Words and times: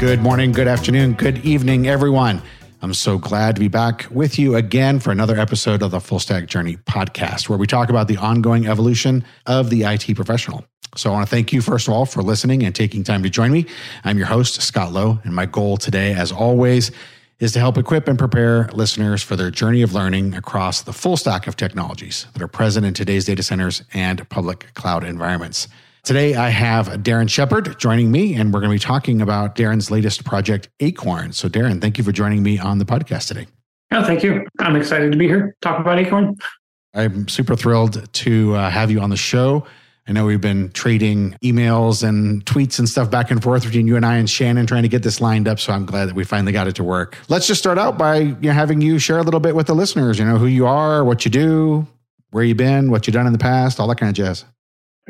Good 0.00 0.22
morning, 0.22 0.52
good 0.52 0.66
afternoon, 0.66 1.12
good 1.12 1.44
evening, 1.44 1.86
everyone. 1.86 2.40
I'm 2.80 2.94
so 2.94 3.18
glad 3.18 3.56
to 3.56 3.60
be 3.60 3.68
back 3.68 4.06
with 4.10 4.38
you 4.38 4.56
again 4.56 4.98
for 4.98 5.10
another 5.10 5.38
episode 5.38 5.82
of 5.82 5.90
the 5.90 6.00
Full 6.00 6.18
Stack 6.18 6.46
Journey 6.46 6.76
podcast, 6.76 7.50
where 7.50 7.58
we 7.58 7.66
talk 7.66 7.90
about 7.90 8.08
the 8.08 8.16
ongoing 8.16 8.66
evolution 8.66 9.26
of 9.44 9.68
the 9.68 9.82
IT 9.82 10.16
professional. 10.16 10.64
So 10.96 11.10
I 11.10 11.12
want 11.12 11.28
to 11.28 11.30
thank 11.30 11.52
you, 11.52 11.60
first 11.60 11.86
of 11.86 11.92
all, 11.92 12.06
for 12.06 12.22
listening 12.22 12.62
and 12.62 12.74
taking 12.74 13.04
time 13.04 13.22
to 13.24 13.28
join 13.28 13.52
me. 13.52 13.66
I'm 14.02 14.16
your 14.16 14.26
host, 14.26 14.62
Scott 14.62 14.90
Lowe, 14.90 15.20
and 15.22 15.34
my 15.34 15.44
goal 15.44 15.76
today, 15.76 16.14
as 16.14 16.32
always, 16.32 16.90
is 17.38 17.52
to 17.52 17.58
help 17.58 17.76
equip 17.76 18.08
and 18.08 18.18
prepare 18.18 18.70
listeners 18.72 19.22
for 19.22 19.36
their 19.36 19.50
journey 19.50 19.82
of 19.82 19.92
learning 19.92 20.34
across 20.34 20.80
the 20.80 20.94
full 20.94 21.18
stack 21.18 21.46
of 21.46 21.56
technologies 21.56 22.26
that 22.32 22.40
are 22.40 22.48
present 22.48 22.86
in 22.86 22.94
today's 22.94 23.26
data 23.26 23.42
centers 23.42 23.82
and 23.92 24.26
public 24.30 24.72
cloud 24.72 25.04
environments. 25.04 25.68
Today, 26.02 26.34
I 26.34 26.48
have 26.48 26.88
Darren 27.02 27.28
Shepherd 27.28 27.78
joining 27.78 28.10
me, 28.10 28.34
and 28.34 28.54
we're 28.54 28.60
going 28.60 28.70
to 28.70 28.74
be 28.74 28.78
talking 28.78 29.20
about 29.20 29.54
Darren's 29.54 29.90
latest 29.90 30.24
project, 30.24 30.70
Acorn. 30.80 31.32
So, 31.32 31.48
Darren, 31.48 31.80
thank 31.80 31.98
you 31.98 32.04
for 32.04 32.10
joining 32.10 32.42
me 32.42 32.58
on 32.58 32.78
the 32.78 32.86
podcast 32.86 33.28
today. 33.28 33.46
Oh, 33.92 34.02
thank 34.02 34.22
you. 34.22 34.46
I'm 34.58 34.76
excited 34.76 35.12
to 35.12 35.18
be 35.18 35.26
here, 35.26 35.54
talk 35.60 35.78
about 35.78 35.98
Acorn. 35.98 36.36
I'm 36.94 37.28
super 37.28 37.54
thrilled 37.54 38.12
to 38.12 38.54
uh, 38.54 38.70
have 38.70 38.90
you 38.90 39.00
on 39.00 39.10
the 39.10 39.16
show. 39.16 39.66
I 40.08 40.12
know 40.12 40.24
we've 40.24 40.40
been 40.40 40.70
trading 40.72 41.36
emails 41.44 42.02
and 42.02 42.44
tweets 42.46 42.78
and 42.78 42.88
stuff 42.88 43.10
back 43.10 43.30
and 43.30 43.42
forth 43.42 43.64
between 43.64 43.86
you 43.86 43.96
and 43.96 44.04
I 44.04 44.16
and 44.16 44.28
Shannon 44.28 44.66
trying 44.66 44.82
to 44.82 44.88
get 44.88 45.02
this 45.02 45.20
lined 45.20 45.46
up. 45.46 45.60
So 45.60 45.72
I'm 45.72 45.84
glad 45.84 46.06
that 46.06 46.14
we 46.14 46.24
finally 46.24 46.50
got 46.52 46.66
it 46.66 46.76
to 46.76 46.84
work. 46.84 47.16
Let's 47.28 47.46
just 47.46 47.60
start 47.60 47.78
out 47.78 47.98
by 47.98 48.16
you 48.16 48.36
know, 48.40 48.52
having 48.52 48.80
you 48.80 48.98
share 48.98 49.18
a 49.18 49.22
little 49.22 49.38
bit 49.38 49.54
with 49.54 49.66
the 49.66 49.74
listeners, 49.74 50.18
you 50.18 50.24
know, 50.24 50.38
who 50.38 50.46
you 50.46 50.66
are, 50.66 51.04
what 51.04 51.24
you 51.24 51.30
do, 51.30 51.86
where 52.30 52.42
you've 52.42 52.56
been, 52.56 52.90
what 52.90 53.06
you've 53.06 53.14
done 53.14 53.26
in 53.26 53.32
the 53.32 53.38
past, 53.38 53.78
all 53.78 53.86
that 53.88 53.98
kind 53.98 54.08
of 54.08 54.16
jazz. 54.16 54.44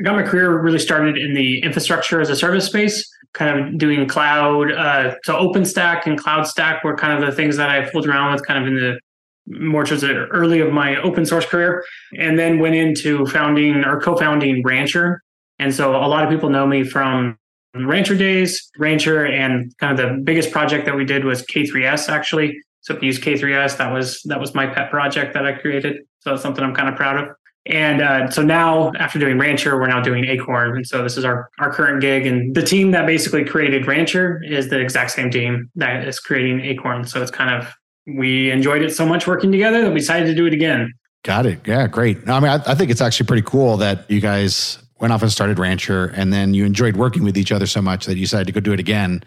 I 0.01 0.03
got 0.03 0.15
my 0.15 0.23
career 0.23 0.59
really 0.59 0.79
started 0.79 1.15
in 1.15 1.35
the 1.35 1.59
infrastructure 1.59 2.19
as 2.21 2.29
a 2.31 2.35
service 2.35 2.65
space, 2.65 3.07
kind 3.33 3.59
of 3.59 3.77
doing 3.77 4.07
cloud. 4.07 4.71
Uh, 4.71 5.13
so 5.23 5.35
OpenStack 5.35 6.07
and 6.07 6.19
CloudStack 6.19 6.83
were 6.83 6.97
kind 6.97 7.21
of 7.21 7.29
the 7.29 7.35
things 7.35 7.55
that 7.57 7.69
I 7.69 7.85
fooled 7.85 8.07
around 8.07 8.33
with 8.33 8.45
kind 8.47 8.63
of 8.63 8.67
in 8.67 8.75
the 8.75 8.99
more 9.47 9.83
towards 9.83 10.01
the 10.01 10.25
early 10.31 10.59
of 10.59 10.71
my 10.71 10.95
open 10.97 11.25
source 11.25 11.45
career, 11.45 11.83
and 12.17 12.39
then 12.39 12.57
went 12.57 12.73
into 12.73 13.27
founding 13.27 13.83
or 13.83 13.99
co-founding 14.01 14.63
Rancher. 14.63 15.21
And 15.59 15.73
so 15.73 15.95
a 15.95 16.07
lot 16.07 16.23
of 16.23 16.31
people 16.31 16.49
know 16.49 16.65
me 16.65 16.83
from 16.83 17.37
Rancher 17.75 18.15
days, 18.15 18.71
Rancher, 18.79 19.25
and 19.25 19.71
kind 19.77 19.99
of 19.99 20.09
the 20.09 20.21
biggest 20.23 20.51
project 20.51 20.85
that 20.85 20.95
we 20.95 21.05
did 21.05 21.25
was 21.25 21.43
K3S 21.43 22.09
actually. 22.09 22.57
So 22.81 22.95
if 22.95 23.03
you 23.03 23.07
use 23.07 23.19
K3S, 23.19 23.77
that 23.77 23.93
was 23.93 24.21
that 24.25 24.39
was 24.39 24.55
my 24.55 24.65
pet 24.65 24.89
project 24.89 25.35
that 25.35 25.45
I 25.45 25.53
created. 25.53 25.97
So 26.21 26.31
that's 26.31 26.41
something 26.41 26.63
I'm 26.63 26.73
kind 26.73 26.89
of 26.89 26.95
proud 26.95 27.17
of. 27.17 27.35
And 27.67 28.01
uh, 28.01 28.29
so 28.29 28.41
now, 28.41 28.91
after 28.97 29.19
doing 29.19 29.37
Rancher, 29.37 29.79
we're 29.79 29.87
now 29.87 30.01
doing 30.01 30.25
Acorn. 30.25 30.77
And 30.77 30.87
so 30.87 31.03
this 31.03 31.15
is 31.15 31.23
our, 31.23 31.49
our 31.59 31.71
current 31.71 32.01
gig. 32.01 32.25
And 32.25 32.55
the 32.55 32.63
team 32.63 32.91
that 32.91 33.05
basically 33.05 33.45
created 33.45 33.85
Rancher 33.85 34.41
is 34.43 34.69
the 34.69 34.79
exact 34.79 35.11
same 35.11 35.29
team 35.29 35.69
that 35.75 36.07
is 36.07 36.19
creating 36.19 36.61
Acorn. 36.61 37.05
So 37.05 37.21
it's 37.21 37.29
kind 37.29 37.53
of 37.53 37.71
we 38.07 38.49
enjoyed 38.49 38.81
it 38.81 38.95
so 38.95 39.05
much 39.05 39.27
working 39.27 39.51
together 39.51 39.81
that 39.83 39.91
we 39.91 39.99
decided 39.99 40.25
to 40.25 40.35
do 40.35 40.45
it 40.45 40.53
again. 40.53 40.91
Got 41.23 41.45
it. 41.45 41.59
Yeah, 41.67 41.85
great. 41.87 42.27
I 42.27 42.39
mean, 42.39 42.49
I, 42.49 42.55
I, 42.65 42.73
think 42.73 42.89
it's 42.89 43.01
actually 43.01 43.27
pretty 43.27 43.43
cool 43.43 43.77
that 43.77 44.09
you 44.09 44.19
guys 44.19 44.79
went 44.99 45.13
off 45.13 45.21
and 45.21 45.31
started 45.31 45.59
Rancher, 45.59 46.07
and 46.15 46.33
then 46.33 46.55
you 46.55 46.65
enjoyed 46.65 46.95
working 46.95 47.23
with 47.23 47.37
each 47.37 47.51
other 47.51 47.67
so 47.67 47.81
much 47.81 48.07
that 48.07 48.15
you 48.15 48.21
decided 48.21 48.47
to 48.47 48.53
go 48.53 48.59
do 48.59 48.73
it 48.73 48.79
again. 48.79 49.23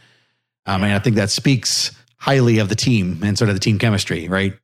Um, 0.66 0.82
mean, 0.82 0.90
I 0.90 0.98
think 0.98 1.14
that 1.16 1.30
speaks 1.30 1.92
highly 2.16 2.58
of 2.58 2.68
the 2.68 2.74
team 2.74 3.20
and 3.22 3.38
sort 3.38 3.48
of 3.48 3.54
the 3.54 3.60
team 3.60 3.78
chemistry, 3.78 4.28
right? 4.28 4.54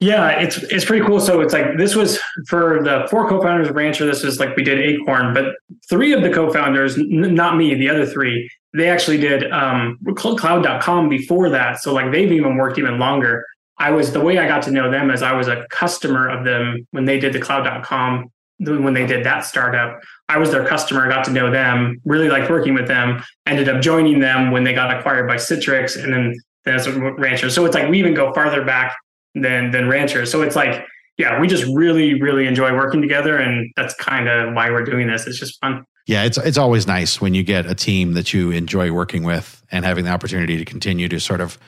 Yeah, 0.00 0.30
it's 0.30 0.56
it's 0.56 0.86
pretty 0.86 1.04
cool. 1.04 1.20
So 1.20 1.42
it's 1.42 1.52
like 1.52 1.76
this 1.76 1.94
was 1.94 2.18
for 2.48 2.82
the 2.82 3.06
four 3.10 3.28
co-founders 3.28 3.68
of 3.68 3.76
Rancher. 3.76 4.06
This 4.06 4.24
was 4.24 4.40
like 4.40 4.56
we 4.56 4.64
did 4.64 4.78
Acorn, 4.78 5.34
but 5.34 5.54
three 5.90 6.14
of 6.14 6.22
the 6.22 6.30
co-founders, 6.30 6.96
n- 6.96 7.34
not 7.34 7.58
me, 7.58 7.74
the 7.74 7.90
other 7.90 8.06
three, 8.06 8.50
they 8.72 8.88
actually 8.88 9.18
did 9.18 9.52
um, 9.52 9.98
Cloud.com 10.16 11.10
before 11.10 11.50
that. 11.50 11.80
So 11.82 11.92
like 11.92 12.12
they've 12.12 12.32
even 12.32 12.56
worked 12.56 12.78
even 12.78 12.98
longer. 12.98 13.44
I 13.76 13.90
was 13.90 14.12
the 14.12 14.20
way 14.20 14.38
I 14.38 14.48
got 14.48 14.62
to 14.64 14.70
know 14.70 14.90
them 14.90 15.10
as 15.10 15.22
I 15.22 15.32
was 15.32 15.48
a 15.48 15.66
customer 15.70 16.28
of 16.28 16.46
them 16.46 16.86
when 16.92 17.04
they 17.04 17.18
did 17.18 17.34
the 17.34 17.40
cloud.com, 17.40 18.30
when 18.58 18.94
they 18.94 19.06
did 19.06 19.24
that 19.24 19.44
startup. 19.44 20.00
I 20.30 20.38
was 20.38 20.50
their 20.50 20.66
customer, 20.66 21.08
got 21.08 21.24
to 21.26 21.30
know 21.30 21.50
them, 21.50 22.00
really 22.06 22.28
liked 22.28 22.50
working 22.50 22.72
with 22.72 22.88
them, 22.88 23.22
ended 23.46 23.68
up 23.68 23.82
joining 23.82 24.20
them 24.20 24.50
when 24.50 24.64
they 24.64 24.72
got 24.72 24.94
acquired 24.96 25.28
by 25.28 25.36
Citrix 25.36 26.02
and 26.02 26.12
then 26.12 26.34
a 26.66 27.12
rancher. 27.14 27.50
So 27.50 27.64
it's 27.66 27.74
like 27.74 27.88
we 27.88 27.98
even 27.98 28.14
go 28.14 28.32
farther 28.32 28.64
back 28.64 28.94
than 29.34 29.70
than 29.70 29.88
rancher. 29.88 30.26
So 30.26 30.42
it's 30.42 30.56
like, 30.56 30.84
yeah, 31.18 31.40
we 31.40 31.48
just 31.48 31.64
really, 31.74 32.20
really 32.20 32.46
enjoy 32.46 32.74
working 32.74 33.00
together. 33.00 33.36
And 33.36 33.70
that's 33.76 33.94
kind 33.94 34.28
of 34.28 34.54
why 34.54 34.70
we're 34.70 34.84
doing 34.84 35.06
this. 35.06 35.26
It's 35.26 35.38
just 35.38 35.60
fun. 35.60 35.84
Yeah, 36.06 36.24
it's 36.24 36.38
it's 36.38 36.58
always 36.58 36.86
nice 36.86 37.20
when 37.20 37.34
you 37.34 37.42
get 37.42 37.66
a 37.66 37.74
team 37.74 38.14
that 38.14 38.32
you 38.32 38.50
enjoy 38.50 38.90
working 38.90 39.22
with 39.22 39.62
and 39.70 39.84
having 39.84 40.04
the 40.04 40.10
opportunity 40.10 40.56
to 40.56 40.64
continue 40.64 41.08
to 41.08 41.20
sort 41.20 41.40
of 41.40 41.58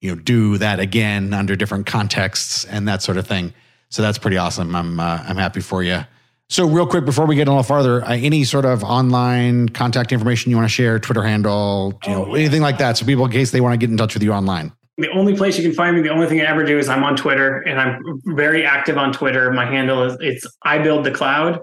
you 0.00 0.14
know 0.14 0.20
do 0.20 0.58
that 0.58 0.80
again 0.80 1.34
under 1.34 1.56
different 1.56 1.86
contexts 1.86 2.64
and 2.64 2.88
that 2.88 3.02
sort 3.02 3.18
of 3.18 3.26
thing. 3.26 3.52
So 3.90 4.02
that's 4.02 4.18
pretty 4.18 4.36
awesome. 4.38 4.74
I'm 4.74 4.98
uh, 4.98 5.24
I'm 5.26 5.36
happy 5.36 5.60
for 5.60 5.82
you. 5.82 6.04
So 6.48 6.66
real 6.66 6.86
quick 6.86 7.04
before 7.04 7.26
we 7.26 7.36
get 7.36 7.48
a 7.48 7.50
little 7.50 7.62
farther, 7.62 8.04
uh, 8.04 8.12
any 8.12 8.44
sort 8.44 8.64
of 8.64 8.84
online 8.84 9.68
contact 9.70 10.12
information 10.12 10.50
you 10.50 10.56
want 10.56 10.68
to 10.68 10.74
share, 10.74 10.98
Twitter 10.98 11.22
handle, 11.22 11.98
you 12.06 12.12
know, 12.12 12.26
oh, 12.26 12.34
anything 12.34 12.60
like 12.60 12.78
that, 12.78 12.96
so 12.96 13.06
people 13.06 13.24
in 13.24 13.30
case 13.30 13.50
they 13.50 13.60
want 13.60 13.72
to 13.72 13.78
get 13.78 13.90
in 13.90 13.96
touch 13.96 14.14
with 14.14 14.22
you 14.22 14.32
online. 14.32 14.72
The 14.96 15.10
only 15.10 15.36
place 15.36 15.58
you 15.58 15.64
can 15.64 15.74
find 15.74 15.96
me, 15.96 16.02
the 16.02 16.10
only 16.10 16.28
thing 16.28 16.40
I 16.40 16.44
ever 16.44 16.64
do 16.64 16.78
is 16.78 16.88
I'm 16.88 17.02
on 17.02 17.16
Twitter, 17.16 17.60
and 17.62 17.80
I'm 17.80 18.22
very 18.26 18.64
active 18.64 18.96
on 18.96 19.12
Twitter. 19.12 19.52
My 19.52 19.66
handle 19.66 20.04
is 20.04 20.16
it's 20.20 20.46
I 20.62 20.78
build 20.78 21.04
the 21.04 21.10
cloud, 21.10 21.60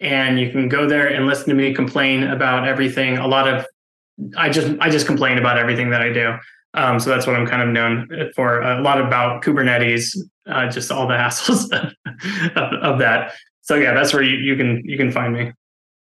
and 0.00 0.38
you 0.38 0.50
can 0.50 0.68
go 0.68 0.86
there 0.86 1.08
and 1.08 1.26
listen 1.26 1.48
to 1.48 1.54
me 1.54 1.72
complain 1.74 2.24
about 2.24 2.68
everything. 2.68 3.16
A 3.16 3.26
lot 3.26 3.48
of 3.48 3.66
I 4.36 4.50
just 4.50 4.76
I 4.80 4.90
just 4.90 5.06
complain 5.06 5.38
about 5.38 5.58
everything 5.58 5.90
that 5.90 6.02
I 6.02 6.12
do. 6.12 6.34
Um, 6.74 7.00
so 7.00 7.08
that's 7.08 7.26
what 7.26 7.36
I'm 7.36 7.46
kind 7.46 7.62
of 7.62 7.68
known 7.68 8.30
for. 8.34 8.60
A 8.60 8.82
lot 8.82 9.00
about 9.00 9.42
Kubernetes, 9.42 10.14
uh, 10.46 10.68
just 10.68 10.92
all 10.92 11.06
the 11.06 11.14
hassles 11.16 11.72
of, 12.54 12.72
of, 12.82 12.98
that. 12.98 13.32
So 13.62 13.76
yeah, 13.76 13.94
that's 13.94 14.12
where 14.12 14.22
you, 14.22 14.36
you 14.36 14.56
can 14.56 14.82
you 14.84 14.98
can 14.98 15.10
find 15.10 15.32
me. 15.32 15.52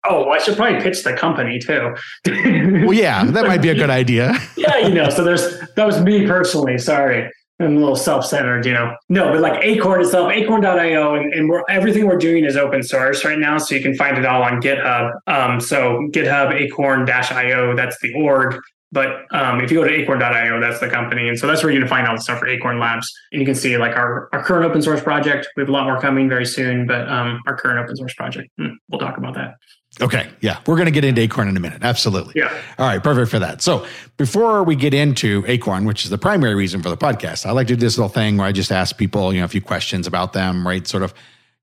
Oh, 0.04 0.30
I 0.30 0.40
should 0.40 0.56
probably 0.56 0.82
pitch 0.82 1.04
the 1.04 1.14
company 1.14 1.60
too. 1.60 1.94
well, 2.26 2.94
yeah, 2.94 3.24
that 3.24 3.46
might 3.46 3.62
be 3.62 3.70
a 3.70 3.76
good 3.76 3.90
idea. 3.90 4.34
yeah, 4.58 4.80
you 4.80 4.94
know, 4.94 5.10
so 5.10 5.24
there's 5.24 5.60
that 5.76 5.86
was 5.86 6.02
me 6.02 6.26
personally. 6.26 6.78
Sorry. 6.78 7.30
I'm 7.60 7.78
a 7.78 7.80
little 7.80 7.96
self-centered, 7.96 8.66
you 8.66 8.74
know. 8.74 8.96
No, 9.10 9.32
but 9.32 9.40
like 9.40 9.64
Acorn 9.64 10.02
itself, 10.02 10.32
acorn.io, 10.32 11.16
and, 11.16 11.32
and 11.32 11.48
we're, 11.48 11.64
everything 11.70 12.08
we're 12.08 12.18
doing 12.18 12.44
is 12.44 12.58
open 12.58 12.82
source 12.82 13.24
right 13.24 13.38
now, 13.38 13.60
so 13.60 13.76
you 13.76 13.82
can 13.82 13.94
find 13.96 14.18
it 14.18 14.26
all 14.26 14.42
on 14.42 14.62
GitHub. 14.62 15.12
Um, 15.28 15.60
so 15.60 16.10
GitHub 16.12 16.54
acorn-io, 16.54 17.76
that's 17.76 18.00
the 18.02 18.14
org. 18.16 18.60
But 18.92 19.26
um, 19.32 19.62
if 19.62 19.72
you 19.72 19.78
go 19.78 19.88
to 19.88 19.94
acorn.io, 19.94 20.60
that's 20.60 20.80
the 20.80 20.90
company. 20.90 21.30
And 21.30 21.40
so 21.40 21.48
that's 21.48 21.64
where 21.64 21.72
you're 21.72 21.80
going 21.80 21.90
to 21.90 21.96
find 21.96 22.08
all 22.08 22.16
the 22.16 22.22
stuff 22.22 22.40
for 22.40 22.48
Acorn 22.48 22.78
Labs. 22.78 23.12
And 23.32 23.40
you 23.40 23.46
can 23.46 23.56
see 23.56 23.78
like 23.78 23.96
our, 23.96 24.28
our 24.34 24.44
current 24.44 24.66
open 24.66 24.82
source 24.82 25.02
project. 25.02 25.48
We 25.56 25.62
have 25.62 25.70
a 25.70 25.72
lot 25.72 25.86
more 25.86 26.00
coming 26.00 26.28
very 26.28 26.46
soon, 26.46 26.88
but 26.88 27.08
um, 27.08 27.42
our 27.48 27.56
current 27.56 27.80
open 27.80 27.96
source 27.96 28.14
project, 28.14 28.50
hmm, 28.58 28.70
we'll 28.90 29.00
talk 29.00 29.18
about 29.18 29.34
that. 29.36 29.56
Okay. 30.02 30.30
Yeah. 30.42 30.60
We're 30.68 30.76
going 30.76 30.86
to 30.86 30.92
get 30.92 31.04
into 31.04 31.22
Acorn 31.22 31.48
in 31.48 31.58
a 31.58 31.60
minute. 31.60 31.84
Absolutely. 31.84 32.34
Yeah. 32.36 32.54
All 32.78 32.88
right. 32.88 33.02
Perfect 33.02 33.30
for 33.30 33.40
that. 33.40 33.62
So 33.62 33.86
before 34.18 34.64
we 34.64 34.76
get 34.76 34.94
into 34.94 35.44
Acorn, 35.48 35.86
which 35.86 36.04
is 36.04 36.10
the 36.10 36.18
primary 36.18 36.56
reason 36.56 36.82
for 36.82 36.90
the 36.90 36.98
podcast, 36.98 37.46
I 37.46 37.52
like 37.52 37.68
to 37.68 37.76
do 37.76 37.80
this 37.80 37.98
little 37.98 38.10
thing 38.10 38.38
where 38.38 38.48
I 38.48 38.52
just 38.52 38.72
ask 38.72 38.98
people, 38.98 39.34
you 39.34 39.40
know, 39.40 39.46
a 39.46 39.50
few 39.50 39.62
questions 39.62 40.08
about 40.08 40.34
them, 40.34 40.66
right? 40.66 40.88
Sort 40.88 41.04
of, 41.04 41.14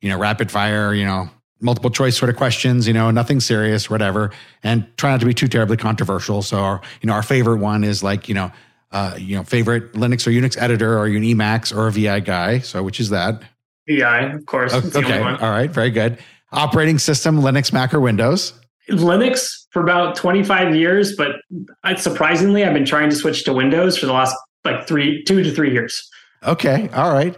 you 0.00 0.10
know, 0.10 0.18
rapid 0.18 0.50
fire, 0.50 0.94
you 0.94 1.06
know, 1.06 1.30
multiple 1.60 1.90
choice 1.90 2.16
sort 2.16 2.30
of 2.30 2.36
questions, 2.36 2.86
you 2.86 2.94
know, 2.94 3.10
nothing 3.10 3.40
serious, 3.40 3.90
whatever, 3.90 4.30
and 4.62 4.86
try 4.96 5.10
not 5.10 5.20
to 5.20 5.26
be 5.26 5.34
too 5.34 5.48
terribly 5.48 5.76
controversial. 5.76 6.42
So, 6.42 6.58
our, 6.58 6.80
you 7.00 7.06
know, 7.06 7.12
our 7.12 7.22
favorite 7.22 7.58
one 7.58 7.84
is 7.84 8.02
like, 8.02 8.28
you 8.28 8.34
know, 8.34 8.52
uh, 8.92 9.16
you 9.18 9.36
know, 9.36 9.44
favorite 9.44 9.92
Linux 9.92 10.26
or 10.26 10.30
Unix 10.30 10.60
editor, 10.60 10.98
are 10.98 11.08
you 11.08 11.18
an 11.18 11.24
Emacs 11.24 11.76
or 11.76 11.88
a 11.88 11.92
VI 11.92 12.20
guy? 12.20 12.58
So, 12.60 12.82
which 12.82 13.00
is 13.00 13.10
that? 13.10 13.42
VI, 13.88 14.32
of 14.32 14.46
course. 14.46 14.72
Okay. 14.72 15.18
All 15.18 15.50
right. 15.50 15.70
Very 15.70 15.90
good. 15.90 16.18
Operating 16.52 16.98
system, 16.98 17.40
Linux, 17.40 17.72
Mac, 17.72 17.92
or 17.92 18.00
Windows? 18.00 18.54
Linux 18.90 19.66
for 19.70 19.82
about 19.82 20.16
25 20.16 20.74
years, 20.74 21.14
but 21.14 21.32
surprisingly, 21.98 22.64
I've 22.64 22.72
been 22.72 22.86
trying 22.86 23.10
to 23.10 23.16
switch 23.16 23.44
to 23.44 23.52
Windows 23.52 23.98
for 23.98 24.06
the 24.06 24.14
last 24.14 24.34
like 24.64 24.86
three, 24.86 25.22
two 25.24 25.42
to 25.42 25.52
three 25.52 25.72
years. 25.72 26.08
Okay. 26.46 26.88
All 26.94 27.12
right 27.12 27.36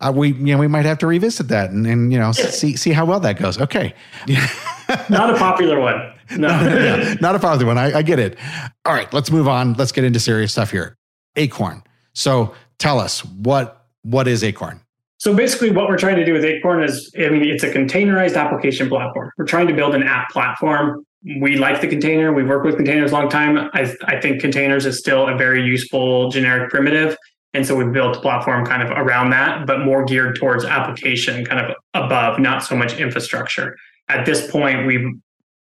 uh, 0.00 0.12
we 0.14 0.32
you 0.32 0.54
know 0.54 0.58
we 0.58 0.68
might 0.68 0.84
have 0.84 0.98
to 0.98 1.06
revisit 1.06 1.48
that 1.48 1.70
and, 1.70 1.86
and 1.86 2.12
you 2.12 2.18
know 2.18 2.32
see 2.32 2.76
see 2.76 2.92
how 2.92 3.04
well 3.04 3.20
that 3.20 3.38
goes. 3.38 3.60
Okay, 3.60 3.94
not 5.08 5.34
a 5.34 5.38
popular 5.38 5.80
one. 5.80 6.12
No, 6.36 6.48
yeah, 6.48 7.14
not 7.20 7.34
a 7.34 7.38
popular 7.38 7.66
one. 7.66 7.78
I, 7.78 7.98
I 7.98 8.02
get 8.02 8.18
it. 8.18 8.38
All 8.84 8.94
right, 8.94 9.12
let's 9.12 9.30
move 9.30 9.48
on. 9.48 9.74
Let's 9.74 9.92
get 9.92 10.04
into 10.04 10.20
serious 10.20 10.52
stuff 10.52 10.70
here. 10.70 10.96
Acorn. 11.36 11.82
So 12.12 12.54
tell 12.78 12.98
us 12.98 13.24
what 13.24 13.86
what 14.02 14.26
is 14.26 14.42
Acorn. 14.42 14.80
So 15.18 15.34
basically, 15.34 15.70
what 15.70 15.88
we're 15.88 15.98
trying 15.98 16.16
to 16.16 16.24
do 16.24 16.32
with 16.32 16.46
Acorn 16.46 16.82
is, 16.82 17.12
I 17.18 17.28
mean, 17.28 17.44
it's 17.44 17.62
a 17.62 17.70
containerized 17.70 18.36
application 18.36 18.88
platform. 18.88 19.30
We're 19.36 19.44
trying 19.44 19.66
to 19.66 19.74
build 19.74 19.94
an 19.94 20.02
app 20.02 20.30
platform. 20.30 21.04
We 21.38 21.56
like 21.56 21.82
the 21.82 21.88
container. 21.88 22.32
We've 22.32 22.48
worked 22.48 22.64
with 22.64 22.76
containers 22.76 23.12
a 23.12 23.14
long 23.14 23.28
time. 23.28 23.68
I, 23.74 23.94
I 24.06 24.18
think 24.18 24.40
containers 24.40 24.86
is 24.86 24.98
still 24.98 25.28
a 25.28 25.36
very 25.36 25.62
useful 25.62 26.30
generic 26.30 26.70
primitive. 26.70 27.18
And 27.52 27.66
so 27.66 27.74
we've 27.74 27.92
built 27.92 28.16
a 28.16 28.20
platform 28.20 28.64
kind 28.64 28.82
of 28.82 28.90
around 28.90 29.30
that, 29.30 29.66
but 29.66 29.80
more 29.80 30.04
geared 30.04 30.36
towards 30.36 30.64
application 30.64 31.44
kind 31.44 31.60
of 31.64 31.74
above, 31.94 32.38
not 32.38 32.62
so 32.62 32.76
much 32.76 32.98
infrastructure. 32.98 33.76
At 34.08 34.24
this 34.24 34.50
point, 34.50 34.86
we've 34.86 35.08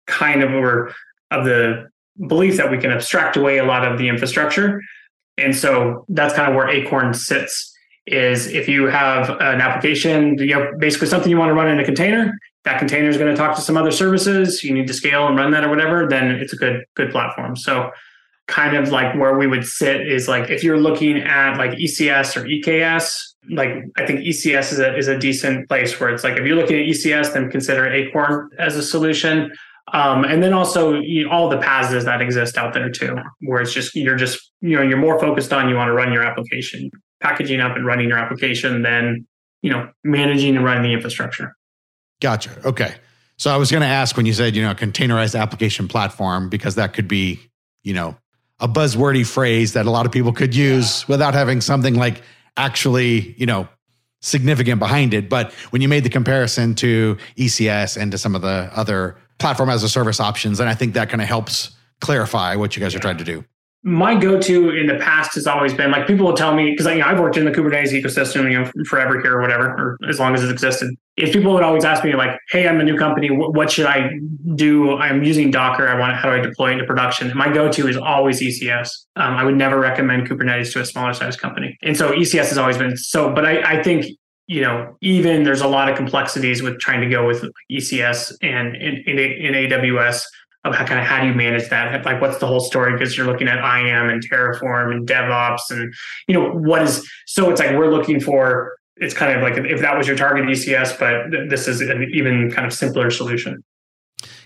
kind 0.06 0.44
of 0.44 0.52
were 0.52 0.94
of 1.32 1.46
the 1.46 1.88
belief 2.28 2.58
that 2.58 2.72
we 2.72 2.78
can 2.78 2.92
abstract 2.92 3.38
away 3.38 3.58
a 3.58 3.66
lot 3.66 3.86
of 3.90 3.98
the 3.98 4.08
infrastructure. 4.10 4.82
And 5.38 5.56
so 5.56 6.06
that's 6.10 6.34
kind 6.34 6.50
of 6.50 6.56
where 6.56 6.68
Acorn 6.68 7.14
sits 7.14 7.74
is 8.08 8.48
if 8.48 8.68
you 8.68 8.86
have 8.86 9.30
an 9.30 9.62
application, 9.62 10.38
you 10.40 10.54
have 10.56 10.80
basically 10.80 11.08
something 11.08 11.30
you 11.30 11.38
want 11.38 11.50
to 11.50 11.54
run 11.54 11.68
in 11.68 11.80
a 11.80 11.86
container, 11.86 12.38
that 12.64 12.80
container 12.80 13.10
is 13.10 13.18
going 13.18 13.30
to 13.30 13.38
talk 13.38 13.56
to 13.56 13.62
some 13.62 13.78
other 13.78 13.92
services, 13.92 14.64
you 14.64 14.74
need 14.74 14.88
to 14.88 14.94
scale 14.94 15.28
and 15.28 15.38
run 15.38 15.52
that 15.52 15.64
or 15.64 15.70
whatever, 15.70 16.08
then 16.08 16.32
it's 16.32 16.54
a 16.54 16.56
good 16.56 16.84
good 16.96 17.12
platform. 17.12 17.56
So 17.56 17.92
kind 18.48 18.78
of 18.78 18.90
like 18.90 19.14
where 19.16 19.38
we 19.38 19.46
would 19.46 19.66
sit 19.66 20.08
is 20.08 20.28
like 20.28 20.50
if 20.50 20.64
you're 20.64 20.80
looking 20.80 21.18
at 21.20 21.58
like 21.58 21.72
ECS 21.72 22.38
or 22.38 22.46
EKS, 22.46 23.14
like 23.50 23.70
I 23.98 24.06
think 24.06 24.22
ECS 24.22 24.74
is 24.74 24.80
a 24.80 24.98
is 24.98 25.08
a 25.08 25.18
decent 25.18 25.68
place 25.68 26.00
where 26.00 26.10
it's 26.10 26.24
like 26.24 26.38
if 26.38 26.46
you're 26.46 26.56
looking 26.56 26.80
at 26.80 26.86
ECS, 26.86 27.34
then 27.34 27.52
consider 27.52 27.88
Acorn 27.88 28.50
as 28.58 28.76
a 28.76 28.84
solution. 28.84 29.52
Um, 29.94 30.26
and 30.26 30.44
then 30.44 30.54
also 30.54 31.00
you 31.00 31.26
know, 31.26 31.32
all 31.32 31.50
the 31.50 31.58
PaaSes 31.58 32.06
that 32.06 32.22
exist 32.22 32.58
out 32.58 32.74
there 32.74 32.90
too, 32.90 33.16
where 33.42 33.62
it's 33.62 33.74
just 33.74 33.96
you're 33.96 34.16
just 34.16 34.52
you 34.62 34.76
know 34.76 34.82
you're 34.82 34.98
more 34.98 35.20
focused 35.20 35.54
on 35.54 35.70
you 35.70 35.76
want 35.76 35.90
to 35.90 35.94
run 35.94 36.12
your 36.12 36.24
application, 36.24 36.90
packaging 37.22 37.60
up 37.60 37.76
and 37.76 37.86
running 37.86 38.08
your 38.10 38.18
application 38.18 38.82
than 38.82 39.28
you 39.62 39.70
know 39.70 39.90
managing 40.04 40.56
and 40.56 40.66
running 40.66 40.84
the 40.84 40.94
infrastructure. 40.94 41.56
Gotcha. 42.22 42.50
Okay. 42.66 42.96
So 43.38 43.54
I 43.54 43.58
was 43.58 43.70
going 43.70 43.82
to 43.82 43.88
ask 43.88 44.18
when 44.18 44.26
you 44.26 44.34
said 44.34 44.56
you 44.56 44.64
know 44.64 44.74
containerized 44.74 45.40
application 45.40 45.88
platform 45.88 46.50
because 46.50 46.76
that 46.76 46.94
could 46.94 47.08
be 47.08 47.40
you 47.84 47.94
know 47.94 48.18
a 48.60 48.68
buzzwordy 48.68 49.26
phrase 49.26 49.74
that 49.74 49.86
a 49.86 49.92
lot 49.92 50.06
of 50.06 50.12
people 50.12 50.34
could 50.34 50.56
use 50.56 51.02
yeah. 51.02 51.14
without 51.14 51.34
having 51.34 51.62
something 51.62 51.96
like 51.96 52.22
actually 52.56 53.36
you 53.38 53.46
know 53.46 53.68
significant 54.22 54.80
behind 54.80 55.14
it. 55.14 55.30
But 55.30 55.54
when 55.70 55.82
you 55.82 55.88
made 55.88 56.04
the 56.04 56.10
comparison 56.10 56.74
to 56.76 57.18
ECS 57.38 58.02
and 58.02 58.12
to 58.12 58.18
some 58.18 58.36
of 58.36 58.42
the 58.42 58.70
other 58.74 59.18
platform 59.40 59.70
as 59.70 59.84
a 59.84 59.90
service 59.90 60.20
options. 60.20 60.60
And 60.60 60.70
I 60.70 60.74
think 60.74 60.94
that 60.94 61.10
kind 61.10 61.22
of 61.22 61.28
helps 61.28 61.72
clarify 62.02 62.56
what 62.56 62.76
you 62.76 62.82
guys 62.82 62.96
are 62.96 63.00
trying 63.00 63.18
to 63.18 63.24
do. 63.24 63.44
My 63.84 64.16
go-to 64.16 64.72
in 64.72 64.88
the 64.88 64.96
past 64.96 65.36
has 65.36 65.48
always 65.48 65.74
been 65.74 65.92
like 65.92 66.08
people 66.08 66.26
will 66.26 66.36
tell 66.36 66.54
me 66.54 66.72
because 66.72 66.88
you 66.88 66.96
know, 66.96 67.06
I've 67.06 67.20
worked 67.20 67.38
in 67.38 67.46
the 67.46 67.52
Kubernetes 67.52 67.92
ecosystem 67.92 68.52
you 68.52 68.60
know 68.60 68.72
forever 68.86 69.22
here 69.22 69.38
or 69.38 69.42
whatever 69.42 69.98
or 70.02 70.10
as 70.10 70.20
long 70.20 70.34
as 70.34 70.44
it 70.44 70.52
existed. 70.52 70.94
If 71.16 71.32
people 71.34 71.54
would 71.54 71.64
always 71.64 71.86
ask 71.86 72.04
me 72.04 72.14
like, 72.16 72.38
"Hey, 72.50 72.68
I'm 72.68 72.80
a 72.80 72.84
new 72.84 72.98
company. 72.98 73.30
What 73.30 73.72
should 73.72 73.86
I 73.86 74.12
do? 74.56 74.98
I'm 74.98 75.24
using 75.24 75.52
Docker. 75.52 75.88
I 75.88 75.98
want 75.98 76.16
how 76.16 76.30
do 76.30 76.36
I 76.36 76.40
deploy 76.40 76.72
into 76.72 76.86
production?" 76.86 77.32
my 77.36 77.52
go-to 77.52 77.88
is 77.88 77.98
always 77.98 78.42
ECS. 78.42 78.90
Um, 79.16 79.36
I 79.36 79.44
would 79.44 79.56
never 79.56 79.80
recommend 79.80 80.28
Kubernetes 80.28 80.74
to 80.74 80.82
a 80.82 80.86
smaller 80.86 81.14
size 81.14 81.38
company, 81.38 81.78
and 81.82 81.96
so 81.96 82.12
ECS 82.12 82.50
has 82.50 82.58
always 82.58 82.78
been 82.78 82.98
so. 82.98 83.34
But 83.34 83.46
I, 83.46 83.80
I 83.80 83.84
think 83.84 84.08
you 84.48 84.62
know, 84.62 84.98
even 85.02 85.44
there's 85.44 85.62
a 85.62 85.68
lot 85.68 85.90
of 85.90 85.98
complexities 85.98 86.62
with 86.62 86.80
trying 86.80 87.02
to 87.02 87.10
go 87.10 87.28
with 87.28 87.46
ECS 87.70 88.34
and 88.42 88.76
in, 88.78 89.04
AWS 89.06 90.24
how 90.72 90.86
kind 90.86 91.00
of 91.00 91.06
how 91.06 91.22
do 91.22 91.28
you 91.28 91.34
manage 91.34 91.70
that? 91.70 92.06
Like, 92.06 92.22
what's 92.22 92.38
the 92.38 92.48
whole 92.48 92.60
story? 92.60 92.94
Because 92.94 93.18
you're 93.18 93.26
looking 93.26 93.48
at 93.48 93.58
IAM 93.58 94.10
and 94.10 94.22
Terraform 94.28 94.92
and 94.92 95.08
DevOps, 95.08 95.70
and 95.70 95.94
you 96.28 96.34
know 96.34 96.50
what 96.52 96.82
is. 96.84 97.10
So 97.26 97.50
it's 97.50 97.60
like 97.60 97.72
we're 97.72 97.92
looking 97.92 98.20
for. 98.20 98.76
It's 98.98 99.14
kind 99.14 99.36
of 99.36 99.44
like 99.44 99.58
if 99.58 99.82
that 99.82 99.96
was 99.96 100.08
your 100.08 100.18
target 100.18 100.46
ECS, 100.46 100.98
but 100.98 101.50
this 101.50 101.68
is 101.68 101.82
an 101.82 102.10
even 102.14 102.52
kind 102.52 102.66
of 102.66 102.74
simpler 102.74 103.12
solution. 103.12 103.64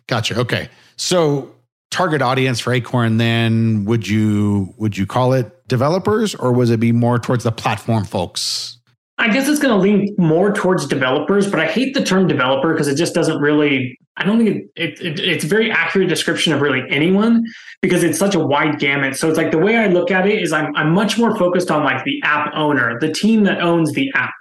Gotcha. 0.07 0.37
Okay, 0.39 0.69
so 0.97 1.55
target 1.89 2.21
audience 2.21 2.59
for 2.59 2.73
Acorn, 2.73 3.17
then 3.17 3.85
would 3.85 4.07
you 4.07 4.73
would 4.77 4.97
you 4.97 5.05
call 5.05 5.33
it 5.33 5.67
developers, 5.67 6.35
or 6.35 6.51
was 6.51 6.69
it 6.69 6.79
be 6.79 6.91
more 6.91 7.19
towards 7.19 7.43
the 7.43 7.51
platform 7.51 8.03
folks? 8.03 8.77
I 9.21 9.31
guess 9.31 9.47
it's 9.47 9.59
going 9.59 9.73
to 9.73 9.79
lean 9.79 10.15
more 10.17 10.51
towards 10.51 10.87
developers, 10.87 11.49
but 11.49 11.59
I 11.59 11.67
hate 11.67 11.93
the 11.93 12.03
term 12.03 12.27
developer 12.27 12.73
because 12.73 12.87
it 12.87 12.95
just 12.95 13.13
doesn't 13.13 13.39
really. 13.39 13.97
I 14.17 14.25
don't 14.25 14.43
think 14.43 14.49
it, 14.49 14.65
it, 14.75 15.01
it, 15.01 15.19
it's 15.19 15.43
a 15.43 15.47
very 15.47 15.71
accurate 15.71 16.09
description 16.09 16.53
of 16.53 16.61
really 16.61 16.83
anyone 16.89 17.45
because 17.83 18.03
it's 18.03 18.17
such 18.17 18.33
a 18.33 18.39
wide 18.39 18.79
gamut. 18.79 19.15
So 19.15 19.29
it's 19.29 19.37
like 19.37 19.51
the 19.51 19.59
way 19.59 19.77
I 19.77 19.87
look 19.87 20.09
at 20.09 20.27
it 20.27 20.41
is 20.41 20.51
I'm 20.51 20.75
I'm 20.75 20.91
much 20.91 21.19
more 21.19 21.37
focused 21.37 21.69
on 21.69 21.83
like 21.83 22.03
the 22.03 22.19
app 22.23 22.51
owner, 22.55 22.99
the 22.99 23.13
team 23.13 23.43
that 23.43 23.61
owns 23.61 23.93
the 23.93 24.11
app. 24.15 24.33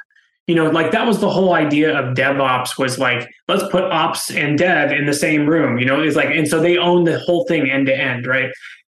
You 0.47 0.55
know, 0.55 0.71
like 0.71 0.93
that 0.93 1.07
was 1.07 1.21
the 1.21 1.31
whole 1.31 1.53
idea 1.53 1.97
of 1.97 2.17
DevOps 2.17 2.79
was 2.79 2.99
like 2.99 3.29
let's 3.49 3.63
put 3.71 3.85
ops 3.85 4.31
and 4.31 4.59
dev 4.59 4.93
in 4.93 5.05
the 5.05 5.15
same 5.15 5.47
room. 5.47 5.79
You 5.79 5.85
know, 5.85 6.01
it's 6.01 6.17
like 6.17 6.31
and 6.31 6.49
so 6.49 6.59
they 6.59 6.79
own 6.79 7.05
the 7.05 7.19
whole 7.19 7.45
thing 7.47 7.71
end 7.71 7.87
to 7.87 7.97
end, 7.97 8.27
right? 8.27 8.51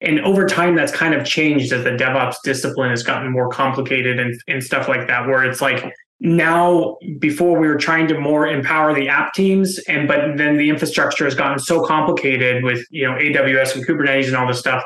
And 0.03 0.19
over 0.21 0.45
time 0.45 0.75
that's 0.75 0.91
kind 0.91 1.13
of 1.13 1.25
changed 1.25 1.71
as 1.73 1.83
the 1.83 1.91
devops 1.91 2.35
discipline 2.43 2.89
has 2.89 3.01
gotten 3.01 3.31
more 3.31 3.49
complicated 3.49 4.19
and, 4.19 4.39
and 4.47 4.63
stuff 4.63 4.87
like 4.87 5.07
that 5.07 5.25
where 5.25 5.43
it's 5.43 5.61
like 5.61 5.91
now 6.19 6.97
before 7.19 7.59
we 7.59 7.67
were 7.67 7.77
trying 7.77 8.07
to 8.07 8.19
more 8.19 8.47
empower 8.47 8.93
the 8.93 9.09
app 9.09 9.33
teams 9.33 9.79
and 9.87 10.07
but 10.07 10.37
then 10.37 10.57
the 10.57 10.69
infrastructure 10.69 11.25
has 11.25 11.35
gotten 11.35 11.57
so 11.57 11.83
complicated 11.85 12.63
with 12.63 12.85
you 12.91 13.05
know 13.05 13.13
aws 13.15 13.75
and 13.75 13.85
kubernetes 13.87 14.27
and 14.27 14.35
all 14.35 14.47
this 14.47 14.59
stuff 14.59 14.83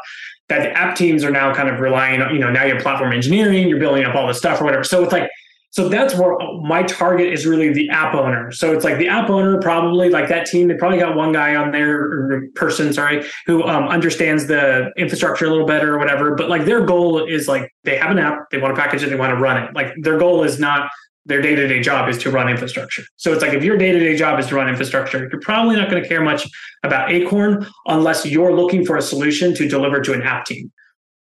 that 0.49 0.63
the 0.63 0.71
app 0.71 0.95
teams 0.95 1.23
are 1.23 1.31
now 1.31 1.53
kind 1.53 1.69
of 1.69 1.79
relying 1.79 2.21
on 2.21 2.33
you 2.33 2.39
know 2.39 2.49
now 2.49 2.63
you 2.63 2.73
have 2.73 2.81
platform 2.81 3.11
engineering 3.11 3.67
you're 3.67 3.79
building 3.79 4.05
up 4.05 4.15
all 4.15 4.27
this 4.27 4.37
stuff 4.37 4.61
or 4.61 4.63
whatever. 4.63 4.83
So 4.83 5.03
it's 5.03 5.11
like 5.11 5.29
so 5.77 5.87
that's 5.87 6.15
where 6.15 6.35
my 6.63 6.81
target 6.81 7.31
is 7.31 7.45
really 7.45 7.71
the 7.71 7.87
app 7.91 8.15
owner. 8.15 8.51
So 8.51 8.73
it's 8.73 8.83
like 8.83 8.97
the 8.97 9.07
app 9.07 9.29
owner, 9.29 9.61
probably 9.61 10.09
like 10.09 10.27
that 10.27 10.47
team, 10.47 10.67
they 10.67 10.73
probably 10.73 10.97
got 10.97 11.15
one 11.15 11.31
guy 11.31 11.55
on 11.55 11.71
there, 11.71 12.49
person, 12.55 12.91
sorry, 12.91 13.23
who 13.45 13.61
um, 13.61 13.87
understands 13.87 14.47
the 14.47 14.91
infrastructure 14.97 15.45
a 15.45 15.51
little 15.51 15.67
better 15.67 15.93
or 15.93 15.99
whatever. 15.99 16.33
But 16.33 16.49
like 16.49 16.65
their 16.65 16.83
goal 16.83 17.23
is 17.23 17.47
like 17.47 17.71
they 17.83 17.95
have 17.95 18.09
an 18.09 18.17
app, 18.17 18.49
they 18.49 18.57
want 18.57 18.75
to 18.75 18.81
package 18.81 19.03
it, 19.03 19.11
they 19.11 19.15
want 19.15 19.29
to 19.29 19.35
run 19.35 19.61
it. 19.61 19.75
Like 19.75 19.93
their 20.01 20.17
goal 20.17 20.43
is 20.43 20.59
not 20.59 20.89
their 21.27 21.43
day 21.43 21.53
to 21.53 21.67
day 21.67 21.79
job 21.79 22.09
is 22.09 22.17
to 22.23 22.31
run 22.31 22.49
infrastructure. 22.49 23.03
So 23.17 23.31
it's 23.31 23.43
like 23.43 23.53
if 23.53 23.63
your 23.63 23.77
day 23.77 23.91
to 23.91 23.99
day 23.99 24.17
job 24.17 24.39
is 24.39 24.47
to 24.47 24.55
run 24.55 24.67
infrastructure, 24.67 25.29
you're 25.31 25.41
probably 25.41 25.75
not 25.75 25.91
going 25.91 26.01
to 26.01 26.09
care 26.09 26.23
much 26.23 26.49
about 26.81 27.11
Acorn 27.11 27.67
unless 27.85 28.25
you're 28.25 28.55
looking 28.55 28.83
for 28.83 28.97
a 28.97 29.01
solution 29.03 29.53
to 29.53 29.69
deliver 29.69 30.01
to 30.01 30.13
an 30.13 30.23
app 30.23 30.45
team. 30.45 30.71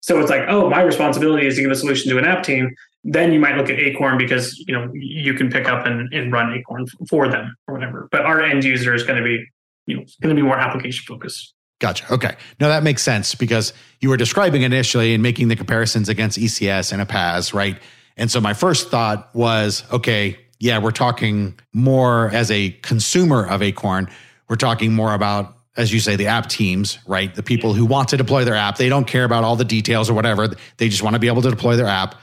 So 0.00 0.20
it's 0.20 0.30
like, 0.30 0.44
oh, 0.46 0.70
my 0.70 0.82
responsibility 0.82 1.44
is 1.48 1.56
to 1.56 1.62
give 1.62 1.72
a 1.72 1.74
solution 1.74 2.12
to 2.12 2.18
an 2.18 2.24
app 2.24 2.44
team 2.44 2.72
then 3.04 3.32
you 3.32 3.38
might 3.38 3.56
look 3.56 3.68
at 3.68 3.78
Acorn 3.78 4.16
because 4.16 4.58
you 4.66 4.74
know 4.74 4.90
you 4.94 5.34
can 5.34 5.50
pick 5.50 5.68
up 5.68 5.86
and, 5.86 6.12
and 6.12 6.32
run 6.32 6.52
Acorn 6.54 6.86
for 7.08 7.28
them 7.28 7.54
or 7.68 7.74
whatever. 7.74 8.08
But 8.10 8.22
our 8.22 8.42
end 8.42 8.64
user 8.64 8.94
is 8.94 9.02
going 9.04 9.18
to 9.18 9.24
be 9.24 9.44
you 9.86 9.96
know 9.96 10.04
going 10.22 10.34
to 10.34 10.40
be 10.40 10.46
more 10.46 10.58
application 10.58 11.04
focused. 11.06 11.54
Gotcha. 11.80 12.10
Okay. 12.12 12.34
No, 12.60 12.68
that 12.68 12.82
makes 12.82 13.02
sense 13.02 13.34
because 13.34 13.72
you 14.00 14.08
were 14.08 14.16
describing 14.16 14.62
initially 14.62 15.12
and 15.12 15.22
making 15.22 15.48
the 15.48 15.56
comparisons 15.56 16.08
against 16.08 16.38
ECS 16.38 16.92
and 16.92 17.02
a 17.02 17.04
PaaS, 17.04 17.52
right? 17.52 17.78
And 18.16 18.30
so 18.30 18.40
my 18.40 18.54
first 18.54 18.90
thought 18.90 19.34
was, 19.34 19.82
okay, 19.92 20.38
yeah, 20.60 20.78
we're 20.78 20.92
talking 20.92 21.58
more 21.72 22.30
as 22.30 22.50
a 22.50 22.70
consumer 22.70 23.46
of 23.46 23.60
Acorn. 23.60 24.08
We're 24.48 24.56
talking 24.56 24.94
more 24.94 25.14
about, 25.14 25.56
as 25.76 25.92
you 25.92 25.98
say, 25.98 26.14
the 26.14 26.28
app 26.28 26.48
teams, 26.48 27.00
right? 27.06 27.34
The 27.34 27.42
people 27.42 27.74
who 27.74 27.84
want 27.84 28.08
to 28.10 28.16
deploy 28.16 28.44
their 28.44 28.54
app. 28.54 28.76
They 28.78 28.88
don't 28.88 29.06
care 29.06 29.24
about 29.24 29.42
all 29.42 29.56
the 29.56 29.64
details 29.64 30.08
or 30.08 30.14
whatever. 30.14 30.48
They 30.76 30.88
just 30.88 31.02
want 31.02 31.14
to 31.14 31.20
be 31.20 31.26
able 31.26 31.42
to 31.42 31.50
deploy 31.50 31.76
their 31.76 31.88
app 31.88 32.14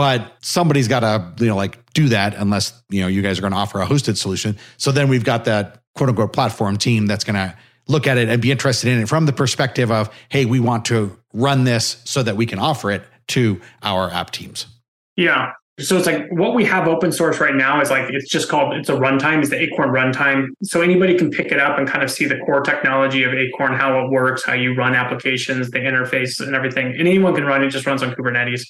but 0.00 0.34
somebody's 0.40 0.88
got 0.88 1.00
to 1.00 1.44
you 1.44 1.50
know 1.50 1.56
like 1.56 1.92
do 1.92 2.08
that 2.08 2.32
unless 2.32 2.72
you 2.88 3.02
know 3.02 3.06
you 3.06 3.20
guys 3.20 3.36
are 3.36 3.42
going 3.42 3.52
to 3.52 3.58
offer 3.58 3.82
a 3.82 3.86
hosted 3.86 4.16
solution. 4.16 4.56
So 4.78 4.92
then 4.92 5.10
we've 5.10 5.24
got 5.24 5.44
that 5.44 5.82
quote 5.94 6.08
unquote 6.08 6.32
platform 6.32 6.78
team 6.78 7.04
that's 7.04 7.22
going 7.22 7.34
to 7.34 7.54
look 7.86 8.06
at 8.06 8.16
it 8.16 8.30
and 8.30 8.40
be 8.40 8.50
interested 8.50 8.88
in 8.88 9.02
it 9.02 9.10
from 9.10 9.26
the 9.26 9.32
perspective 9.34 9.90
of 9.90 10.08
hey 10.30 10.46
we 10.46 10.58
want 10.58 10.86
to 10.86 11.14
run 11.34 11.64
this 11.64 12.00
so 12.06 12.22
that 12.22 12.38
we 12.38 12.46
can 12.46 12.58
offer 12.58 12.90
it 12.90 13.02
to 13.28 13.60
our 13.82 14.10
app 14.10 14.30
teams. 14.30 14.68
Yeah. 15.16 15.52
So 15.78 15.98
it's 15.98 16.06
like 16.06 16.28
what 16.30 16.54
we 16.54 16.64
have 16.64 16.88
open 16.88 17.12
source 17.12 17.38
right 17.38 17.54
now 17.54 17.82
is 17.82 17.90
like 17.90 18.08
it's 18.08 18.30
just 18.30 18.48
called 18.48 18.72
it's 18.72 18.88
a 18.88 18.94
runtime 18.94 19.40
it's 19.40 19.50
the 19.50 19.60
acorn 19.60 19.90
runtime. 19.90 20.46
So 20.62 20.80
anybody 20.80 21.18
can 21.18 21.30
pick 21.30 21.52
it 21.52 21.60
up 21.60 21.78
and 21.78 21.86
kind 21.86 22.02
of 22.02 22.10
see 22.10 22.24
the 22.24 22.38
core 22.38 22.62
technology 22.62 23.22
of 23.22 23.34
acorn 23.34 23.74
how 23.74 24.02
it 24.02 24.10
works 24.10 24.46
how 24.46 24.54
you 24.54 24.74
run 24.74 24.94
applications 24.94 25.70
the 25.70 25.80
interface 25.80 26.40
and 26.40 26.56
everything. 26.56 26.86
And 26.86 27.06
anyone 27.06 27.34
can 27.34 27.44
run 27.44 27.62
it 27.62 27.68
just 27.68 27.84
runs 27.84 28.02
on 28.02 28.14
kubernetes 28.14 28.62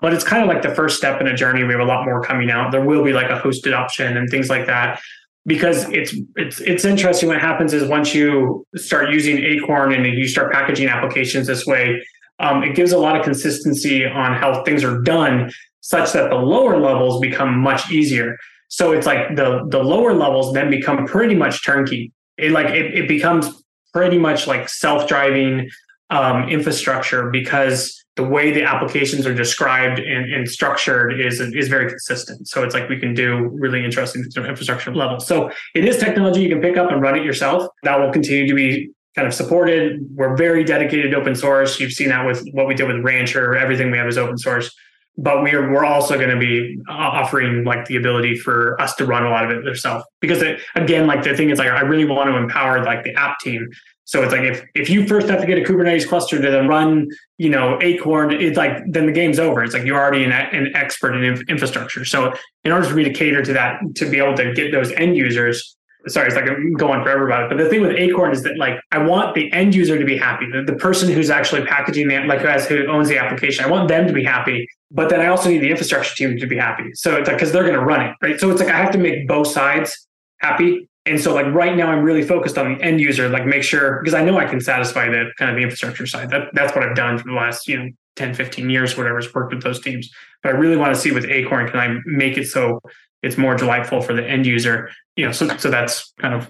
but 0.00 0.12
it's 0.12 0.24
kind 0.24 0.42
of 0.42 0.48
like 0.48 0.62
the 0.62 0.74
first 0.74 0.96
step 0.96 1.20
in 1.20 1.26
a 1.26 1.36
journey. 1.36 1.62
We 1.62 1.72
have 1.72 1.80
a 1.80 1.84
lot 1.84 2.04
more 2.04 2.22
coming 2.22 2.50
out. 2.50 2.72
There 2.72 2.84
will 2.84 3.04
be 3.04 3.12
like 3.12 3.30
a 3.30 3.38
hosted 3.38 3.74
option 3.74 4.16
and 4.16 4.28
things 4.30 4.48
like 4.48 4.66
that 4.66 5.00
because 5.46 5.88
it's 5.90 6.14
it's 6.36 6.60
it's 6.60 6.84
interesting 6.84 7.28
what 7.28 7.40
happens 7.40 7.72
is 7.72 7.88
once 7.88 8.14
you 8.14 8.66
start 8.76 9.10
using 9.10 9.38
acorn 9.38 9.92
and 9.92 10.04
you 10.06 10.28
start 10.28 10.52
packaging 10.52 10.88
applications 10.88 11.46
this 11.46 11.66
way 11.66 12.00
um, 12.40 12.62
it 12.62 12.74
gives 12.74 12.92
a 12.92 12.98
lot 12.98 13.16
of 13.16 13.24
consistency 13.24 14.06
on 14.06 14.34
how 14.34 14.62
things 14.64 14.84
are 14.84 15.00
done 15.00 15.50
such 15.80 16.12
that 16.12 16.28
the 16.30 16.36
lower 16.36 16.78
levels 16.78 17.20
become 17.20 17.58
much 17.58 17.90
easier 17.90 18.36
so 18.68 18.92
it's 18.92 19.06
like 19.06 19.34
the 19.34 19.64
the 19.68 19.82
lower 19.82 20.12
levels 20.12 20.52
then 20.52 20.68
become 20.68 21.06
pretty 21.06 21.34
much 21.34 21.64
turnkey 21.64 22.12
it 22.36 22.50
like 22.50 22.68
it, 22.68 22.94
it 22.94 23.08
becomes 23.08 23.62
pretty 23.94 24.18
much 24.18 24.46
like 24.46 24.68
self-driving 24.68 25.68
um, 26.10 26.48
infrastructure 26.48 27.30
because 27.30 27.99
the 28.20 28.28
way 28.28 28.52
the 28.52 28.62
applications 28.62 29.26
are 29.26 29.34
described 29.34 29.98
and, 29.98 30.30
and, 30.32 30.48
structured 30.48 31.18
is 31.18 31.40
is 31.40 31.68
very 31.68 31.88
consistent. 31.88 32.46
So 32.46 32.62
it's 32.62 32.74
like 32.74 32.88
we 32.88 32.98
can 32.98 33.14
do 33.14 33.48
really 33.54 33.82
interesting 33.82 34.24
infrastructure 34.36 34.94
level. 34.94 35.20
So 35.20 35.50
it 35.74 35.84
is 35.86 35.96
technology 35.96 36.42
you 36.42 36.50
can 36.50 36.60
pick 36.60 36.76
up 36.76 36.90
and 36.90 37.00
run 37.00 37.16
it 37.16 37.24
yourself. 37.24 37.66
That 37.82 37.98
will 37.98 38.12
continue 38.12 38.46
to 38.46 38.54
be 38.54 38.90
kind 39.16 39.26
of 39.26 39.32
supported. 39.32 40.00
We're 40.14 40.36
very 40.36 40.64
dedicated 40.64 41.12
to 41.12 41.16
open 41.16 41.34
source. 41.34 41.80
You've 41.80 41.92
seen 41.92 42.10
that 42.10 42.26
with 42.26 42.44
what 42.52 42.66
we 42.66 42.74
did 42.74 42.88
with 42.88 43.02
Rancher. 43.02 43.56
Everything 43.56 43.90
we 43.90 43.96
have 43.96 44.08
is 44.08 44.18
open 44.18 44.36
source. 44.36 44.70
But 45.16 45.42
we 45.42 45.52
are 45.52 45.70
we're 45.70 45.84
also 45.84 46.16
going 46.16 46.30
to 46.30 46.38
be 46.38 46.78
offering 46.88 47.64
like 47.64 47.86
the 47.86 47.96
ability 47.96 48.36
for 48.36 48.80
us 48.80 48.94
to 48.96 49.06
run 49.06 49.24
a 49.24 49.30
lot 49.30 49.44
of 49.44 49.50
it 49.50 49.66
ourselves 49.66 50.04
because 50.20 50.42
it, 50.42 50.60
again, 50.74 51.06
like 51.06 51.22
the 51.22 51.34
thing 51.34 51.50
is 51.50 51.58
like 51.58 51.68
I 51.68 51.80
really 51.80 52.04
want 52.04 52.28
to 52.30 52.36
empower 52.36 52.84
like 52.84 53.02
the 53.02 53.14
app 53.14 53.38
team 53.40 53.68
So 54.10 54.24
it's 54.24 54.32
like 54.32 54.42
if 54.42 54.66
if 54.74 54.90
you 54.90 55.06
first 55.06 55.28
have 55.28 55.40
to 55.40 55.46
get 55.46 55.56
a 55.56 55.60
Kubernetes 55.60 56.08
cluster 56.08 56.42
to 56.42 56.50
then 56.50 56.66
run, 56.66 57.06
you 57.38 57.48
know, 57.48 57.78
Acorn, 57.80 58.32
it's 58.32 58.56
like 58.56 58.82
then 58.88 59.06
the 59.06 59.12
game's 59.12 59.38
over. 59.38 59.62
It's 59.62 59.72
like 59.72 59.84
you're 59.84 60.00
already 60.00 60.24
an, 60.24 60.32
an 60.32 60.72
expert 60.74 61.14
in 61.14 61.44
infrastructure. 61.48 62.04
So 62.04 62.34
in 62.64 62.72
order 62.72 62.88
for 62.88 62.96
me 62.96 63.04
to 63.04 63.12
cater 63.12 63.40
to 63.40 63.52
that, 63.52 63.78
to 63.94 64.10
be 64.10 64.18
able 64.18 64.34
to 64.38 64.52
get 64.52 64.72
those 64.72 64.90
end 64.94 65.16
users, 65.16 65.76
sorry, 66.08 66.26
it's 66.26 66.34
like 66.34 66.50
I'm 66.50 66.72
going 66.72 67.04
forever 67.04 67.24
about 67.24 67.44
it. 67.44 67.50
But 67.50 67.62
the 67.62 67.68
thing 67.68 67.82
with 67.82 67.92
Acorn 67.92 68.32
is 68.32 68.42
that 68.42 68.58
like 68.58 68.80
I 68.90 68.98
want 68.98 69.36
the 69.36 69.52
end 69.52 69.76
user 69.76 69.96
to 69.96 70.04
be 70.04 70.16
happy, 70.16 70.46
the, 70.50 70.64
the 70.64 70.74
person 70.76 71.08
who's 71.08 71.30
actually 71.30 71.64
packaging 71.66 72.08
the 72.08 72.18
like 72.24 72.40
who 72.40 72.48
has 72.48 72.66
who 72.66 72.88
owns 72.88 73.08
the 73.08 73.16
application. 73.16 73.64
I 73.64 73.68
want 73.68 73.86
them 73.86 74.08
to 74.08 74.12
be 74.12 74.24
happy, 74.24 74.66
but 74.90 75.08
then 75.08 75.20
I 75.20 75.28
also 75.28 75.50
need 75.50 75.58
the 75.58 75.70
infrastructure 75.70 76.16
team 76.16 76.36
to 76.36 76.48
be 76.48 76.56
happy. 76.56 76.90
So 76.94 77.14
it's 77.14 77.28
like 77.28 77.36
because 77.36 77.52
they're 77.52 77.62
going 77.62 77.78
to 77.78 77.84
run 77.84 78.04
it, 78.04 78.16
right? 78.20 78.40
So 78.40 78.50
it's 78.50 78.58
like 78.58 78.70
I 78.70 78.78
have 78.78 78.90
to 78.90 78.98
make 78.98 79.28
both 79.28 79.46
sides 79.46 80.08
happy. 80.40 80.89
And 81.10 81.20
so 81.20 81.34
like 81.34 81.46
right 81.46 81.76
now 81.76 81.90
I'm 81.90 82.02
really 82.02 82.22
focused 82.22 82.56
on 82.56 82.74
the 82.74 82.82
end 82.82 83.00
user, 83.00 83.28
like 83.28 83.44
make 83.44 83.64
sure 83.64 83.98
because 83.98 84.14
I 84.14 84.22
know 84.24 84.38
I 84.38 84.44
can 84.44 84.60
satisfy 84.60 85.08
the 85.08 85.30
kind 85.36 85.50
of 85.50 85.56
the 85.56 85.62
infrastructure 85.62 86.06
side. 86.06 86.30
That 86.30 86.48
that's 86.52 86.74
what 86.74 86.84
I've 86.84 86.94
done 86.94 87.18
for 87.18 87.24
the 87.24 87.34
last, 87.34 87.66
you 87.66 87.78
know, 87.78 87.90
10, 88.16 88.34
15 88.34 88.70
years, 88.70 88.96
whatever's 88.96 89.32
worked 89.34 89.52
with 89.52 89.62
those 89.62 89.80
teams. 89.80 90.08
But 90.42 90.54
I 90.54 90.56
really 90.56 90.76
want 90.76 90.94
to 90.94 91.00
see 91.00 91.10
with 91.10 91.24
Acorn, 91.24 91.68
can 91.68 91.80
I 91.80 91.98
make 92.06 92.38
it 92.38 92.46
so 92.46 92.80
it's 93.22 93.36
more 93.36 93.56
delightful 93.56 94.00
for 94.00 94.14
the 94.14 94.24
end 94.24 94.46
user? 94.46 94.90
You 95.16 95.26
know, 95.26 95.32
so 95.32 95.48
so 95.56 95.68
that's 95.68 96.12
kind 96.20 96.34
of 96.34 96.48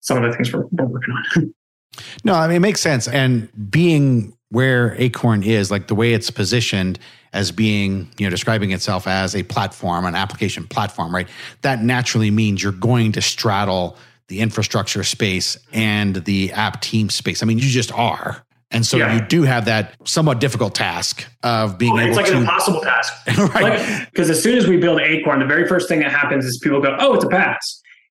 some 0.00 0.22
of 0.22 0.30
the 0.30 0.36
things 0.36 0.52
we're, 0.52 0.66
we're 0.70 0.86
working 0.86 1.14
on. 1.36 1.54
no, 2.24 2.34
I 2.34 2.46
mean 2.46 2.58
it 2.58 2.60
makes 2.60 2.80
sense. 2.80 3.08
And 3.08 3.48
being 3.70 4.36
where 4.50 4.94
Acorn 4.98 5.42
is, 5.42 5.70
like 5.72 5.88
the 5.88 5.94
way 5.94 6.12
it's 6.12 6.30
positioned 6.30 6.98
as 7.32 7.52
being, 7.52 8.08
you 8.18 8.26
know, 8.26 8.30
describing 8.30 8.72
itself 8.72 9.06
as 9.06 9.34
a 9.34 9.42
platform, 9.42 10.04
an 10.04 10.14
application 10.14 10.66
platform, 10.66 11.14
right? 11.14 11.28
That 11.62 11.82
naturally 11.82 12.30
means 12.30 12.62
you're 12.62 12.72
going 12.72 13.12
to 13.12 13.22
straddle 13.22 13.96
the 14.28 14.40
infrastructure 14.40 15.04
space 15.04 15.56
and 15.72 16.16
the 16.16 16.52
app 16.52 16.80
team 16.80 17.10
space. 17.10 17.42
I 17.42 17.46
mean, 17.46 17.58
you 17.58 17.68
just 17.68 17.92
are. 17.92 18.44
And 18.70 18.84
so 18.84 18.98
yeah. 18.98 19.14
you 19.14 19.26
do 19.26 19.44
have 19.44 19.64
that 19.64 19.94
somewhat 20.04 20.40
difficult 20.40 20.74
task 20.74 21.26
of 21.42 21.78
being 21.78 21.96
able 21.96 22.08
it's 22.08 22.16
like 22.16 22.26
to, 22.26 22.32
an 22.32 22.38
impossible 22.40 22.80
task. 22.82 23.12
right. 23.54 24.06
Because 24.10 24.28
like, 24.28 24.36
as 24.36 24.42
soon 24.42 24.58
as 24.58 24.66
we 24.66 24.76
build 24.76 25.00
Acorn, 25.00 25.38
the 25.38 25.46
very 25.46 25.66
first 25.66 25.88
thing 25.88 26.00
that 26.00 26.12
happens 26.12 26.44
is 26.44 26.58
people 26.58 26.80
go, 26.80 26.94
oh, 27.00 27.14
it's 27.14 27.24
a 27.24 27.28
PaaS. 27.28 27.56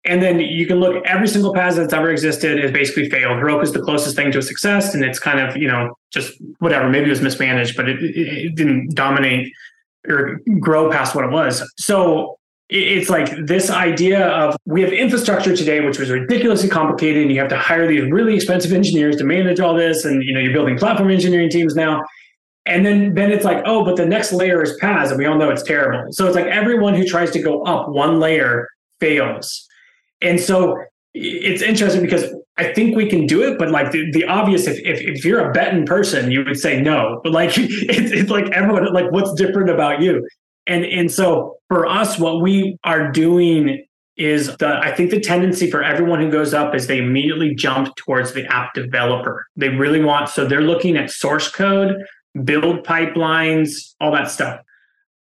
And 0.07 0.23
then 0.23 0.39
you 0.39 0.67
can 0.67 0.81
look 0.81 1.03
every 1.07 1.29
single 1.29 1.55
PaaS 1.55 1.77
that's 1.77 1.95
ever 1.95 2.11
existed 2.11 2.59
has 2.63 2.71
basically 2.71 3.09
failed. 3.09 3.39
Heroku 3.39 3.63
is 3.63 3.73
the 3.73 3.81
closest 3.81 4.15
thing 4.17 4.31
to 4.33 4.39
a 4.39 4.43
success, 4.43 4.95
and 4.95 5.03
it's 5.03 5.19
kind 5.19 5.41
of 5.41 5.57
you 5.57 5.67
know 5.67 5.97
just 6.13 6.33
whatever. 6.59 6.89
Maybe 6.91 7.07
it 7.07 7.11
was 7.11 7.23
mismanaged, 7.23 7.77
but 7.77 7.89
it, 7.89 8.03
it 8.03 8.55
didn't 8.55 8.95
dominate 8.95 9.53
or 10.07 10.41
grow 10.61 10.91
past 10.91 11.15
what 11.15 11.25
it 11.25 11.31
was. 11.31 11.63
So 11.79 12.39
it's 12.69 13.11
like 13.11 13.31
this 13.47 13.71
idea 13.71 14.29
of 14.29 14.57
we 14.65 14.83
have 14.83 14.93
infrastructure 14.93 15.57
today, 15.57 15.81
which 15.81 15.99
was 15.99 16.11
ridiculously 16.11 16.69
complicated, 16.69 17.23
and 17.23 17.31
you 17.31 17.39
have 17.39 17.49
to 17.49 17.59
hire 17.59 17.87
these 17.87 18.11
really 18.11 18.35
expensive 18.35 18.73
engineers 18.73 19.17
to 19.17 19.25
manage 19.25 19.61
all 19.61 19.75
this, 19.75 20.05
and 20.05 20.23
you 20.23 20.35
know 20.35 20.41
you're 20.41 20.53
building 20.53 20.79
platform 20.79 21.11
engineering 21.11 21.51
teams 21.51 21.75
now. 21.75 22.03
And 22.67 22.85
then 22.85 23.15
then 23.15 23.31
it's 23.31 23.45
like, 23.45 23.63
oh, 23.67 23.85
but 23.85 23.97
the 23.97 24.07
next 24.07 24.33
layer 24.33 24.63
is 24.63 24.79
PaaS, 24.81 25.11
and 25.11 25.19
we 25.19 25.27
all 25.27 25.37
know 25.37 25.51
it's 25.51 25.63
terrible. 25.63 26.13
So 26.13 26.27
it's 26.27 26.35
like 26.35 26.47
everyone 26.47 26.95
who 26.95 27.05
tries 27.07 27.31
to 27.33 27.39
go 27.41 27.63
up 27.63 27.89
one 27.89 28.19
layer 28.21 28.69
fails. 29.01 29.69
And 30.25 30.41
so 30.41 30.83
it's 31.15 31.63
interesting 31.63 32.03
because 32.03 32.35
I 32.57 32.73
think 32.73 32.97
we 32.97 33.09
can 33.09 33.27
do 33.27 33.43
it, 33.43 33.59
but 33.59 33.71
like 33.71 33.93
the, 33.93 34.11
the 34.13 34.25
obvious, 34.25 34.67
if, 34.67 34.79
if, 34.79 35.01
if 35.01 35.25
you're 35.25 35.49
a 35.49 35.53
betting 35.53 35.87
person, 35.87 36.31
you 36.31 36.45
would 36.45 36.59
say 36.59 36.81
no. 36.81 37.21
But 37.23 37.33
like 37.33 37.51
it's, 37.57 38.13
it's 38.13 38.31
like 38.31 38.51
everyone, 38.51 38.93
like 38.93 39.11
what's 39.13 39.33
different 39.35 39.71
about 39.71 40.01
you? 40.01 40.27
And 40.67 40.85
and 40.85 41.13
so 41.13 41.59
for 41.69 41.87
us, 41.87 42.19
what 42.19 42.41
we 42.41 42.79
are 42.85 43.13
doing 43.13 43.85
is 44.17 44.57
the 44.57 44.79
I 44.79 44.93
think 44.93 45.11
the 45.11 45.21
tendency 45.21 45.71
for 45.71 45.83
everyone 45.83 46.21
who 46.21 46.31
goes 46.31 46.55
up 46.55 46.75
is 46.75 46.87
they 46.87 46.99
immediately 46.99 47.55
jump 47.55 47.95
towards 47.97 48.33
the 48.33 48.47
app 48.47 48.73
developer. 48.73 49.47
They 49.57 49.69
really 49.69 50.03
want 50.03 50.31
so 50.31 50.47
they're 50.47 50.63
looking 50.63 50.97
at 50.97 51.11
source 51.11 51.51
code, 51.51 51.97
build 52.45 52.87
pipelines, 52.87 53.95
all 54.01 54.11
that 54.13 54.31
stuff 54.31 54.61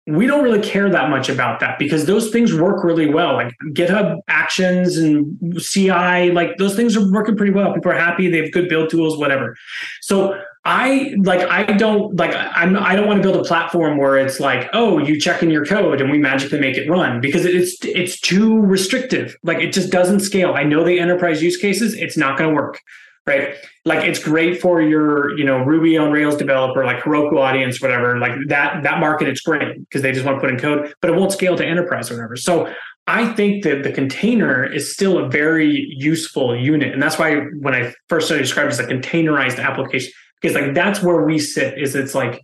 we 0.07 0.25
don't 0.25 0.43
really 0.43 0.61
care 0.61 0.89
that 0.89 1.09
much 1.09 1.29
about 1.29 1.59
that 1.59 1.77
because 1.77 2.05
those 2.05 2.31
things 2.31 2.53
work 2.53 2.83
really 2.83 3.07
well. 3.07 3.33
Like 3.33 3.53
GitHub 3.67 4.17
Actions 4.27 4.97
and 4.97 5.61
CI, 5.61 6.31
like 6.31 6.57
those 6.57 6.75
things 6.75 6.97
are 6.97 7.11
working 7.11 7.37
pretty 7.37 7.51
well. 7.51 7.71
People 7.73 7.91
are 7.91 7.97
happy. 7.97 8.27
They 8.27 8.41
have 8.41 8.51
good 8.51 8.67
build 8.67 8.89
tools, 8.89 9.17
whatever. 9.17 9.55
So 10.01 10.41
I 10.65 11.15
like 11.19 11.41
I 11.49 11.63
don't 11.63 12.15
like 12.15 12.35
I'm 12.35 12.77
I 12.77 12.95
don't 12.95 13.07
want 13.07 13.21
to 13.21 13.23
build 13.23 13.43
a 13.43 13.47
platform 13.47 13.97
where 13.97 14.17
it's 14.17 14.39
like 14.39 14.69
oh 14.73 14.99
you 14.99 15.19
check 15.19 15.41
in 15.41 15.49
your 15.49 15.65
code 15.65 16.01
and 16.01 16.11
we 16.11 16.19
magically 16.19 16.59
make 16.59 16.77
it 16.77 16.89
run 16.89 17.19
because 17.19 17.45
it's 17.45 17.77
it's 17.83 18.19
too 18.19 18.59
restrictive 18.61 19.35
like 19.43 19.59
it 19.59 19.71
just 19.71 19.91
doesn't 19.91 20.21
scale. 20.21 20.53
I 20.53 20.63
know 20.63 20.83
the 20.83 20.99
enterprise 20.99 21.41
use 21.41 21.57
cases 21.57 21.93
it's 21.93 22.17
not 22.17 22.37
going 22.37 22.51
to 22.51 22.55
work 22.55 22.79
right? 23.25 23.55
Like 23.85 24.03
it's 24.03 24.19
great 24.19 24.61
for 24.61 24.81
your, 24.81 25.37
you 25.37 25.43
know, 25.43 25.59
Ruby 25.59 25.97
on 25.97 26.11
Rails 26.11 26.35
developer, 26.35 26.83
like 26.85 27.03
Heroku 27.03 27.37
audience, 27.37 27.81
whatever. 27.81 28.17
Like 28.17 28.33
that 28.47 28.83
that 28.83 28.99
market, 28.99 29.27
it's 29.27 29.41
great 29.41 29.79
because 29.79 30.01
they 30.01 30.11
just 30.11 30.25
want 30.25 30.37
to 30.37 30.41
put 30.41 30.49
in 30.49 30.59
code, 30.59 30.93
but 31.01 31.09
it 31.09 31.15
won't 31.15 31.31
scale 31.31 31.55
to 31.55 31.65
enterprise 31.65 32.09
or 32.09 32.15
whatever. 32.15 32.35
So 32.35 32.73
I 33.07 33.31
think 33.33 33.63
that 33.63 33.83
the 33.83 33.91
container 33.91 34.63
is 34.63 34.93
still 34.93 35.17
a 35.17 35.27
very 35.27 35.87
useful 35.97 36.55
unit, 36.55 36.93
and 36.93 37.01
that's 37.01 37.17
why 37.17 37.35
when 37.59 37.73
I 37.73 37.93
first 38.09 38.27
started 38.27 38.43
described 38.43 38.71
as 38.71 38.79
a 38.79 38.85
containerized 38.85 39.59
application, 39.59 40.11
because 40.39 40.55
like 40.55 40.73
that's 40.73 41.01
where 41.01 41.23
we 41.23 41.39
sit. 41.39 41.79
Is 41.79 41.95
it's 41.95 42.15
like 42.15 42.41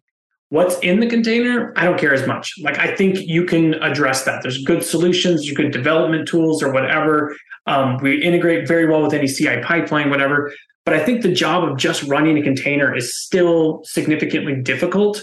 what's 0.49 0.79
in 0.79 0.99
the 0.99 1.07
container 1.07 1.73
i 1.75 1.83
don't 1.83 1.99
care 1.99 2.13
as 2.13 2.25
much. 2.27 2.53
Like 2.61 2.79
i 2.79 2.95
think 2.95 3.19
you 3.19 3.45
can 3.45 3.75
address 3.75 4.23
that. 4.25 4.41
There's 4.41 4.63
good 4.63 4.83
solutions 4.83 5.49
good 5.51 5.71
development 5.71 6.27
tools 6.27 6.63
or 6.63 6.71
whatever. 6.71 7.35
Um, 7.65 7.97
we 8.01 8.21
integrate 8.21 8.67
very 8.67 8.87
well 8.87 9.01
with 9.01 9.13
any 9.13 9.27
ci 9.27 9.61
pipeline 9.61 10.09
whatever. 10.09 10.51
But 10.85 10.93
I 10.93 11.03
think 11.03 11.21
the 11.21 11.33
job 11.33 11.65
of 11.65 11.77
just 11.77 12.03
running 12.03 12.37
a 12.37 12.41
container 12.41 12.95
is 12.95 13.19
still 13.19 13.81
significantly 13.83 14.55
difficult 14.55 15.21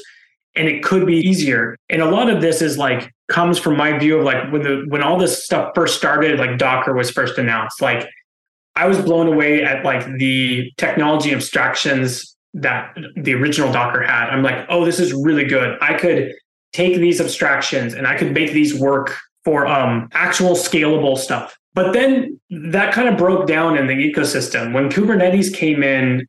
and 0.56 0.68
it 0.68 0.82
could 0.82 1.06
be 1.06 1.16
easier. 1.16 1.76
And 1.88 2.00
a 2.02 2.10
lot 2.10 2.30
of 2.30 2.40
this 2.40 2.62
is 2.62 2.78
like 2.78 3.12
comes 3.28 3.58
from 3.58 3.76
my 3.76 3.98
view 3.98 4.18
of 4.18 4.24
like 4.24 4.52
when 4.52 4.62
the 4.62 4.84
when 4.88 5.02
all 5.02 5.18
this 5.18 5.44
stuff 5.44 5.72
first 5.74 5.96
started, 5.96 6.38
like 6.38 6.58
Docker 6.58 6.94
was 6.94 7.10
first 7.10 7.38
announced, 7.38 7.80
like 7.80 8.08
I 8.76 8.86
was 8.86 9.00
blown 9.00 9.26
away 9.26 9.62
at 9.62 9.84
like 9.84 10.04
the 10.18 10.72
technology 10.76 11.32
abstractions 11.32 12.33
that 12.54 12.96
the 13.16 13.34
original 13.34 13.72
Docker 13.72 14.02
had. 14.02 14.30
I'm 14.30 14.42
like, 14.42 14.66
oh, 14.68 14.84
this 14.84 15.00
is 15.00 15.12
really 15.12 15.44
good. 15.44 15.76
I 15.80 15.94
could 15.94 16.32
take 16.72 16.96
these 16.96 17.20
abstractions 17.20 17.94
and 17.94 18.06
I 18.06 18.16
could 18.16 18.32
make 18.32 18.52
these 18.52 18.78
work 18.78 19.16
for 19.44 19.66
um, 19.66 20.08
actual 20.12 20.52
scalable 20.52 21.18
stuff. 21.18 21.56
But 21.74 21.92
then 21.92 22.40
that 22.50 22.94
kind 22.94 23.08
of 23.08 23.18
broke 23.18 23.46
down 23.46 23.76
in 23.76 23.86
the 23.86 23.94
ecosystem. 23.94 24.72
When 24.72 24.88
Kubernetes 24.88 25.52
came 25.52 25.82
in, 25.82 26.26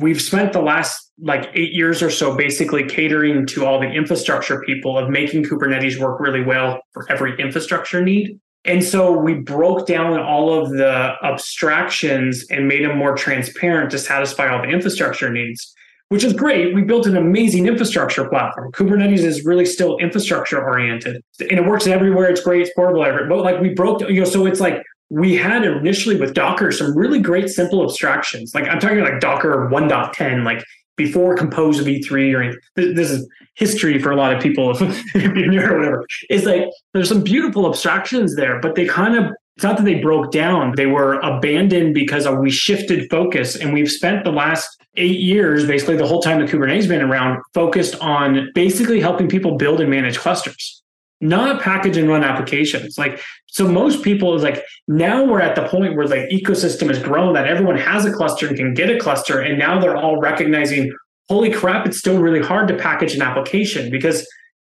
we've 0.00 0.20
spent 0.20 0.52
the 0.52 0.62
last 0.62 1.12
like 1.20 1.50
eight 1.54 1.72
years 1.72 2.02
or 2.02 2.10
so 2.10 2.34
basically 2.34 2.84
catering 2.84 3.46
to 3.46 3.64
all 3.64 3.78
the 3.78 3.86
infrastructure 3.86 4.60
people 4.62 4.98
of 4.98 5.08
making 5.08 5.44
Kubernetes 5.44 5.98
work 5.98 6.20
really 6.20 6.42
well 6.42 6.80
for 6.92 7.10
every 7.10 7.38
infrastructure 7.38 8.02
need. 8.02 8.40
And 8.66 8.82
so 8.82 9.12
we 9.16 9.34
broke 9.34 9.86
down 9.86 10.18
all 10.20 10.60
of 10.60 10.70
the 10.70 11.14
abstractions 11.22 12.44
and 12.50 12.66
made 12.66 12.84
them 12.84 12.98
more 12.98 13.16
transparent 13.16 13.90
to 13.92 13.98
satisfy 13.98 14.48
all 14.48 14.62
the 14.62 14.68
infrastructure 14.68 15.30
needs 15.30 15.74
which 16.08 16.22
is 16.22 16.32
great. 16.32 16.74
We 16.74 16.82
built 16.82 17.06
an 17.06 17.16
amazing 17.16 17.66
infrastructure 17.66 18.28
platform. 18.28 18.70
Kubernetes 18.72 19.24
is 19.24 19.44
really 19.44 19.66
still 19.66 19.98
infrastructure 19.98 20.62
oriented 20.62 21.22
and 21.40 21.52
it 21.52 21.66
works 21.66 21.86
everywhere. 21.86 22.30
It's 22.30 22.40
great. 22.40 22.62
It's 22.62 22.70
portable 22.74 23.04
everywhere. 23.04 23.28
But 23.28 23.42
like 23.42 23.60
we 23.60 23.70
broke, 23.70 24.02
you 24.02 24.20
know, 24.20 24.24
so 24.24 24.46
it's 24.46 24.60
like 24.60 24.82
we 25.10 25.34
had 25.34 25.64
initially 25.64 26.16
with 26.16 26.34
Docker 26.34 26.70
some 26.70 26.96
really 26.96 27.20
great 27.20 27.48
simple 27.48 27.82
abstractions. 27.82 28.52
Like 28.54 28.68
I'm 28.68 28.78
talking 28.78 29.00
like 29.00 29.20
Docker 29.20 29.68
1.10, 29.70 30.44
like 30.44 30.64
before 30.96 31.36
Compose 31.36 31.80
v3 31.80 32.34
or 32.34 32.60
this 32.74 33.10
is 33.10 33.28
history 33.54 33.98
for 33.98 34.10
a 34.10 34.16
lot 34.16 34.34
of 34.34 34.42
people 34.42 34.70
if, 34.70 34.80
if 35.14 35.22
you're 35.22 35.46
new 35.46 35.60
or 35.60 35.78
whatever. 35.78 36.06
Is 36.30 36.44
like 36.44 36.68
there's 36.92 37.08
some 37.08 37.22
beautiful 37.22 37.66
abstractions 37.66 38.36
there, 38.36 38.60
but 38.60 38.74
they 38.74 38.86
kind 38.86 39.16
of 39.16 39.32
it's 39.56 39.64
not 39.64 39.78
that 39.78 39.84
they 39.84 39.94
broke 39.94 40.32
down, 40.32 40.74
they 40.76 40.84
were 40.84 41.14
abandoned 41.20 41.94
because 41.94 42.28
we 42.28 42.50
shifted 42.50 43.08
focus. 43.10 43.56
And 43.56 43.72
we've 43.72 43.90
spent 43.90 44.22
the 44.22 44.30
last 44.30 44.68
eight 44.96 45.18
years, 45.18 45.66
basically 45.66 45.96
the 45.96 46.06
whole 46.06 46.20
time 46.20 46.44
the 46.44 46.46
Kubernetes 46.50 46.86
been 46.86 47.00
around, 47.00 47.42
focused 47.54 47.94
on 48.02 48.50
basically 48.54 49.00
helping 49.00 49.28
people 49.28 49.56
build 49.56 49.80
and 49.80 49.88
manage 49.88 50.18
clusters, 50.18 50.82
not 51.20 51.62
package 51.62 51.96
and 51.96 52.08
run 52.08 52.22
applications. 52.22 52.98
Like, 52.98 53.20
so 53.46 53.66
most 53.66 54.02
people 54.02 54.34
is 54.34 54.42
like, 54.42 54.62
now 54.86 55.24
we're 55.24 55.40
at 55.40 55.56
the 55.56 55.66
point 55.68 55.96
where 55.96 56.06
the 56.06 56.28
ecosystem 56.32 56.88
has 56.88 56.98
grown 56.98 57.34
that 57.34 57.46
everyone 57.46 57.78
has 57.78 58.04
a 58.04 58.12
cluster 58.12 58.46
and 58.46 58.56
can 58.56 58.74
get 58.74 58.90
a 58.90 58.98
cluster. 58.98 59.40
And 59.40 59.58
now 59.58 59.80
they're 59.80 59.96
all 59.96 60.20
recognizing, 60.20 60.92
holy 61.28 61.50
crap, 61.50 61.86
it's 61.86 61.98
still 61.98 62.20
really 62.20 62.40
hard 62.40 62.68
to 62.68 62.76
package 62.76 63.14
an 63.14 63.22
application 63.22 63.90
because 63.90 64.26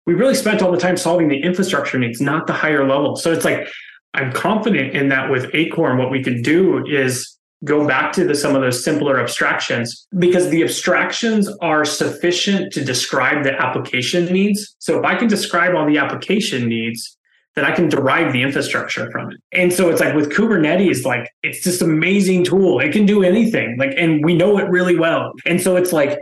we 0.06 0.14
really 0.14 0.34
spent 0.34 0.62
all 0.62 0.70
the 0.70 0.78
time 0.78 0.96
solving 0.96 1.28
the 1.28 1.42
infrastructure 1.42 1.98
needs, 1.98 2.20
not 2.20 2.46
the 2.46 2.52
higher 2.52 2.86
level. 2.86 3.16
So 3.16 3.32
it's 3.32 3.44
like, 3.44 3.68
I'm 4.14 4.32
confident 4.32 4.94
in 4.94 5.08
that 5.08 5.30
with 5.30 5.50
Acorn, 5.54 5.98
what 5.98 6.10
we 6.10 6.22
can 6.22 6.42
do 6.42 6.84
is 6.86 7.35
go 7.64 7.86
back 7.86 8.12
to 8.12 8.24
the, 8.24 8.34
some 8.34 8.54
of 8.54 8.62
those 8.62 8.84
simpler 8.84 9.18
abstractions 9.18 10.06
because 10.18 10.50
the 10.50 10.62
abstractions 10.62 11.48
are 11.60 11.84
sufficient 11.84 12.72
to 12.72 12.84
describe 12.84 13.44
the 13.44 13.52
application 13.60 14.26
needs. 14.26 14.76
So 14.78 14.98
if 14.98 15.04
I 15.04 15.16
can 15.16 15.28
describe 15.28 15.74
all 15.74 15.86
the 15.86 15.98
application 15.98 16.68
needs, 16.68 17.16
then 17.54 17.64
I 17.64 17.72
can 17.72 17.88
derive 17.88 18.34
the 18.34 18.42
infrastructure 18.42 19.10
from 19.10 19.30
it. 19.30 19.38
And 19.52 19.72
so 19.72 19.88
it's 19.88 20.00
like 20.00 20.14
with 20.14 20.30
Kubernetes, 20.30 21.06
like 21.06 21.30
it's 21.42 21.64
this 21.64 21.80
amazing 21.80 22.44
tool. 22.44 22.80
It 22.80 22.92
can 22.92 23.06
do 23.06 23.22
anything. 23.22 23.76
Like, 23.78 23.94
and 23.96 24.22
we 24.22 24.34
know 24.34 24.58
it 24.58 24.68
really 24.68 24.98
well. 24.98 25.32
And 25.46 25.60
so 25.60 25.76
it's 25.76 25.92
like 25.92 26.20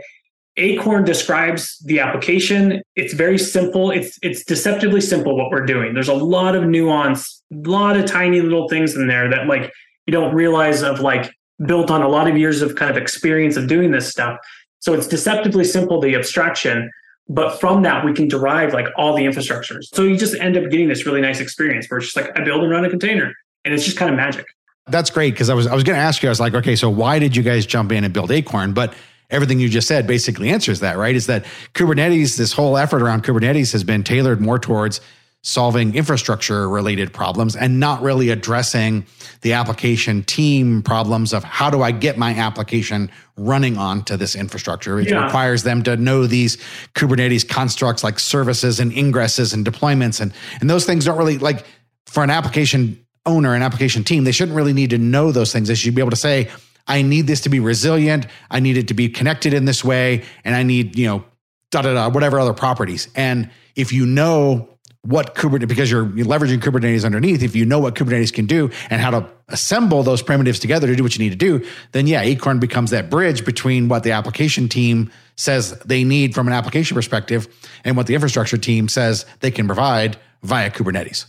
Acorn 0.57 1.03
describes 1.03 1.77
the 1.79 1.99
application. 1.99 2.81
It's 2.95 3.13
very 3.13 3.37
simple. 3.37 3.91
It's 3.91 4.17
it's 4.21 4.45
deceptively 4.45 5.01
simple 5.01 5.35
what 5.35 5.51
we're 5.51 5.65
doing. 5.65 5.93
There's 5.93 6.07
a 6.07 6.13
lot 6.13 6.55
of 6.55 6.63
nuance, 6.63 7.43
a 7.51 7.69
lot 7.69 7.97
of 7.97 8.05
tiny 8.05 8.39
little 8.39 8.69
things 8.69 8.95
in 8.95 9.07
there 9.07 9.29
that 9.29 9.47
like 9.47 9.69
you 10.05 10.11
don't 10.11 10.33
realize 10.33 10.81
of 10.81 10.99
like 10.99 11.31
built 11.65 11.89
on 11.89 12.01
a 12.01 12.07
lot 12.07 12.27
of 12.27 12.37
years 12.37 12.61
of 12.61 12.75
kind 12.75 12.91
of 12.91 12.97
experience 12.97 13.57
of 13.57 13.67
doing 13.67 13.91
this 13.91 14.09
stuff. 14.09 14.37
So 14.79 14.93
it's 14.93 15.07
deceptively 15.07 15.63
simple, 15.63 15.99
the 15.99 16.15
abstraction, 16.15 16.91
but 17.27 17.59
from 17.59 17.81
that, 17.83 18.05
we 18.05 18.13
can 18.13 18.27
derive 18.27 18.73
like 18.73 18.87
all 18.97 19.15
the 19.15 19.23
infrastructures. 19.23 19.85
So 19.93 20.03
you 20.03 20.17
just 20.17 20.35
end 20.35 20.57
up 20.57 20.69
getting 20.69 20.89
this 20.89 21.05
really 21.05 21.21
nice 21.21 21.39
experience 21.39 21.89
where 21.89 21.97
it's 21.97 22.13
just 22.13 22.17
like 22.17 22.37
I 22.37 22.43
build 22.43 22.61
and 22.61 22.71
run 22.71 22.85
a 22.85 22.89
container 22.89 23.33
and 23.63 23.73
it's 23.73 23.83
just 23.83 23.97
kind 23.97 24.11
of 24.11 24.17
magic. 24.17 24.45
That's 24.87 25.09
great 25.09 25.33
because 25.33 25.49
I 25.49 25.55
was 25.55 25.65
I 25.65 25.73
was 25.73 25.83
going 25.83 25.97
to 25.97 26.01
ask 26.01 26.21
you. 26.21 26.29
I 26.29 26.31
was 26.31 26.39
like, 26.39 26.53
okay, 26.53 26.75
so 26.75 26.89
why 26.89 27.17
did 27.17 27.35
you 27.35 27.41
guys 27.41 27.65
jump 27.65 27.91
in 27.91 28.03
and 28.03 28.13
build 28.13 28.31
Acorn? 28.31 28.73
But 28.73 28.93
everything 29.31 29.59
you 29.59 29.67
just 29.67 29.87
said 29.87 30.05
basically 30.05 30.49
answers 30.49 30.81
that, 30.81 30.97
right? 30.97 31.15
Is 31.15 31.25
that 31.25 31.45
Kubernetes? 31.73 32.37
This 32.37 32.53
whole 32.53 32.77
effort 32.77 33.01
around 33.01 33.23
Kubernetes 33.23 33.71
has 33.71 33.83
been 33.83 34.03
tailored 34.03 34.39
more 34.39 34.59
towards 34.59 35.01
solving 35.45 35.93
infrastructure 35.93 36.67
related 36.67 37.13
problems 37.13 37.55
and 37.55 37.79
not 37.79 38.01
really 38.01 38.29
addressing 38.29 39.05
the 39.41 39.53
application 39.53 40.23
team 40.23 40.81
problems 40.81 41.33
of 41.33 41.43
how 41.43 41.69
do 41.69 41.83
I 41.83 41.91
get 41.91 42.17
my 42.17 42.31
application 42.33 43.11
running 43.37 43.77
onto 43.77 44.17
this 44.17 44.35
infrastructure. 44.35 44.99
It 44.99 45.07
yeah. 45.07 45.23
requires 45.23 45.61
them 45.61 45.83
to 45.83 45.97
know 45.97 46.25
these 46.25 46.57
Kubernetes 46.95 47.47
constructs 47.47 48.03
like 48.03 48.17
services 48.17 48.79
and 48.79 48.91
ingresses 48.91 49.53
and 49.53 49.63
deployments 49.63 50.19
and 50.19 50.33
and 50.61 50.67
those 50.67 50.83
things 50.83 51.05
don't 51.05 51.17
really 51.17 51.37
like 51.37 51.63
for 52.07 52.23
an 52.23 52.31
application 52.31 53.05
owner, 53.27 53.53
an 53.53 53.61
application 53.61 54.03
team, 54.03 54.23
they 54.23 54.31
shouldn't 54.31 54.55
really 54.55 54.73
need 54.73 54.89
to 54.89 54.97
know 54.97 55.31
those 55.31 55.53
things. 55.53 55.67
They 55.67 55.75
should 55.75 55.93
be 55.93 56.01
able 56.01 56.09
to 56.09 56.15
say, 56.15 56.49
I 56.87 57.03
need 57.03 57.27
this 57.27 57.41
to 57.41 57.49
be 57.49 57.59
resilient, 57.59 58.25
I 58.49 58.59
need 58.59 58.77
it 58.77 58.87
to 58.87 58.95
be 58.95 59.09
connected 59.09 59.53
in 59.53 59.65
this 59.65 59.83
way, 59.83 60.23
and 60.43 60.55
I 60.55 60.63
need, 60.63 60.97
you 60.97 61.07
know, 61.07 61.25
da 61.69 61.83
da 61.83 61.93
da, 61.93 62.09
whatever 62.09 62.39
other 62.39 62.53
properties. 62.53 63.09
And 63.15 63.51
if 63.75 63.91
you 63.91 64.07
know 64.07 64.69
what 65.05 65.35
Kubernetes, 65.35 65.67
because 65.67 65.91
you're, 65.91 66.05
leveraging 66.05 66.59
Kubernetes 66.59 67.05
underneath, 67.05 67.43
if 67.43 67.55
you 67.55 67.65
know 67.65 67.79
what 67.79 67.95
Kubernetes 67.95 68.33
can 68.33 68.45
do 68.45 68.71
and 68.89 69.01
how 69.01 69.11
to 69.11 69.29
assemble 69.49 70.01
those 70.01 70.21
primitives 70.21 70.59
together 70.59 70.87
to 70.87 70.95
do 70.95 71.03
what 71.03 71.15
you 71.15 71.23
need 71.23 71.29
to 71.29 71.35
do, 71.35 71.65
then 71.91 72.07
yeah, 72.07 72.21
Acorn 72.21 72.59
becomes 72.59 72.89
that 72.91 73.09
bridge 73.09 73.45
between 73.45 73.87
what 73.87 74.03
the 74.03 74.11
application 74.11 74.67
team 74.67 75.11
says 75.35 75.77
they 75.85 76.03
need 76.03 76.33
from 76.33 76.47
an 76.47 76.53
application 76.53 76.95
perspective 76.95 77.47
and 77.83 77.95
what 77.95 78.07
the 78.07 78.15
infrastructure 78.15 78.57
team 78.57 78.87
says 78.87 79.25
they 79.41 79.51
can 79.51 79.67
provide 79.67 80.17
via 80.43 80.71
Kubernetes. 80.71 81.25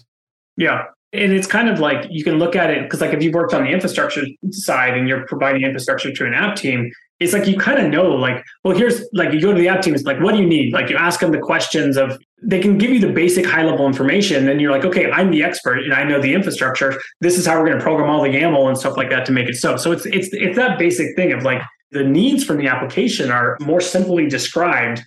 Yeah. 0.56 0.85
And 1.12 1.33
it's 1.33 1.47
kind 1.47 1.68
of 1.68 1.78
like 1.78 2.06
you 2.11 2.25
can 2.25 2.38
look 2.38 2.56
at 2.56 2.71
it 2.71 2.83
because, 2.83 3.00
like, 3.00 3.12
if 3.12 3.23
you've 3.23 3.33
worked 3.33 3.54
on 3.54 3.64
the 3.64 3.71
infrastructure 3.71 4.26
side 4.50 4.97
and 4.97 5.09
you're 5.09 5.25
providing 5.26 5.62
infrastructure 5.62 6.12
to 6.12 6.26
an 6.26 6.35
app 6.35 6.56
team, 6.56 6.90
it's 7.18 7.32
like 7.32 7.46
you 7.46 7.56
kind 7.56 7.78
of 7.78 7.90
know, 7.90 8.11
like, 8.11 8.44
well, 8.62 8.76
here's 8.76 9.02
like 9.14 9.32
you 9.32 9.40
go 9.40 9.52
to 9.52 9.58
the 9.58 9.68
app 9.68 9.80
team, 9.80 9.94
it's 9.94 10.04
like, 10.04 10.20
what 10.20 10.32
do 10.32 10.38
you 10.38 10.46
need? 10.46 10.73
Like, 10.73 10.90
you 10.90 10.96
ask 10.96 11.20
them 11.20 11.32
the 11.32 11.38
questions 11.38 11.96
of 11.96 12.18
they 12.42 12.61
can 12.61 12.76
give 12.76 12.90
you 12.90 13.00
the 13.00 13.12
basic 13.12 13.46
high 13.46 13.62
level 13.62 13.87
information. 13.87 14.44
Then 14.44 14.61
you're 14.61 14.70
like, 14.70 14.85
okay, 14.85 15.11
I'm 15.11 15.30
the 15.30 15.42
expert 15.42 15.78
and 15.78 15.94
I 15.94 16.04
know 16.04 16.20
the 16.20 16.35
infrastructure. 16.35 17.00
This 17.20 17.38
is 17.38 17.46
how 17.46 17.58
we're 17.58 17.66
going 17.66 17.78
to 17.78 17.82
program 17.82 18.11
all 18.11 18.23
the 18.23 18.28
YAML 18.28 18.68
and 18.68 18.76
stuff 18.76 18.96
like 18.96 19.08
that 19.11 19.25
to 19.26 19.32
make 19.32 19.49
it 19.49 19.56
so. 19.56 19.76
So 19.76 19.92
it's 19.92 20.04
it's 20.06 20.28
it's 20.32 20.56
that 20.56 20.78
basic 20.78 21.16
thing 21.16 21.32
of 21.32 21.42
like 21.42 21.62
the 21.92 22.04
needs 22.04 22.44
from 22.44 22.58
the 22.58 22.68
application 22.68 23.30
are 23.30 23.56
more 23.61 23.80
simply 23.80 24.28
described, 24.28 25.02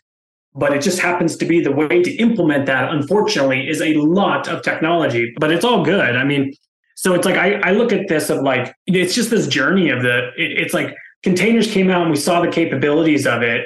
but 0.55 0.73
it 0.73 0.81
just 0.81 0.99
happens 0.99 1.37
to 1.37 1.45
be 1.45 1.61
the 1.61 1.71
way 1.71 2.01
to 2.01 2.11
implement 2.15 2.65
that. 2.65 2.91
Unfortunately, 2.91 3.69
is 3.69 3.81
a 3.81 3.93
lot 3.95 4.47
of 4.47 4.63
technology, 4.63 5.33
but 5.39 5.51
it's 5.51 5.63
all 5.63 5.83
good. 5.83 6.15
I 6.15 6.23
mean, 6.23 6.53
so 6.95 7.13
it's 7.13 7.25
like 7.25 7.35
I, 7.35 7.59
I 7.63 7.71
look 7.71 7.93
at 7.93 8.07
this 8.07 8.31
of 8.31 8.41
like 8.41 8.73
it's 8.87 9.13
just 9.13 9.29
this 9.29 9.47
journey 9.47 9.89
of 9.89 10.01
the. 10.01 10.29
It, 10.35 10.57
it's 10.57 10.73
like 10.73 10.95
containers 11.23 11.69
came 11.71 11.89
out 11.89 12.01
and 12.01 12.11
we 12.11 12.17
saw 12.17 12.41
the 12.41 12.51
capabilities 12.51 13.27
of 13.27 13.41
it 13.41 13.65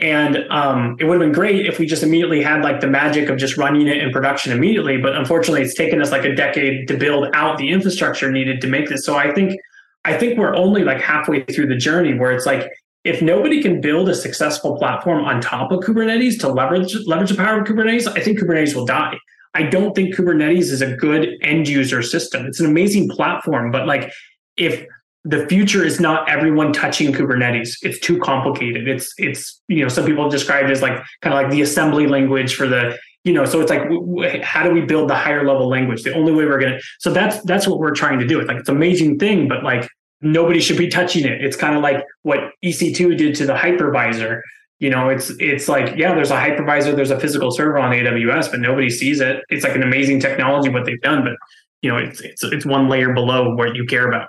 and 0.00 0.50
um, 0.50 0.96
it 0.98 1.04
would 1.04 1.20
have 1.20 1.20
been 1.20 1.32
great 1.32 1.66
if 1.66 1.78
we 1.78 1.84
just 1.84 2.02
immediately 2.02 2.42
had 2.42 2.62
like 2.62 2.80
the 2.80 2.86
magic 2.86 3.28
of 3.28 3.36
just 3.36 3.58
running 3.58 3.86
it 3.86 3.98
in 3.98 4.10
production 4.10 4.50
immediately. 4.50 4.96
But 4.96 5.14
unfortunately, 5.14 5.62
it's 5.62 5.74
taken 5.74 6.00
us 6.00 6.10
like 6.10 6.24
a 6.24 6.34
decade 6.34 6.88
to 6.88 6.96
build 6.96 7.28
out 7.34 7.58
the 7.58 7.68
infrastructure 7.68 8.32
needed 8.32 8.62
to 8.62 8.66
make 8.66 8.88
this. 8.88 9.04
So 9.04 9.16
I 9.16 9.32
think 9.32 9.60
I 10.06 10.16
think 10.16 10.38
we're 10.38 10.54
only 10.56 10.84
like 10.84 11.02
halfway 11.02 11.44
through 11.44 11.66
the 11.66 11.76
journey 11.76 12.14
where 12.14 12.32
it's 12.32 12.46
like 12.46 12.70
if 13.04 13.20
nobody 13.20 13.62
can 13.62 13.82
build 13.82 14.08
a 14.08 14.14
successful 14.14 14.78
platform 14.78 15.22
on 15.24 15.40
top 15.42 15.70
of 15.70 15.80
Kubernetes 15.80 16.40
to 16.40 16.48
leverage 16.48 16.94
leverage 17.06 17.30
the 17.30 17.36
power 17.36 17.60
of 17.60 17.66
Kubernetes, 17.66 18.10
I 18.16 18.20
think 18.20 18.38
Kubernetes 18.38 18.74
will 18.74 18.86
die. 18.86 19.18
I 19.52 19.64
don't 19.64 19.94
think 19.94 20.14
Kubernetes 20.14 20.70
is 20.70 20.80
a 20.80 20.96
good 20.96 21.28
end 21.42 21.68
user 21.68 22.02
system. 22.02 22.46
It's 22.46 22.60
an 22.60 22.66
amazing 22.66 23.10
platform, 23.10 23.70
but 23.70 23.86
like 23.86 24.10
if 24.56 24.86
the 25.24 25.46
future 25.48 25.84
is 25.84 26.00
not 26.00 26.28
everyone 26.28 26.72
touching 26.72 27.12
Kubernetes. 27.12 27.76
It's 27.82 27.98
too 28.00 28.18
complicated. 28.20 28.88
It's 28.88 29.12
it's 29.18 29.60
you 29.68 29.82
know 29.82 29.88
some 29.88 30.06
people 30.06 30.28
describe 30.28 30.66
it 30.66 30.70
as 30.70 30.82
like 30.82 31.02
kind 31.20 31.34
of 31.34 31.42
like 31.42 31.50
the 31.50 31.60
assembly 31.62 32.06
language 32.06 32.54
for 32.54 32.66
the 32.66 32.96
you 33.24 33.32
know 33.34 33.44
so 33.44 33.60
it's 33.60 33.70
like 33.70 34.42
how 34.42 34.62
do 34.62 34.70
we 34.70 34.80
build 34.80 35.10
the 35.10 35.14
higher 35.14 35.46
level 35.46 35.68
language? 35.68 36.02
The 36.02 36.14
only 36.14 36.32
way 36.32 36.46
we're 36.46 36.58
gonna 36.58 36.78
so 37.00 37.12
that's 37.12 37.40
that's 37.42 37.68
what 37.68 37.78
we're 37.78 37.94
trying 37.94 38.18
to 38.20 38.26
do. 38.26 38.40
It's 38.40 38.48
like 38.48 38.58
it's 38.58 38.68
an 38.68 38.76
amazing 38.76 39.18
thing, 39.18 39.46
but 39.46 39.62
like 39.62 39.86
nobody 40.22 40.60
should 40.60 40.78
be 40.78 40.88
touching 40.88 41.26
it. 41.26 41.44
It's 41.44 41.56
kind 41.56 41.76
of 41.76 41.82
like 41.82 42.02
what 42.22 42.52
EC2 42.64 43.18
did 43.18 43.34
to 43.36 43.46
the 43.46 43.54
hypervisor. 43.54 44.40
You 44.78 44.88
know, 44.88 45.10
it's 45.10 45.30
it's 45.38 45.68
like 45.68 45.96
yeah, 45.96 46.14
there's 46.14 46.30
a 46.30 46.36
hypervisor, 46.36 46.96
there's 46.96 47.10
a 47.10 47.20
physical 47.20 47.50
server 47.50 47.78
on 47.78 47.92
AWS, 47.92 48.50
but 48.50 48.60
nobody 48.60 48.88
sees 48.88 49.20
it. 49.20 49.42
It's 49.50 49.64
like 49.64 49.76
an 49.76 49.82
amazing 49.82 50.20
technology 50.20 50.70
what 50.70 50.86
they've 50.86 51.00
done, 51.02 51.22
but 51.24 51.34
you 51.82 51.90
know, 51.90 51.98
it's 51.98 52.22
it's 52.22 52.42
it's 52.42 52.64
one 52.64 52.88
layer 52.88 53.12
below 53.12 53.54
what 53.54 53.74
you 53.74 53.84
care 53.84 54.08
about. 54.08 54.28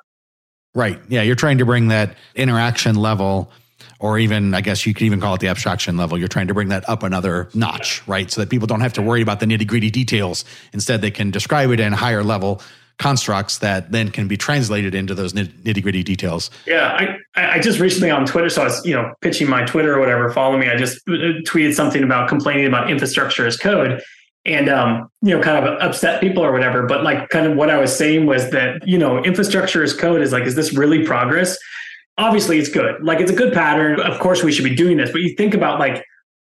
Right. 0.73 0.99
Yeah. 1.09 1.21
You're 1.21 1.35
trying 1.35 1.57
to 1.57 1.65
bring 1.65 1.89
that 1.89 2.15
interaction 2.35 2.95
level, 2.95 3.51
or 3.99 4.17
even, 4.17 4.53
I 4.53 4.61
guess 4.61 4.85
you 4.85 4.93
could 4.93 5.03
even 5.03 5.19
call 5.19 5.35
it 5.35 5.41
the 5.41 5.47
abstraction 5.47 5.97
level. 5.97 6.17
You're 6.17 6.27
trying 6.27 6.47
to 6.47 6.53
bring 6.53 6.69
that 6.69 6.87
up 6.89 7.03
another 7.03 7.49
notch, 7.53 8.05
right? 8.07 8.31
So 8.31 8.41
that 8.41 8.49
people 8.49 8.67
don't 8.67 8.81
have 8.81 8.93
to 8.93 9.01
worry 9.01 9.21
about 9.21 9.39
the 9.39 9.45
nitty 9.45 9.67
gritty 9.67 9.91
details. 9.91 10.45
Instead, 10.73 11.01
they 11.01 11.11
can 11.11 11.29
describe 11.29 11.71
it 11.71 11.79
in 11.79 11.93
higher 11.93 12.23
level 12.23 12.61
constructs 13.01 13.57
that 13.57 13.91
then 13.91 14.11
can 14.11 14.27
be 14.27 14.37
translated 14.37 14.93
into 14.93 15.15
those 15.15 15.33
nitty 15.33 15.81
gritty 15.81 16.03
details. 16.03 16.51
Yeah, 16.67 17.17
I, 17.35 17.55
I 17.55 17.59
just 17.59 17.79
recently 17.79 18.11
on 18.11 18.25
Twitter, 18.25 18.47
so 18.47 18.61
I 18.61 18.65
was 18.65 18.85
you 18.85 18.93
know 18.93 19.13
pitching 19.21 19.49
my 19.49 19.65
Twitter 19.65 19.95
or 19.95 19.99
whatever. 19.99 20.31
Follow 20.31 20.57
me. 20.57 20.69
I 20.69 20.75
just 20.75 20.97
uh, 21.07 21.41
tweeted 21.47 21.73
something 21.73 22.03
about 22.03 22.29
complaining 22.29 22.67
about 22.67 22.91
infrastructure 22.91 23.47
as 23.47 23.57
code, 23.57 24.01
and 24.45 24.69
um, 24.69 25.09
you 25.21 25.35
know, 25.35 25.43
kind 25.43 25.63
of 25.63 25.81
upset 25.81 26.21
people 26.21 26.43
or 26.43 26.51
whatever. 26.51 26.85
But 26.85 27.03
like, 27.03 27.29
kind 27.29 27.45
of 27.45 27.57
what 27.57 27.69
I 27.69 27.77
was 27.77 27.95
saying 27.95 28.25
was 28.25 28.49
that 28.51 28.87
you 28.87 28.97
know, 28.97 29.23
infrastructure 29.23 29.83
as 29.83 29.93
code 29.93 30.21
is 30.21 30.31
like, 30.31 30.43
is 30.43 30.55
this 30.55 30.73
really 30.73 31.05
progress? 31.05 31.57
Obviously, 32.17 32.59
it's 32.59 32.69
good. 32.69 33.01
Like, 33.03 33.19
it's 33.19 33.31
a 33.31 33.35
good 33.35 33.53
pattern. 33.53 33.99
Of 33.99 34.19
course, 34.19 34.43
we 34.43 34.51
should 34.51 34.65
be 34.65 34.75
doing 34.75 34.97
this. 34.97 35.11
But 35.11 35.21
you 35.21 35.35
think 35.35 35.53
about 35.53 35.79
like 35.79 36.03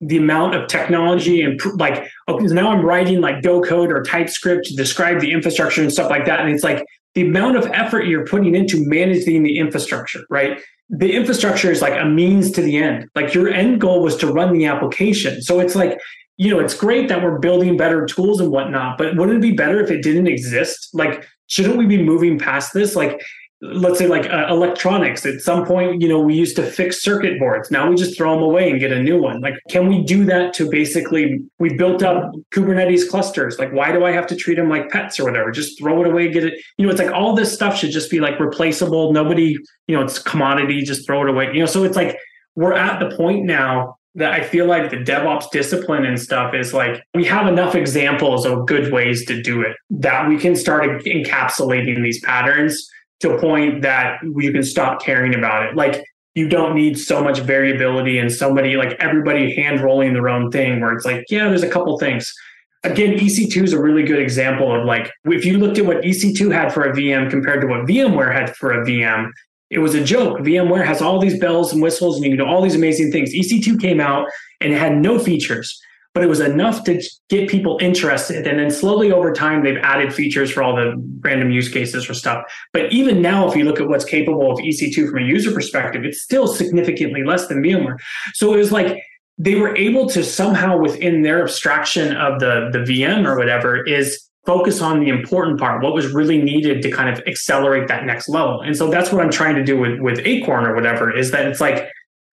the 0.01 0.17
amount 0.17 0.55
of 0.55 0.67
technology 0.67 1.41
and 1.41 1.59
like, 1.77 2.09
okay, 2.27 2.47
so 2.47 2.53
now 2.53 2.69
I'm 2.69 2.85
writing 2.85 3.21
like 3.21 3.41
Go 3.41 3.61
code 3.61 3.91
or 3.91 4.03
TypeScript 4.03 4.65
to 4.65 4.75
describe 4.75 5.21
the 5.21 5.31
infrastructure 5.31 5.81
and 5.81 5.91
stuff 5.91 6.09
like 6.09 6.25
that, 6.25 6.41
and 6.41 6.49
it's 6.49 6.63
like 6.63 6.83
the 7.13 7.21
amount 7.21 7.55
of 7.55 7.65
effort 7.67 8.05
you're 8.05 8.25
putting 8.25 8.55
into 8.55 8.87
managing 8.87 9.43
the 9.43 9.57
infrastructure, 9.57 10.21
right? 10.29 10.61
The 10.89 11.15
infrastructure 11.15 11.71
is 11.71 11.81
like 11.81 11.99
a 11.99 12.05
means 12.05 12.51
to 12.51 12.61
the 12.61 12.77
end. 12.77 13.07
Like 13.15 13.33
your 13.33 13.49
end 13.49 13.79
goal 13.79 14.01
was 14.01 14.17
to 14.17 14.27
run 14.27 14.53
the 14.53 14.65
application. 14.65 15.41
So 15.41 15.59
it's 15.59 15.75
like 15.75 15.97
you 16.37 16.49
know, 16.49 16.59
it's 16.59 16.73
great 16.73 17.07
that 17.09 17.23
we're 17.23 17.39
building 17.39 17.77
better 17.77 18.05
tools 18.05 18.39
and 18.41 18.51
whatnot, 18.51 18.97
but 18.97 19.15
wouldn't 19.15 19.37
it 19.37 19.41
be 19.41 19.53
better 19.53 19.81
if 19.81 19.89
it 19.89 20.03
didn't 20.03 20.27
exist? 20.27 20.89
Like, 20.93 21.25
shouldn't 21.47 21.77
we 21.77 21.85
be 21.85 22.01
moving 22.01 22.37
past 22.37 22.73
this? 22.73 22.95
Like, 22.95 23.21
let's 23.61 23.97
say 23.97 24.07
like 24.07 24.31
uh, 24.31 24.47
electronics. 24.49 25.25
At 25.25 25.41
some 25.41 25.65
point 25.65 26.01
you 26.01 26.07
know 26.07 26.19
we 26.19 26.35
used 26.35 26.55
to 26.57 26.63
fix 26.63 27.01
circuit 27.01 27.39
boards. 27.39 27.71
Now 27.71 27.89
we 27.89 27.95
just 27.95 28.17
throw 28.17 28.33
them 28.33 28.43
away 28.43 28.69
and 28.69 28.79
get 28.79 28.91
a 28.91 29.01
new 29.01 29.19
one. 29.19 29.41
Like 29.41 29.55
can 29.69 29.87
we 29.87 30.03
do 30.03 30.25
that 30.25 30.53
to 30.55 30.69
basically 30.69 31.41
we 31.59 31.73
built 31.73 32.03
up 32.03 32.31
kubernetes 32.53 33.09
clusters. 33.09 33.57
Like 33.57 33.71
why 33.71 33.91
do 33.91 34.05
i 34.05 34.11
have 34.11 34.27
to 34.27 34.35
treat 34.35 34.55
them 34.55 34.69
like 34.69 34.89
pets 34.89 35.19
or 35.19 35.25
whatever? 35.25 35.51
Just 35.51 35.79
throw 35.79 36.01
it 36.03 36.07
away 36.07 36.31
get 36.31 36.43
it. 36.43 36.53
You 36.77 36.85
know 36.85 36.91
it's 36.91 37.01
like 37.01 37.13
all 37.13 37.35
this 37.35 37.53
stuff 37.53 37.77
should 37.77 37.91
just 37.91 38.11
be 38.11 38.19
like 38.19 38.39
replaceable. 38.39 39.13
Nobody 39.13 39.57
you 39.87 39.95
know 39.95 40.03
it's 40.03 40.19
commodity 40.19 40.83
just 40.83 41.05
throw 41.05 41.23
it 41.23 41.29
away. 41.29 41.51
You 41.53 41.61
know 41.61 41.65
so 41.65 41.83
it's 41.83 41.95
like 41.95 42.17
we're 42.55 42.73
at 42.73 42.99
the 42.99 43.15
point 43.15 43.45
now 43.45 43.97
that 44.15 44.31
I 44.31 44.43
feel 44.43 44.65
like 44.65 44.89
the 44.89 44.97
DevOps 44.97 45.51
discipline 45.51 46.05
and 46.05 46.19
stuff 46.19 46.53
is 46.53 46.73
like 46.73 47.03
we 47.13 47.25
have 47.25 47.47
enough 47.47 47.75
examples 47.75 48.45
of 48.45 48.65
good 48.65 48.91
ways 48.91 49.25
to 49.25 49.41
do 49.41 49.61
it 49.61 49.75
that 49.89 50.27
we 50.27 50.37
can 50.37 50.55
start 50.55 51.03
encapsulating 51.03 52.01
these 52.01 52.21
patterns 52.21 52.89
to 53.19 53.35
a 53.35 53.39
point 53.39 53.81
that 53.81 54.19
you 54.23 54.51
can 54.51 54.63
stop 54.63 55.01
caring 55.01 55.35
about 55.35 55.65
it. 55.65 55.75
Like 55.75 56.03
you 56.33 56.47
don't 56.47 56.75
need 56.75 56.97
so 56.97 57.23
much 57.23 57.39
variability 57.39 58.17
and 58.17 58.31
somebody 58.31 58.77
like 58.77 58.93
everybody 58.99 59.53
hand 59.53 59.81
rolling 59.81 60.13
their 60.13 60.29
own 60.29 60.49
thing 60.49 60.79
where 60.79 60.93
it's 60.93 61.05
like, 61.05 61.25
yeah, 61.29 61.49
there's 61.49 61.63
a 61.63 61.69
couple 61.69 61.97
things. 61.99 62.31
Again, 62.83 63.17
EC2 63.17 63.63
is 63.63 63.73
a 63.73 63.81
really 63.81 64.03
good 64.03 64.19
example 64.19 64.73
of 64.73 64.85
like 64.85 65.11
if 65.25 65.43
you 65.43 65.57
looked 65.57 65.77
at 65.77 65.85
what 65.85 66.01
EC2 66.03 66.53
had 66.53 66.73
for 66.73 66.83
a 66.83 66.93
VM 66.93 67.29
compared 67.29 67.61
to 67.61 67.67
what 67.67 67.85
VMware 67.85 68.33
had 68.33 68.55
for 68.55 68.79
a 68.79 68.85
VM, 68.85 69.31
it 69.69 69.79
was 69.79 69.95
a 69.95 70.03
joke. 70.03 70.39
VMware 70.39 70.85
has 70.85 71.01
all 71.01 71.19
these 71.19 71.39
bells 71.39 71.73
and 71.73 71.81
whistles 71.81 72.15
and 72.15 72.25
you 72.25 72.31
can 72.31 72.37
do 72.37 72.45
all 72.45 72.61
these 72.61 72.75
amazing 72.75 73.11
things. 73.11 73.33
EC2 73.33 73.79
came 73.81 73.99
out 73.99 74.27
and 74.61 74.71
it 74.73 74.77
had 74.77 74.97
no 74.97 75.17
features. 75.19 75.79
but 76.15 76.23
it 76.23 76.27
was 76.27 76.39
enough 76.39 76.85
to 76.85 77.01
get 77.27 77.49
people 77.49 77.77
interested. 77.81 78.47
And 78.47 78.57
then 78.57 78.71
slowly 78.71 79.11
over 79.11 79.33
time, 79.33 79.63
they've 79.63 79.77
added 79.83 80.13
features 80.13 80.49
for 80.49 80.63
all 80.63 80.73
the 80.73 80.95
random 81.19 81.51
use 81.51 81.67
cases 81.67 82.05
for 82.05 82.13
stuff. 82.13 82.45
But 82.71 82.91
even 82.93 83.21
now, 83.21 83.49
if 83.49 83.55
you 83.55 83.65
look 83.65 83.81
at 83.81 83.89
what's 83.89 84.05
capable 84.05 84.49
of 84.49 84.57
EC2 84.59 85.11
from 85.11 85.23
a 85.23 85.27
user 85.27 85.51
perspective, 85.51 86.05
it's 86.05 86.21
still 86.21 86.47
significantly 86.47 87.23
less 87.25 87.47
than 87.47 87.61
VMware. 87.61 87.97
So 88.33 88.53
it 88.53 88.57
was 88.57 88.71
like 88.71 89.03
they 89.37 89.55
were 89.55 89.75
able 89.75 90.07
to 90.09 90.23
somehow 90.23 90.77
within 90.77 91.21
their 91.23 91.43
abstraction 91.43 92.15
of 92.15 92.39
the, 92.39 92.69
the 92.71 92.79
VM 92.79 93.27
or 93.27 93.37
whatever 93.37 93.83
is 93.83 94.24
focus 94.45 94.81
on 94.81 94.99
the 94.99 95.09
important 95.09 95.59
part, 95.59 95.81
what 95.81 95.93
was 95.93 96.13
really 96.13 96.41
needed 96.41 96.81
to 96.83 96.91
kind 96.91 97.09
of 97.09 97.19
accelerate 97.27 97.87
that 97.87 98.05
next 98.05 98.29
level. 98.29 98.61
And 98.61 98.77
so 98.77 98.89
that's 98.89 99.11
what 99.11 99.23
I'm 99.23 99.31
trying 99.31 99.55
to 99.55 99.63
do 99.63 99.79
with, 99.79 99.99
with 99.99 100.19
Acorn 100.23 100.65
or 100.65 100.75
whatever, 100.75 101.15
is 101.15 101.31
that 101.31 101.47
it's 101.47 101.59
like, 101.59 101.89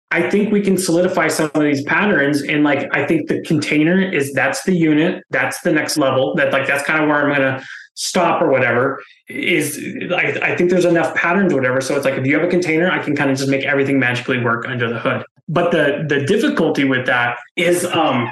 I 0.09 0.29
think 0.29 0.53
we 0.53 0.61
can 0.61 0.77
solidify 0.77 1.27
some 1.27 1.51
of 1.53 1.61
these 1.61 1.83
patterns. 1.83 2.41
And 2.41 2.63
like, 2.63 2.87
I 2.95 3.05
think 3.05 3.27
the 3.27 3.41
container 3.41 3.99
is 3.99 4.31
that's 4.33 4.63
the 4.63 4.73
unit, 4.73 5.23
that's 5.31 5.59
the 5.61 5.71
next 5.73 5.97
level. 5.97 6.33
That 6.35 6.53
like, 6.53 6.65
that's 6.65 6.83
kind 6.83 7.03
of 7.03 7.09
where 7.09 7.17
I'm 7.17 7.35
going 7.35 7.41
to 7.41 7.65
stop 7.95 8.41
or 8.41 8.49
whatever 8.49 9.01
is 9.27 9.77
I, 10.15 10.39
I 10.41 10.55
think 10.55 10.69
there's 10.69 10.85
enough 10.85 11.13
patterns 11.15 11.51
or 11.51 11.57
whatever. 11.57 11.81
So 11.81 11.95
it's 11.95 12.05
like, 12.05 12.13
if 12.13 12.25
you 12.25 12.35
have 12.39 12.47
a 12.47 12.49
container, 12.49 12.89
I 12.89 13.03
can 13.03 13.17
kind 13.17 13.29
of 13.29 13.37
just 13.37 13.49
make 13.49 13.65
everything 13.65 13.99
magically 13.99 14.41
work 14.41 14.65
under 14.65 14.87
the 14.87 14.99
hood. 14.99 15.25
But 15.49 15.71
the, 15.71 16.05
the 16.07 16.25
difficulty 16.25 16.85
with 16.85 17.05
that 17.07 17.37
is, 17.57 17.83
um, 17.85 18.29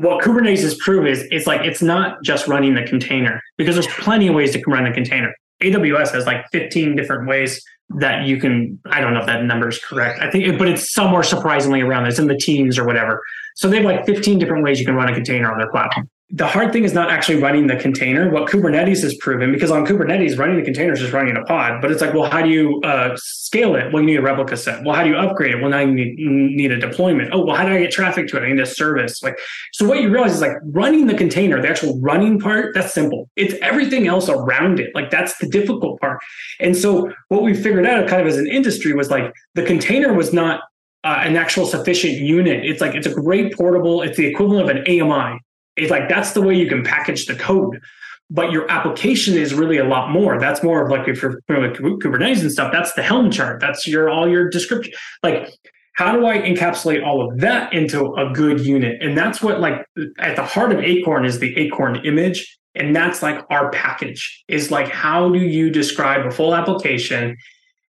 what 0.00 0.22
Kubernetes 0.22 0.62
has 0.62 0.74
proved 0.76 1.08
is 1.08 1.26
it's 1.30 1.46
like 1.46 1.62
it's 1.62 1.82
not 1.82 2.22
just 2.22 2.46
running 2.46 2.74
the 2.74 2.82
container 2.82 3.40
because 3.56 3.74
there's 3.74 3.86
plenty 3.86 4.28
of 4.28 4.34
ways 4.34 4.52
to 4.52 4.62
run 4.66 4.86
a 4.86 4.92
container. 4.92 5.34
AWS 5.62 6.12
has 6.12 6.26
like 6.26 6.44
15 6.52 6.96
different 6.96 7.28
ways 7.28 7.62
that 7.98 8.26
you 8.26 8.38
can. 8.38 8.78
I 8.86 9.00
don't 9.00 9.14
know 9.14 9.20
if 9.20 9.26
that 9.26 9.44
number 9.44 9.68
is 9.68 9.78
correct. 9.78 10.20
I 10.20 10.30
think, 10.30 10.58
but 10.58 10.68
it's 10.68 10.92
somewhere 10.92 11.22
surprisingly 11.22 11.80
around. 11.80 12.06
It's 12.06 12.18
in 12.18 12.26
the 12.26 12.36
teams 12.36 12.78
or 12.78 12.84
whatever. 12.84 13.22
So 13.54 13.68
they 13.68 13.76
have 13.76 13.84
like 13.84 14.04
15 14.04 14.38
different 14.38 14.64
ways 14.64 14.78
you 14.78 14.86
can 14.86 14.94
run 14.94 15.08
a 15.08 15.14
container 15.14 15.50
on 15.50 15.58
their 15.58 15.70
platform 15.70 16.10
the 16.30 16.46
hard 16.46 16.72
thing 16.72 16.82
is 16.82 16.92
not 16.92 17.08
actually 17.08 17.40
running 17.40 17.68
the 17.68 17.76
container. 17.76 18.28
What 18.30 18.50
Kubernetes 18.50 19.00
has 19.02 19.14
proven, 19.18 19.52
because 19.52 19.70
on 19.70 19.86
Kubernetes, 19.86 20.36
running 20.36 20.56
the 20.56 20.64
container 20.64 20.92
is 20.92 20.98
just 20.98 21.12
running 21.12 21.36
a 21.36 21.44
pod, 21.44 21.80
but 21.80 21.92
it's 21.92 22.00
like, 22.00 22.14
well, 22.14 22.28
how 22.28 22.42
do 22.42 22.48
you 22.48 22.80
uh, 22.82 23.16
scale 23.16 23.76
it? 23.76 23.92
Well, 23.92 24.02
you 24.02 24.06
need 24.06 24.16
a 24.16 24.22
replica 24.22 24.56
set. 24.56 24.84
Well, 24.84 24.96
how 24.96 25.04
do 25.04 25.10
you 25.10 25.16
upgrade 25.16 25.54
it? 25.54 25.60
Well, 25.60 25.70
now 25.70 25.78
you 25.78 25.92
need, 25.92 26.18
need 26.18 26.72
a 26.72 26.78
deployment. 26.80 27.30
Oh, 27.32 27.44
well, 27.44 27.54
how 27.54 27.64
do 27.64 27.70
I 27.70 27.78
get 27.78 27.92
traffic 27.92 28.26
to 28.28 28.38
it? 28.38 28.42
I 28.42 28.48
need 28.48 28.60
a 28.60 28.66
service. 28.66 29.22
Like, 29.22 29.38
so 29.72 29.86
what 29.86 30.00
you 30.00 30.10
realize 30.10 30.34
is 30.34 30.40
like 30.40 30.56
running 30.64 31.06
the 31.06 31.14
container, 31.14 31.62
the 31.62 31.68
actual 31.68 32.00
running 32.00 32.40
part, 32.40 32.74
that's 32.74 32.92
simple. 32.92 33.30
It's 33.36 33.54
everything 33.62 34.08
else 34.08 34.28
around 34.28 34.80
it. 34.80 34.92
Like 34.96 35.10
that's 35.10 35.38
the 35.38 35.48
difficult 35.48 36.00
part. 36.00 36.18
And 36.58 36.76
so 36.76 37.12
what 37.28 37.44
we 37.44 37.54
figured 37.54 37.86
out 37.86 38.08
kind 38.08 38.20
of 38.20 38.26
as 38.26 38.36
an 38.36 38.48
industry 38.48 38.94
was 38.94 39.10
like 39.10 39.32
the 39.54 39.62
container 39.62 40.12
was 40.12 40.32
not 40.32 40.62
uh, 41.04 41.22
an 41.22 41.36
actual 41.36 41.66
sufficient 41.66 42.14
unit. 42.14 42.66
It's 42.66 42.80
like 42.80 42.96
it's 42.96 43.06
a 43.06 43.14
great 43.14 43.54
portable. 43.54 44.02
It's 44.02 44.16
the 44.16 44.26
equivalent 44.26 44.68
of 44.68 44.76
an 44.76 44.82
AMI. 44.88 45.38
It's 45.76 45.90
like 45.90 46.08
that's 46.08 46.32
the 46.32 46.42
way 46.42 46.54
you 46.54 46.68
can 46.68 46.82
package 46.82 47.26
the 47.26 47.34
code. 47.34 47.80
But 48.28 48.50
your 48.50 48.68
application 48.70 49.36
is 49.36 49.54
really 49.54 49.78
a 49.78 49.84
lot 49.84 50.10
more. 50.10 50.40
That's 50.40 50.62
more 50.62 50.84
of 50.84 50.90
like 50.90 51.06
if 51.06 51.22
you're 51.22 51.40
familiar 51.46 51.70
with 51.70 52.02
Kubernetes 52.02 52.40
and 52.40 52.50
stuff, 52.50 52.72
that's 52.72 52.92
the 52.94 53.02
Helm 53.02 53.30
chart. 53.30 53.60
That's 53.60 53.86
your 53.86 54.10
all 54.10 54.28
your 54.28 54.50
description. 54.50 54.92
Like, 55.22 55.48
how 55.94 56.12
do 56.12 56.26
I 56.26 56.38
encapsulate 56.38 57.06
all 57.06 57.26
of 57.26 57.38
that 57.38 57.72
into 57.72 58.14
a 58.14 58.32
good 58.32 58.60
unit? 58.60 59.00
And 59.00 59.16
that's 59.16 59.42
what 59.42 59.60
like 59.60 59.86
at 60.18 60.34
the 60.34 60.44
heart 60.44 60.72
of 60.72 60.80
Acorn 60.80 61.24
is 61.24 61.38
the 61.38 61.56
Acorn 61.56 62.04
image. 62.04 62.58
And 62.74 62.94
that's 62.94 63.22
like 63.22 63.42
our 63.48 63.70
package 63.70 64.44
is 64.48 64.70
like, 64.70 64.88
how 64.88 65.30
do 65.30 65.38
you 65.38 65.70
describe 65.70 66.26
a 66.26 66.30
full 66.30 66.54
application 66.54 67.36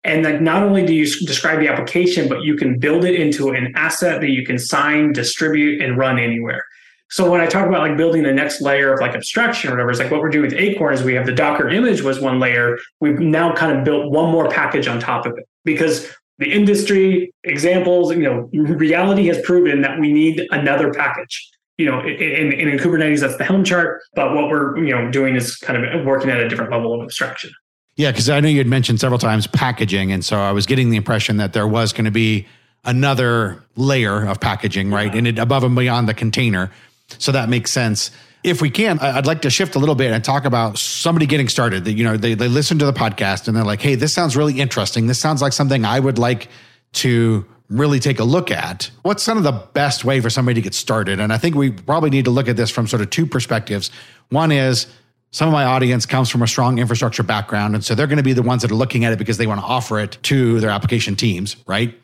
and 0.04 0.24
like 0.24 0.40
not 0.40 0.62
only 0.62 0.84
do 0.84 0.92
you 0.92 1.06
describe 1.24 1.60
the 1.60 1.68
application, 1.68 2.28
but 2.28 2.42
you 2.42 2.56
can 2.56 2.78
build 2.78 3.04
it 3.04 3.14
into 3.14 3.50
an 3.50 3.72
asset 3.76 4.20
that 4.20 4.30
you 4.30 4.44
can 4.44 4.58
sign, 4.58 5.12
distribute, 5.12 5.80
and 5.80 5.96
run 5.96 6.18
anywhere. 6.18 6.64
So 7.12 7.30
when 7.30 7.42
I 7.42 7.46
talk 7.46 7.68
about 7.68 7.80
like 7.80 7.98
building 7.98 8.22
the 8.22 8.32
next 8.32 8.62
layer 8.62 8.94
of 8.94 9.00
like 9.00 9.14
abstraction 9.14 9.68
or 9.68 9.74
whatever, 9.74 9.90
it's 9.90 10.00
like 10.00 10.10
what 10.10 10.22
we're 10.22 10.30
doing 10.30 10.50
with 10.50 10.58
Acorn 10.58 10.94
is 10.94 11.02
we 11.02 11.12
have 11.12 11.26
the 11.26 11.34
Docker 11.34 11.68
image 11.68 12.00
was 12.00 12.20
one 12.20 12.40
layer. 12.40 12.78
We've 13.00 13.18
now 13.18 13.54
kind 13.54 13.76
of 13.76 13.84
built 13.84 14.10
one 14.10 14.30
more 14.30 14.48
package 14.48 14.88
on 14.88 14.98
top 14.98 15.26
of 15.26 15.36
it 15.36 15.46
because 15.62 16.10
the 16.38 16.50
industry 16.50 17.30
examples, 17.44 18.12
you 18.12 18.22
know, 18.22 18.48
reality 18.54 19.26
has 19.26 19.38
proven 19.42 19.82
that 19.82 20.00
we 20.00 20.10
need 20.10 20.46
another 20.52 20.90
package. 20.90 21.50
You 21.76 21.84
know, 21.84 22.00
in, 22.00 22.52
in, 22.52 22.68
in 22.68 22.78
Kubernetes, 22.78 23.20
that's 23.20 23.36
the 23.36 23.44
Helm 23.44 23.62
chart. 23.62 24.00
But 24.14 24.34
what 24.34 24.48
we're 24.48 24.78
you 24.78 24.94
know 24.94 25.10
doing 25.10 25.36
is 25.36 25.56
kind 25.56 25.84
of 25.84 26.06
working 26.06 26.30
at 26.30 26.40
a 26.40 26.48
different 26.48 26.70
level 26.70 26.94
of 26.94 27.02
abstraction. 27.02 27.50
Yeah, 27.96 28.10
because 28.10 28.30
I 28.30 28.40
know 28.40 28.48
you 28.48 28.58
had 28.58 28.66
mentioned 28.66 29.00
several 29.00 29.18
times 29.18 29.46
packaging, 29.46 30.12
and 30.12 30.24
so 30.24 30.38
I 30.38 30.52
was 30.52 30.64
getting 30.64 30.88
the 30.88 30.96
impression 30.96 31.36
that 31.36 31.52
there 31.52 31.68
was 31.68 31.92
going 31.92 32.06
to 32.06 32.10
be 32.10 32.46
another 32.84 33.62
layer 33.76 34.26
of 34.26 34.40
packaging, 34.40 34.90
right, 34.90 35.12
yeah. 35.12 35.18
and 35.18 35.26
it 35.26 35.38
above 35.38 35.62
and 35.62 35.74
beyond 35.74 36.08
the 36.08 36.14
container. 36.14 36.70
So 37.18 37.32
that 37.32 37.48
makes 37.48 37.70
sense. 37.70 38.10
If 38.42 38.60
we 38.60 38.70
can, 38.70 38.98
I'd 38.98 39.26
like 39.26 39.42
to 39.42 39.50
shift 39.50 39.76
a 39.76 39.78
little 39.78 39.94
bit 39.94 40.10
and 40.10 40.24
talk 40.24 40.44
about 40.44 40.76
somebody 40.76 41.26
getting 41.26 41.48
started. 41.48 41.84
That 41.84 41.92
you 41.92 42.04
know, 42.04 42.16
they 42.16 42.34
they 42.34 42.48
listen 42.48 42.78
to 42.80 42.84
the 42.84 42.92
podcast 42.92 43.46
and 43.46 43.56
they're 43.56 43.64
like, 43.64 43.80
"Hey, 43.80 43.94
this 43.94 44.12
sounds 44.12 44.36
really 44.36 44.58
interesting. 44.58 45.06
This 45.06 45.18
sounds 45.18 45.40
like 45.40 45.52
something 45.52 45.84
I 45.84 46.00
would 46.00 46.18
like 46.18 46.48
to 46.94 47.46
really 47.68 48.00
take 48.00 48.18
a 48.18 48.24
look 48.24 48.50
at. 48.50 48.90
What's 49.02 49.24
kind 49.24 49.38
of 49.38 49.44
the 49.44 49.52
best 49.52 50.04
way 50.04 50.20
for 50.20 50.28
somebody 50.28 50.56
to 50.56 50.60
get 50.60 50.74
started?" 50.74 51.20
And 51.20 51.32
I 51.32 51.38
think 51.38 51.54
we 51.54 51.70
probably 51.70 52.10
need 52.10 52.24
to 52.24 52.32
look 52.32 52.48
at 52.48 52.56
this 52.56 52.70
from 52.70 52.88
sort 52.88 53.00
of 53.00 53.10
two 53.10 53.26
perspectives. 53.26 53.92
One 54.30 54.50
is 54.50 54.86
some 55.30 55.48
of 55.48 55.52
my 55.52 55.64
audience 55.64 56.04
comes 56.04 56.28
from 56.28 56.42
a 56.42 56.46
strong 56.46 56.78
infrastructure 56.78 57.22
background, 57.22 57.74
and 57.74 57.84
so 57.84 57.94
they're 57.94 58.06
going 58.06 58.18
to 58.18 58.22
be 58.22 58.34
the 58.34 58.42
ones 58.42 58.62
that 58.62 58.70
are 58.70 58.76
looking 58.76 59.04
at 59.04 59.12
it 59.12 59.18
because 59.18 59.38
they 59.38 59.46
want 59.46 59.60
to 59.60 59.66
offer 59.66 59.98
it 59.98 60.18
to 60.24 60.60
their 60.60 60.70
application 60.70 61.16
teams, 61.16 61.56
right? 61.66 61.94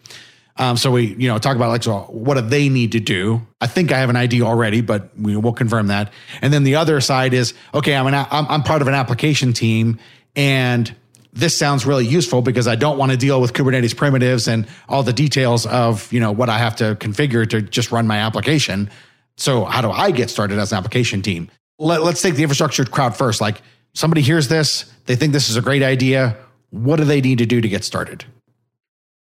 Um, 0.58 0.76
so 0.76 0.90
we, 0.90 1.14
you 1.14 1.28
know, 1.28 1.38
talk 1.38 1.54
about 1.56 1.68
like, 1.68 1.84
so 1.84 2.00
what 2.08 2.34
do 2.34 2.40
they 2.40 2.68
need 2.68 2.92
to 2.92 3.00
do? 3.00 3.46
I 3.60 3.68
think 3.68 3.92
I 3.92 3.98
have 3.98 4.10
an 4.10 4.16
idea 4.16 4.42
already, 4.42 4.80
but 4.80 5.10
we, 5.16 5.36
will 5.36 5.52
confirm 5.52 5.86
that. 5.86 6.12
And 6.42 6.52
then 6.52 6.64
the 6.64 6.74
other 6.74 7.00
side 7.00 7.32
is, 7.32 7.54
okay, 7.72 7.94
I'm 7.94 8.06
an, 8.08 8.14
I'm, 8.14 8.46
I'm 8.48 8.62
part 8.64 8.82
of 8.82 8.88
an 8.88 8.94
application 8.94 9.52
team 9.52 9.98
and 10.34 10.94
this 11.32 11.56
sounds 11.56 11.86
really 11.86 12.06
useful 12.06 12.42
because 12.42 12.66
I 12.66 12.74
don't 12.74 12.98
want 12.98 13.12
to 13.12 13.16
deal 13.16 13.40
with 13.40 13.52
Kubernetes 13.52 13.96
primitives 13.96 14.48
and 14.48 14.66
all 14.88 15.04
the 15.04 15.12
details 15.12 15.66
of, 15.66 16.12
you 16.12 16.18
know, 16.18 16.32
what 16.32 16.48
I 16.48 16.58
have 16.58 16.76
to 16.76 16.96
configure 16.96 17.48
to 17.50 17.62
just 17.62 17.92
run 17.92 18.06
my 18.06 18.18
application. 18.18 18.90
So 19.36 19.64
how 19.64 19.80
do 19.80 19.90
I 19.90 20.10
get 20.10 20.30
started 20.30 20.58
as 20.58 20.72
an 20.72 20.78
application 20.78 21.22
team? 21.22 21.50
Let, 21.78 22.02
let's 22.02 22.22
take 22.22 22.34
the 22.34 22.42
infrastructure 22.42 22.84
crowd 22.84 23.16
first. 23.16 23.40
Like 23.40 23.62
somebody 23.94 24.22
hears 24.22 24.48
this, 24.48 24.92
they 25.06 25.14
think 25.14 25.32
this 25.32 25.48
is 25.48 25.56
a 25.56 25.62
great 25.62 25.82
idea. 25.82 26.36
What 26.70 26.96
do 26.96 27.04
they 27.04 27.20
need 27.20 27.38
to 27.38 27.46
do 27.46 27.60
to 27.60 27.68
get 27.68 27.84
started? 27.84 28.24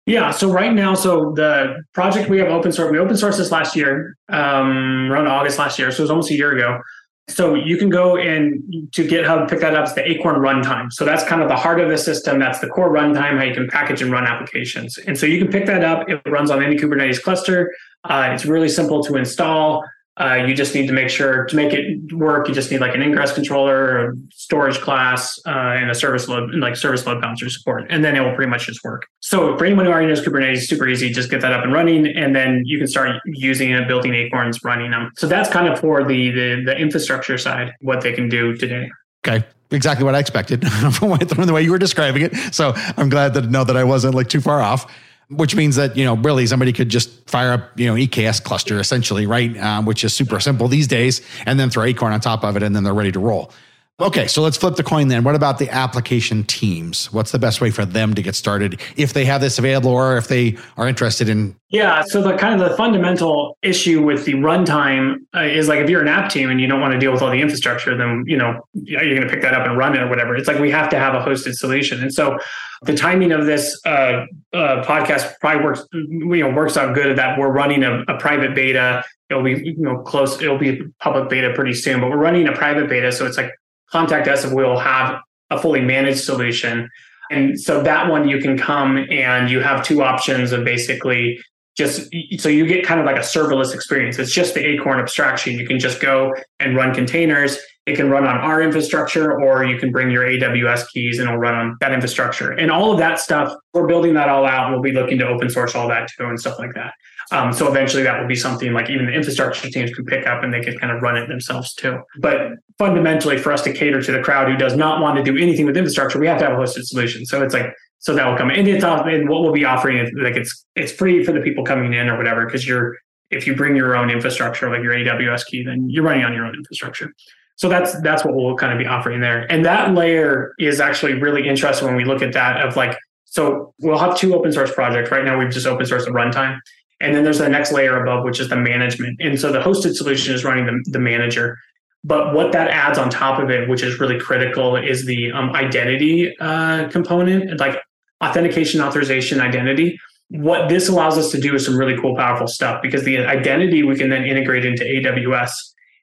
Yeah. 0.05 0.31
So 0.31 0.51
right 0.51 0.73
now, 0.73 0.95
so 0.95 1.31
the 1.31 1.81
project 1.93 2.29
we 2.29 2.39
have 2.39 2.49
open 2.49 2.71
source, 2.71 2.91
we 2.91 2.99
open 2.99 3.15
sourced 3.15 3.37
this 3.37 3.51
last 3.51 3.75
year, 3.75 4.17
um, 4.29 5.09
around 5.09 5.27
August 5.27 5.57
last 5.57 5.79
year. 5.79 5.91
So 5.91 6.01
it 6.01 6.03
was 6.03 6.09
almost 6.09 6.31
a 6.31 6.35
year 6.35 6.51
ago. 6.51 6.81
So 7.29 7.55
you 7.55 7.77
can 7.77 7.89
go 7.89 8.17
and 8.17 8.91
to 8.91 9.07
GitHub, 9.07 9.49
pick 9.49 9.61
that 9.61 9.75
up. 9.75 9.85
It's 9.85 9.93
the 9.93 10.05
Acorn 10.09 10.35
runtime. 10.41 10.91
So 10.91 11.05
that's 11.05 11.23
kind 11.23 11.41
of 11.41 11.47
the 11.47 11.55
heart 11.55 11.79
of 11.79 11.89
the 11.89 11.97
system. 11.97 12.37
That's 12.37 12.59
the 12.59 12.67
core 12.67 12.93
runtime, 12.93 13.37
how 13.37 13.43
you 13.43 13.53
can 13.53 13.69
package 13.69 14.01
and 14.01 14.11
run 14.11 14.25
applications. 14.25 14.97
And 14.97 15.17
so 15.17 15.25
you 15.25 15.39
can 15.39 15.47
pick 15.47 15.65
that 15.67 15.85
up. 15.85 16.09
It 16.09 16.21
runs 16.29 16.51
on 16.51 16.61
any 16.61 16.75
Kubernetes 16.75 17.21
cluster. 17.21 17.71
Uh, 18.03 18.31
it's 18.33 18.45
really 18.45 18.67
simple 18.67 19.01
to 19.05 19.15
install. 19.15 19.85
Uh, 20.19 20.35
you 20.35 20.53
just 20.53 20.75
need 20.75 20.85
to 20.85 20.93
make 20.93 21.09
sure 21.09 21.45
to 21.45 21.55
make 21.55 21.73
it 21.73 22.13
work. 22.13 22.47
You 22.47 22.53
just 22.53 22.69
need 22.69 22.81
like 22.81 22.93
an 22.93 23.01
ingress 23.01 23.33
controller, 23.33 24.11
a 24.11 24.13
storage 24.31 24.79
class, 24.79 25.39
uh, 25.47 25.49
and 25.49 25.89
a 25.89 25.95
service 25.95 26.27
load, 26.27 26.53
like 26.53 26.75
service 26.75 27.05
load 27.07 27.19
balancer 27.19 27.49
support, 27.49 27.85
and 27.89 28.05
then 28.05 28.15
it 28.15 28.19
will 28.19 28.35
pretty 28.35 28.49
much 28.49 28.67
just 28.67 28.83
work. 28.83 29.07
So 29.21 29.57
for 29.57 29.65
anyone 29.65 29.85
who 29.85 29.91
already 29.91 30.07
knows 30.07 30.21
Kubernetes, 30.21 30.63
super 30.63 30.87
easy. 30.87 31.09
Just 31.09 31.31
get 31.31 31.41
that 31.41 31.51
up 31.51 31.63
and 31.63 31.73
running, 31.73 32.05
and 32.07 32.35
then 32.35 32.61
you 32.65 32.77
can 32.77 32.87
start 32.87 33.15
using 33.25 33.71
it, 33.71 33.87
building 33.87 34.13
acorns, 34.13 34.63
running 34.63 34.91
them. 34.91 35.09
So 35.17 35.27
that's 35.27 35.49
kind 35.49 35.67
of 35.67 35.79
for 35.79 36.03
the 36.03 36.29
the, 36.29 36.63
the 36.63 36.77
infrastructure 36.77 37.37
side, 37.39 37.71
what 37.81 38.01
they 38.01 38.13
can 38.13 38.29
do 38.29 38.55
today. 38.55 38.89
Okay 39.25 39.45
exactly 39.71 40.05
what 40.05 40.13
I 40.13 40.19
expected 40.19 40.67
from 40.93 41.17
the 41.17 41.51
way 41.51 41.63
you 41.63 41.71
were 41.71 41.79
describing 41.79 42.21
it. 42.21 42.35
So 42.53 42.73
I'm 42.95 43.09
glad 43.09 43.33
to 43.33 43.41
know 43.41 43.63
that 43.63 43.75
I 43.75 43.83
wasn't 43.83 44.13
like 44.13 44.29
too 44.29 44.39
far 44.39 44.61
off 44.61 44.85
which 45.29 45.55
means 45.55 45.75
that 45.75 45.97
you 45.97 46.05
know 46.05 46.15
really 46.15 46.45
somebody 46.47 46.73
could 46.73 46.89
just 46.89 47.29
fire 47.29 47.53
up 47.53 47.79
you 47.79 47.87
know 47.87 47.95
EKS 47.95 48.43
cluster 48.43 48.79
essentially, 48.79 49.25
right? 49.25 49.55
Um, 49.57 49.85
which 49.85 50.03
is 50.03 50.15
super 50.15 50.39
simple 50.39 50.67
these 50.67 50.87
days, 50.87 51.21
and 51.45 51.59
then 51.59 51.69
throw 51.69 51.83
Acorn 51.83 52.13
on 52.13 52.19
top 52.19 52.43
of 52.43 52.55
it, 52.55 52.63
and 52.63 52.75
then 52.75 52.83
they're 52.83 52.93
ready 52.93 53.11
to 53.11 53.19
roll. 53.19 53.51
Okay, 53.99 54.25
so 54.25 54.41
let's 54.41 54.57
flip 54.57 54.75
the 54.75 54.83
coin 54.83 55.09
then. 55.09 55.23
What 55.23 55.35
about 55.35 55.59
the 55.59 55.69
application 55.69 56.43
teams? 56.45 57.13
What's 57.13 57.31
the 57.31 57.37
best 57.37 57.61
way 57.61 57.69
for 57.69 57.85
them 57.85 58.15
to 58.15 58.23
get 58.23 58.33
started 58.33 58.81
if 58.97 59.13
they 59.13 59.23
have 59.25 59.39
this 59.39 59.59
available 59.59 59.91
or 59.91 60.17
if 60.17 60.27
they 60.27 60.57
are 60.77 60.87
interested 60.87 61.29
in? 61.29 61.55
Yeah, 61.69 62.01
so 62.07 62.23
the 62.23 62.35
kind 62.35 62.59
of 62.59 62.67
the 62.67 62.75
fundamental 62.75 63.55
issue 63.61 64.03
with 64.03 64.25
the 64.25 64.33
runtime 64.33 65.17
uh, 65.35 65.41
is 65.41 65.67
like 65.67 65.79
if 65.79 65.91
you're 65.91 66.01
an 66.01 66.07
app 66.07 66.31
team 66.31 66.49
and 66.49 66.59
you 66.59 66.65
don't 66.65 66.81
want 66.81 66.93
to 66.93 66.99
deal 66.99 67.11
with 67.11 67.21
all 67.21 67.29
the 67.29 67.39
infrastructure, 67.39 67.95
then 67.95 68.23
you 68.25 68.35
know 68.35 68.67
you're 68.73 68.99
going 69.01 69.21
to 69.21 69.29
pick 69.29 69.43
that 69.43 69.53
up 69.53 69.67
and 69.67 69.77
run 69.77 69.95
it 69.95 70.01
or 70.01 70.07
whatever. 70.07 70.35
It's 70.35 70.47
like 70.47 70.59
we 70.59 70.71
have 70.71 70.89
to 70.89 70.97
have 70.97 71.13
a 71.13 71.19
hosted 71.19 71.53
solution, 71.53 72.01
and 72.01 72.11
so 72.11 72.39
the 72.83 72.95
timing 72.95 73.31
of 73.31 73.45
this 73.45 73.79
uh, 73.85 74.25
uh, 74.53 74.83
podcast 74.83 75.33
probably 75.39 75.63
works 75.63 75.85
you 75.93 76.37
know 76.37 76.49
works 76.49 76.77
out 76.77 76.95
good 76.95 77.17
that 77.17 77.37
we're 77.37 77.51
running 77.51 77.83
a, 77.83 78.01
a 78.07 78.17
private 78.17 78.53
beta 78.53 79.03
it'll 79.29 79.43
be 79.43 79.61
you 79.63 79.77
know 79.77 79.99
close 79.99 80.41
it'll 80.41 80.57
be 80.57 80.81
public 80.99 81.29
beta 81.29 81.53
pretty 81.53 81.73
soon 81.73 82.01
but 82.01 82.09
we're 82.09 82.17
running 82.17 82.47
a 82.47 82.51
private 82.51 82.89
beta 82.89 83.11
so 83.11 83.25
it's 83.25 83.37
like 83.37 83.51
contact 83.93 84.27
us 84.27 84.43
and 84.43 84.55
we'll 84.55 84.77
have 84.77 85.21
a 85.51 85.59
fully 85.59 85.79
managed 85.79 86.23
solution. 86.23 86.89
And 87.31 87.59
so 87.59 87.81
that 87.83 88.09
one 88.09 88.27
you 88.27 88.39
can 88.39 88.57
come 88.57 88.97
and 89.09 89.49
you 89.49 89.59
have 89.61 89.85
two 89.85 90.03
options 90.03 90.51
of 90.51 90.65
basically 90.65 91.39
just 91.77 92.09
so 92.37 92.49
you 92.49 92.67
get 92.67 92.85
kind 92.85 92.99
of 92.99 93.05
like 93.05 93.15
a 93.15 93.21
serverless 93.21 93.73
experience. 93.73 94.19
It's 94.19 94.33
just 94.33 94.53
the 94.53 94.63
Acorn 94.65 94.99
abstraction. 94.99 95.57
You 95.57 95.65
can 95.65 95.79
just 95.79 95.99
go 95.99 96.33
and 96.59 96.75
run 96.75 96.93
containers. 96.93 97.57
It 97.85 97.95
can 97.95 98.09
run 98.09 98.25
on 98.25 98.37
our 98.37 98.61
infrastructure, 98.61 99.41
or 99.41 99.65
you 99.65 99.77
can 99.77 99.91
bring 99.91 100.09
your 100.09 100.23
AWS 100.23 100.89
keys 100.89 101.19
and 101.19 101.27
it'll 101.27 101.39
run 101.39 101.53
on 101.53 101.77
that 101.81 101.91
infrastructure. 101.91 102.51
And 102.51 102.71
all 102.71 102.91
of 102.91 102.99
that 102.99 103.19
stuff, 103.19 103.55
we're 103.73 103.87
building 103.87 104.13
that 104.13 104.29
all 104.29 104.45
out. 104.45 104.71
We'll 104.71 104.81
be 104.81 104.91
looking 104.91 105.17
to 105.19 105.27
open 105.27 105.49
source 105.49 105.75
all 105.75 105.87
that 105.89 106.07
too 106.15 106.25
and 106.25 106.39
stuff 106.39 106.59
like 106.59 106.73
that. 106.75 106.93
Um, 107.33 107.51
so 107.51 107.67
eventually 107.67 108.03
that 108.03 108.19
will 108.21 108.27
be 108.27 108.35
something 108.35 108.73
like 108.73 108.89
even 108.89 109.07
the 109.07 109.11
infrastructure 109.11 109.69
teams 109.69 109.91
can 109.91 110.05
pick 110.05 110.27
up 110.27 110.43
and 110.43 110.53
they 110.53 110.61
can 110.61 110.77
kind 110.77 110.95
of 110.95 111.01
run 111.01 111.17
it 111.17 111.27
themselves 111.27 111.73
too. 111.73 111.99
But 112.19 112.51
fundamentally, 112.77 113.37
for 113.37 113.51
us 113.51 113.63
to 113.63 113.73
cater 113.73 114.01
to 114.01 114.11
the 114.11 114.21
crowd 114.21 114.49
who 114.49 114.55
does 114.55 114.75
not 114.75 115.01
want 115.01 115.17
to 115.17 115.23
do 115.23 115.37
anything 115.37 115.65
with 115.65 115.75
infrastructure, 115.75 116.19
we 116.19 116.27
have 116.27 116.37
to 116.39 116.45
have 116.45 116.53
a 116.53 116.61
hosted 116.61 116.83
solution. 116.83 117.25
So 117.25 117.43
it's 117.43 117.53
like 117.53 117.73
so 117.99 118.13
that 118.13 118.27
will 118.27 118.37
come 118.37 118.49
and 118.49 118.67
it's 118.67 118.83
and 118.83 119.29
what 119.29 119.41
we'll 119.41 119.53
be 119.53 119.65
offering 119.65 119.97
is 119.97 120.11
like 120.21 120.35
it's 120.35 120.65
it's 120.75 120.91
free 120.91 121.23
for 121.23 121.31
the 121.31 121.39
people 121.39 121.63
coming 121.63 121.93
in 121.93 122.09
or 122.09 122.17
whatever 122.17 122.45
because 122.45 122.67
you're 122.67 122.97
if 123.31 123.47
you 123.47 123.55
bring 123.55 123.75
your 123.75 123.95
own 123.95 124.09
infrastructure 124.09 124.69
like 124.69 124.83
your 124.83 124.93
AWS 124.93 125.45
key, 125.45 125.63
then 125.63 125.89
you're 125.89 126.03
running 126.03 126.23
on 126.23 126.33
your 126.33 126.45
own 126.45 126.53
infrastructure. 126.53 127.11
So 127.55 127.69
that's 127.69 127.99
that's 128.01 128.25
what 128.25 128.35
we'll 128.35 128.57
kind 128.57 128.73
of 128.73 128.79
be 128.79 128.85
offering 128.85 129.21
there. 129.21 129.51
And 129.51 129.65
that 129.65 129.93
layer 129.93 130.53
is 130.59 130.79
actually 130.79 131.13
really 131.13 131.47
interesting 131.47 131.87
when 131.87 131.95
we 131.95 132.05
look 132.05 132.21
at 132.21 132.33
that 132.33 132.61
of 132.65 132.75
like 132.75 132.97
so 133.25 133.73
we'll 133.79 133.97
have 133.97 134.15
two 134.17 134.35
open 134.35 134.51
source 134.51 134.71
projects. 134.73 135.09
Right 135.09 135.25
now 135.25 135.39
we've 135.39 135.49
just 135.49 135.65
open 135.65 135.85
sourced 135.85 136.05
the 136.05 136.11
runtime. 136.11 136.59
And 136.99 137.15
then 137.15 137.23
there's 137.23 137.39
the 137.39 137.49
next 137.49 137.71
layer 137.71 138.01
above, 138.01 138.23
which 138.23 138.39
is 138.39 138.49
the 138.49 138.55
management. 138.55 139.19
And 139.21 139.39
so 139.39 139.51
the 139.51 139.59
hosted 139.59 139.95
solution 139.95 140.33
is 140.33 140.43
running 140.43 140.65
the, 140.65 140.83
the 140.91 140.99
manager. 140.99 141.57
But 142.03 142.33
what 142.33 142.51
that 142.51 142.69
adds 142.69 142.97
on 142.97 143.09
top 143.09 143.41
of 143.41 143.49
it, 143.49 143.69
which 143.69 143.81
is 143.81 143.99
really 143.99 144.19
critical, 144.19 144.75
is 144.75 145.05
the 145.05 145.31
um, 145.31 145.51
identity 145.51 146.35
uh, 146.39 146.89
component, 146.89 147.59
like 147.59 147.79
authentication, 148.23 148.81
authorization, 148.81 149.39
identity. 149.39 149.97
What 150.29 150.69
this 150.69 150.89
allows 150.89 151.17
us 151.17 151.31
to 151.31 151.39
do 151.39 151.55
is 151.55 151.65
some 151.65 151.77
really 151.77 151.97
cool, 151.99 152.15
powerful 152.15 152.47
stuff 152.47 152.81
because 152.81 153.03
the 153.03 153.19
identity 153.19 153.83
we 153.83 153.95
can 153.95 154.09
then 154.09 154.23
integrate 154.25 154.65
into 154.65 154.83
AWS. 154.83 155.51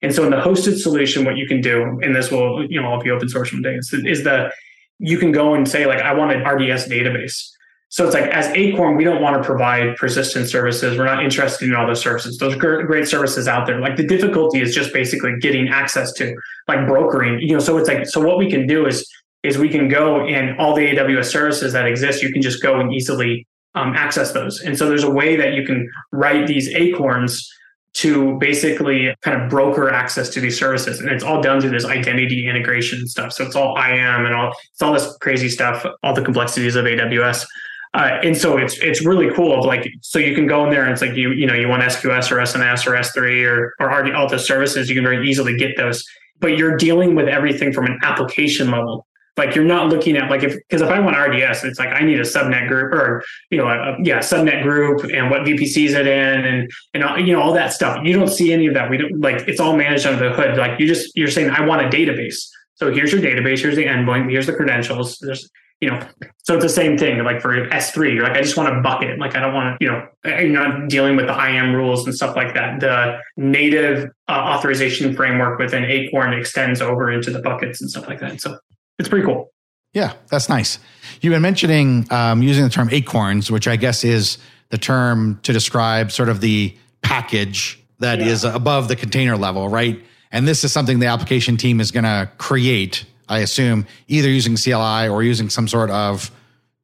And 0.03 0.15
so 0.15 0.25
in 0.25 0.31
the 0.31 0.37
hosted 0.37 0.79
solution, 0.79 1.25
what 1.25 1.37
you 1.37 1.47
can 1.47 1.61
do, 1.61 1.99
and 2.03 2.15
this 2.15 2.31
will, 2.31 2.71
you 2.71 2.81
know, 2.81 2.89
all 2.89 3.03
be 3.03 3.11
open 3.11 3.29
source 3.29 3.53
one 3.53 3.63
day, 3.63 3.75
is, 3.75 3.93
is 3.93 4.25
the 4.25 4.51
you 4.99 5.19
can 5.19 5.33
go 5.33 5.55
and 5.55 5.67
say 5.67 5.87
like, 5.87 6.01
I 6.01 6.15
want 6.15 6.33
an 6.33 6.43
RDS 6.47 6.89
database. 6.89 7.51
So 7.91 8.07
it's 8.07 8.15
like 8.15 8.31
as 8.31 8.47
Acorn, 8.57 8.97
we 8.97 9.03
don't 9.03 9.21
want 9.21 9.37
to 9.37 9.45
provide 9.45 9.97
persistent 9.97 10.49
services. 10.49 10.97
We're 10.97 11.07
not 11.07 11.25
interested 11.25 11.69
in 11.69 11.75
all 11.75 11.89
those 11.89 12.01
services. 12.01 12.39
Those 12.39 12.55
great 12.55 13.09
services 13.09 13.49
out 13.49 13.67
there. 13.67 13.81
Like 13.81 13.97
the 13.97 14.07
difficulty 14.07 14.61
is 14.61 14.73
just 14.73 14.93
basically 14.93 15.37
getting 15.41 15.69
access 15.69 16.13
to, 16.15 16.35
like 16.69 16.87
brokering. 16.87 17.41
You 17.41 17.55
know, 17.55 17.59
so 17.59 17.77
it's 17.79 17.89
like 17.89 18.07
so 18.07 18.21
what 18.21 18.39
we 18.39 18.49
can 18.49 18.67
do 18.67 18.87
is 18.87 19.09
is 19.43 19.59
we 19.59 19.69
can 19.69 19.89
go 19.89 20.25
and 20.27 20.57
all 20.59 20.75
the 20.75 20.87
AWS 20.87 21.27
services 21.27 21.73
that 21.73 21.87
exist, 21.87 22.23
you 22.23 22.33
can 22.33 22.43
just 22.43 22.63
go 22.63 22.79
and 22.79 22.93
easily 22.93 23.47
um, 23.75 23.95
access 23.97 24.33
those. 24.33 24.61
And 24.61 24.77
so 24.77 24.89
there's 24.89 25.05
a 25.05 25.11
way 25.11 25.35
that 25.37 25.55
you 25.55 25.65
can 25.65 25.89
write 26.13 26.47
these 26.47 26.69
acorns 26.69 27.49
to 27.93 28.39
basically 28.39 29.13
kind 29.23 29.41
of 29.41 29.51
broker 29.51 29.91
access 29.91 30.29
to 30.31 30.41
these 30.41 30.57
services. 30.57 31.01
And 31.01 31.09
it's 31.11 31.25
all 31.25 31.43
done 31.43 31.61
through 31.61 31.71
this 31.71 31.85
identity 31.85 32.49
integration 32.49 33.09
stuff. 33.09 33.33
So 33.33 33.45
it's 33.45 33.57
all 33.57 33.77
IAM 33.77 34.27
and 34.27 34.35
all 34.35 34.53
it's 34.73 34.83
all 34.83 34.93
this 34.93 35.17
crazy 35.21 35.49
stuff, 35.49 35.85
all 36.05 36.15
the 36.15 36.23
complexities 36.23 36.77
of 36.77 36.85
AWS. 36.85 37.45
Uh, 37.93 38.21
and 38.23 38.37
so 38.37 38.57
it's 38.57 38.79
it's 38.79 39.05
really 39.05 39.33
cool 39.35 39.59
of 39.59 39.65
like 39.65 39.91
so 40.01 40.19
you 40.19 40.33
can 40.35 40.47
go 40.47 40.65
in 40.65 40.71
there 40.71 40.85
and 40.85 40.93
it's 40.93 41.03
like 41.03 41.15
you 41.15 41.33
you 41.33 41.45
know 41.45 41.55
you 41.55 41.69
want 41.69 41.83
SQS 41.83 42.31
or 42.31 42.37
SNS 42.37 42.87
or 42.87 42.93
S3 42.93 43.45
or 43.51 43.75
or 43.81 44.15
all 44.15 44.29
the 44.29 44.39
services 44.39 44.89
you 44.89 44.95
can 44.95 45.03
very 45.03 45.29
easily 45.29 45.57
get 45.57 45.77
those 45.77 46.05
but 46.39 46.57
you're 46.57 46.77
dealing 46.77 47.17
with 47.17 47.27
everything 47.27 47.73
from 47.73 47.87
an 47.87 47.99
application 48.03 48.71
level 48.71 49.07
like 49.41 49.55
you're 49.55 49.65
not 49.65 49.89
looking 49.89 50.17
at 50.17 50.31
like 50.31 50.43
if 50.43 50.55
because 50.55 50.83
if 50.83 50.89
I 50.89 51.01
want 51.01 51.17
RDS, 51.17 51.65
it's 51.65 51.79
like 51.79 51.89
I 51.89 52.01
need 52.01 52.19
a 52.19 52.25
subnet 52.25 52.69
group 52.69 52.93
or 52.93 53.25
you 53.51 53.59
know 53.59 53.69
a, 53.69 53.97
yeah 54.03 54.19
subnet 54.19 54.63
group 54.63 55.03
and 55.05 55.31
what 55.31 55.43
VPC 55.43 55.87
is 55.87 55.95
it 55.95 56.07
in 56.07 56.45
and 56.45 56.71
and 56.95 57.27
you 57.27 57.33
know 57.33 57.41
all 57.41 57.55
that 57.55 57.73
stuff. 57.73 58.05
You 58.05 58.13
don't 58.13 58.29
see 58.29 58.53
any 58.53 58.67
of 58.67 58.75
that. 58.75 58.91
We 58.91 58.99
don't 58.99 59.21
like 59.21 59.49
it's 59.49 59.59
all 59.59 59.77
managed 59.77 60.05
under 60.07 60.29
the 60.29 60.35
hood. 60.35 60.59
Like 60.59 60.79
you 60.79 60.87
just 60.87 61.17
you're 61.17 61.31
saying 61.31 61.51
I 61.51 61.65
want 61.65 61.83
a 61.83 61.89
database. 61.89 62.37
So 62.75 62.93
here's 62.93 63.13
your 63.13 63.23
database. 63.23 63.61
Here's 63.61 63.77
the 63.77 63.87
endpoint. 63.87 64.31
Here's 64.31 64.47
the 64.47 64.55
credentials. 64.55 65.19
There's 65.21 65.49
you 65.81 65.91
know 65.91 66.01
so 66.43 66.55
it's 66.55 66.63
the 66.63 66.69
same 66.69 66.99
thing 66.99 67.23
like 67.25 67.41
for 67.41 67.67
s3 67.69 68.15
you're 68.15 68.23
like 68.23 68.37
i 68.37 68.43
just 68.43 68.57
want 68.57 68.69
a 68.75 68.81
bucket 68.81 69.19
like 69.19 69.35
i 69.35 69.41
don't 69.41 69.55
want 69.55 69.79
to 69.79 69.85
you 69.85 69.91
know 69.91 70.07
you're 70.25 70.49
not 70.49 70.89
dealing 70.89 71.17
with 71.17 71.27
the 71.27 71.33
iam 71.33 71.75
rules 71.75 72.05
and 72.05 72.15
stuff 72.15 72.37
like 72.37 72.55
that 72.55 72.81
the 72.81 73.19
native 73.37 74.11
uh, 74.29 74.33
authorization 74.33 75.15
framework 75.15 75.59
within 75.59 75.85
acorn 75.85 76.33
extends 76.35 76.81
over 76.81 77.11
into 77.11 77.31
the 77.31 77.41
buckets 77.41 77.81
and 77.81 77.91
stuff 77.91 78.07
like 78.07 78.21
that 78.21 78.41
so 78.41 78.59
it's 79.01 79.09
pretty 79.09 79.27
cool. 79.27 79.51
Yeah, 79.93 80.13
that's 80.29 80.49
nice. 80.49 80.79
You've 81.21 81.33
been 81.33 81.43
mentioning 81.43 82.07
um, 82.13 82.43
using 82.43 82.63
the 82.63 82.71
term 82.71 82.89
acorns, 82.93 83.51
which 83.51 83.67
I 83.67 83.75
guess 83.75 84.05
is 84.05 84.39
the 84.69 84.79
term 84.79 85.41
to 85.43 85.53
describe 85.53 86.13
sort 86.13 86.29
of 86.29 86.41
the 86.41 86.77
package 87.03 87.83
that 87.99 88.21
yeah. 88.21 88.27
is 88.27 88.45
above 88.45 88.87
the 88.87 88.95
container 88.95 89.37
level, 89.37 89.69
right? 89.69 90.01
And 90.31 90.47
this 90.47 90.63
is 90.63 90.73
something 90.73 91.01
the 91.01 91.07
application 91.07 91.57
team 91.57 91.81
is 91.81 91.91
going 91.91 92.05
to 92.05 92.31
create, 92.39 93.05
I 93.31 93.39
assume, 93.39 93.87
either 94.09 94.29
using 94.29 94.57
CLI 94.57 95.09
or 95.09 95.23
using 95.23 95.49
some 95.49 95.69
sort 95.69 95.89
of 95.91 96.31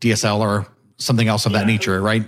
DSL 0.00 0.40
or 0.40 0.66
something 0.96 1.28
else 1.28 1.44
of 1.44 1.52
yeah. 1.52 1.58
that 1.58 1.66
nature, 1.66 2.00
right? 2.00 2.24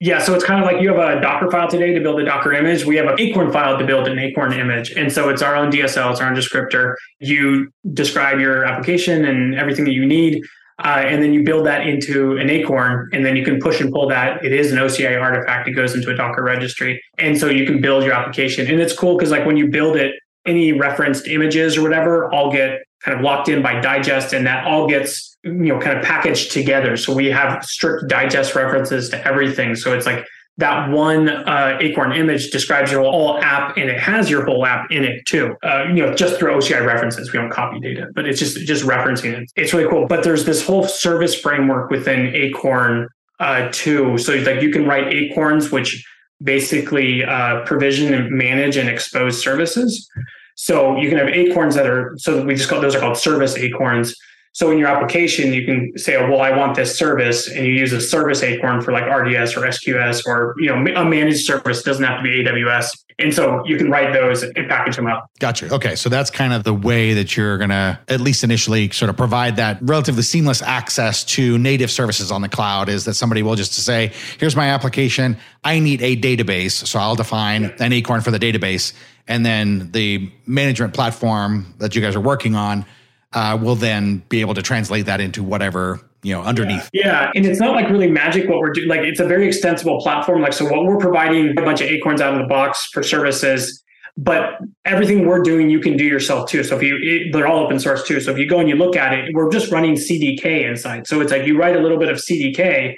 Yeah, 0.00 0.18
so 0.18 0.34
it's 0.34 0.42
kind 0.42 0.58
of 0.58 0.66
like 0.66 0.82
you 0.82 0.92
have 0.92 0.98
a 0.98 1.20
Docker 1.20 1.48
file 1.48 1.68
today 1.68 1.94
to 1.94 2.00
build 2.00 2.20
a 2.20 2.24
Docker 2.24 2.52
image. 2.52 2.84
We 2.84 2.96
have 2.96 3.06
an 3.06 3.20
Acorn 3.20 3.52
file 3.52 3.78
to 3.78 3.86
build 3.86 4.08
an 4.08 4.18
Acorn 4.18 4.52
image. 4.52 4.90
And 4.90 5.12
so 5.12 5.28
it's 5.28 5.42
our 5.42 5.54
own 5.54 5.70
DSL, 5.70 6.10
it's 6.10 6.20
our 6.20 6.28
own 6.28 6.34
descriptor. 6.34 6.96
You 7.20 7.70
describe 7.92 8.40
your 8.40 8.64
application 8.64 9.24
and 9.24 9.54
everything 9.54 9.84
that 9.84 9.92
you 9.92 10.04
need. 10.04 10.42
Uh, 10.84 11.04
and 11.06 11.22
then 11.22 11.32
you 11.32 11.44
build 11.44 11.66
that 11.66 11.86
into 11.86 12.36
an 12.38 12.50
Acorn, 12.50 13.08
and 13.12 13.24
then 13.24 13.36
you 13.36 13.44
can 13.44 13.60
push 13.60 13.80
and 13.80 13.92
pull 13.92 14.08
that. 14.08 14.44
It 14.44 14.52
is 14.52 14.72
an 14.72 14.78
OCI 14.78 15.20
artifact. 15.20 15.68
It 15.68 15.72
goes 15.72 15.94
into 15.94 16.10
a 16.10 16.16
Docker 16.16 16.42
registry. 16.42 17.00
And 17.18 17.38
so 17.38 17.48
you 17.48 17.64
can 17.64 17.80
build 17.80 18.02
your 18.02 18.14
application. 18.14 18.66
And 18.66 18.80
it's 18.80 18.92
cool 18.92 19.16
because, 19.16 19.30
like, 19.30 19.46
when 19.46 19.56
you 19.56 19.68
build 19.68 19.94
it, 19.94 20.16
any 20.46 20.72
referenced 20.72 21.28
images 21.28 21.76
or 21.76 21.82
whatever 21.82 22.32
all 22.32 22.50
get 22.50 22.82
kind 23.04 23.18
of 23.18 23.24
locked 23.24 23.48
in 23.48 23.62
by 23.62 23.80
digest, 23.80 24.32
and 24.32 24.46
that 24.46 24.66
all 24.66 24.88
gets 24.88 25.36
you 25.44 25.52
know 25.52 25.78
kind 25.78 25.98
of 25.98 26.04
packaged 26.04 26.52
together. 26.52 26.96
So 26.96 27.14
we 27.14 27.26
have 27.26 27.64
strict 27.64 28.08
digest 28.08 28.54
references 28.54 29.08
to 29.10 29.26
everything. 29.26 29.74
So 29.74 29.92
it's 29.92 30.06
like 30.06 30.24
that 30.58 30.90
one 30.90 31.28
uh, 31.28 31.78
acorn 31.80 32.12
image 32.12 32.50
describes 32.50 32.92
your 32.92 33.02
whole 33.02 33.38
app 33.38 33.76
and 33.76 33.88
it 33.88 33.98
has 33.98 34.28
your 34.28 34.44
whole 34.44 34.66
app 34.66 34.90
in 34.90 35.02
it 35.02 35.24
too. 35.26 35.54
Uh, 35.62 35.84
you 35.88 36.04
know 36.04 36.14
just 36.14 36.38
through 36.38 36.54
oci 36.54 36.74
references. 36.74 37.32
We 37.32 37.38
don't 37.38 37.50
copy 37.50 37.80
data 37.80 38.08
but 38.14 38.26
it's 38.26 38.38
just 38.38 38.58
just 38.66 38.84
referencing 38.84 39.32
it. 39.32 39.50
It's 39.56 39.72
really 39.72 39.88
cool. 39.88 40.06
But 40.06 40.24
there's 40.24 40.44
this 40.44 40.64
whole 40.64 40.84
service 40.84 41.34
framework 41.34 41.90
within 41.90 42.34
acorn 42.34 43.08
uh, 43.40 43.70
too. 43.72 44.18
So 44.18 44.34
like 44.34 44.62
you 44.62 44.70
can 44.70 44.86
write 44.86 45.12
acorns 45.12 45.72
which 45.72 46.04
basically 46.42 47.24
uh, 47.24 47.64
provision 47.64 48.12
and 48.12 48.30
manage 48.30 48.76
and 48.76 48.88
expose 48.88 49.42
services 49.42 50.08
so 50.56 50.96
you 50.96 51.08
can 51.08 51.18
have 51.18 51.28
acorns 51.28 51.74
that 51.74 51.86
are 51.86 52.14
so 52.18 52.44
we 52.44 52.54
just 52.54 52.68
call 52.68 52.80
those 52.80 52.94
are 52.94 53.00
called 53.00 53.16
service 53.16 53.56
acorns 53.56 54.14
so 54.54 54.70
in 54.70 54.76
your 54.76 54.88
application, 54.88 55.52
you 55.54 55.64
can 55.64 55.96
say, 55.96 56.14
oh, 56.16 56.30
well, 56.30 56.42
I 56.42 56.54
want 56.54 56.76
this 56.76 56.98
service, 56.98 57.48
and 57.48 57.64
you 57.64 57.72
use 57.72 57.92
a 57.94 58.00
service 58.00 58.42
acorn 58.42 58.82
for 58.82 58.92
like 58.92 59.04
RDS 59.04 59.56
or 59.56 59.62
SQS 59.62 60.26
or 60.26 60.54
you 60.58 60.66
know 60.66 60.94
a 60.94 61.04
managed 61.06 61.46
service. 61.46 61.80
It 61.80 61.84
doesn't 61.86 62.04
have 62.04 62.18
to 62.18 62.22
be 62.22 62.44
AWS. 62.44 62.90
And 63.18 63.32
so 63.32 63.64
you 63.66 63.76
can 63.76 63.90
write 63.90 64.12
those 64.12 64.42
and 64.42 64.68
package 64.68 64.96
them 64.96 65.06
up. 65.06 65.30
Gotcha. 65.38 65.72
Okay. 65.72 65.94
So 65.96 66.08
that's 66.08 66.30
kind 66.30 66.52
of 66.52 66.64
the 66.64 66.74
way 66.74 67.14
that 67.14 67.36
you're 67.36 67.56
going 67.56 67.70
to, 67.70 67.98
at 68.08 68.20
least 68.20 68.42
initially, 68.42 68.90
sort 68.90 69.10
of 69.10 69.16
provide 69.16 69.56
that 69.56 69.78
relatively 69.82 70.22
seamless 70.22 70.60
access 70.60 71.22
to 71.24 71.56
native 71.58 71.90
services 71.90 72.32
on 72.32 72.42
the 72.42 72.48
cloud 72.48 72.88
is 72.88 73.04
that 73.04 73.14
somebody 73.14 73.42
will 73.42 73.54
just 73.54 73.74
say, 73.74 74.12
here's 74.38 74.56
my 74.56 74.68
application. 74.68 75.36
I 75.62 75.78
need 75.78 76.02
a 76.02 76.16
database. 76.16 76.86
So 76.86 76.98
I'll 76.98 77.14
define 77.14 77.66
an 77.78 77.92
acorn 77.92 78.22
for 78.22 78.30
the 78.30 78.38
database. 78.38 78.92
And 79.28 79.46
then 79.46 79.90
the 79.92 80.30
management 80.46 80.94
platform 80.94 81.74
that 81.78 81.94
you 81.94 82.02
guys 82.02 82.16
are 82.16 82.20
working 82.20 82.54
on 82.54 82.84
uh, 83.32 83.58
will 83.60 83.76
then 83.76 84.22
be 84.28 84.40
able 84.40 84.54
to 84.54 84.62
translate 84.62 85.06
that 85.06 85.20
into 85.20 85.42
whatever 85.42 86.00
you 86.22 86.32
know 86.32 86.42
underneath. 86.42 86.88
Yeah. 86.92 87.06
yeah. 87.06 87.30
and 87.34 87.44
it's 87.46 87.60
not 87.60 87.74
like 87.74 87.88
really 87.88 88.08
magic 88.08 88.48
what 88.48 88.60
we're 88.60 88.72
doing 88.72 88.88
like 88.88 89.00
it's 89.00 89.20
a 89.20 89.26
very 89.26 89.46
extensible 89.46 90.00
platform. 90.00 90.42
Like 90.42 90.52
so 90.52 90.64
what 90.64 90.84
we're 90.84 90.98
providing 90.98 91.50
a 91.58 91.62
bunch 91.62 91.80
of 91.80 91.88
acorns 91.88 92.20
out 92.20 92.34
of 92.34 92.40
the 92.40 92.46
box 92.46 92.88
for 92.92 93.02
services 93.02 93.82
but 94.18 94.58
everything 94.84 95.26
we're 95.26 95.40
doing 95.40 95.70
you 95.70 95.80
can 95.80 95.96
do 95.96 96.04
yourself 96.04 96.48
too. 96.48 96.62
So 96.62 96.76
if 96.76 96.82
you 96.82 96.98
it, 97.00 97.32
they're 97.32 97.46
all 97.46 97.64
open 97.64 97.80
source 97.80 98.06
too. 98.06 98.20
So 98.20 98.30
if 98.30 98.38
you 98.38 98.46
go 98.46 98.60
and 98.60 98.68
you 98.68 98.76
look 98.76 98.96
at 98.96 99.14
it 99.14 99.34
we're 99.34 99.50
just 99.50 99.72
running 99.72 99.94
cdk 99.94 100.68
inside. 100.68 101.06
So 101.06 101.20
it's 101.20 101.32
like 101.32 101.46
you 101.46 101.58
write 101.58 101.76
a 101.76 101.80
little 101.80 101.98
bit 101.98 102.08
of 102.08 102.18
cdk 102.18 102.94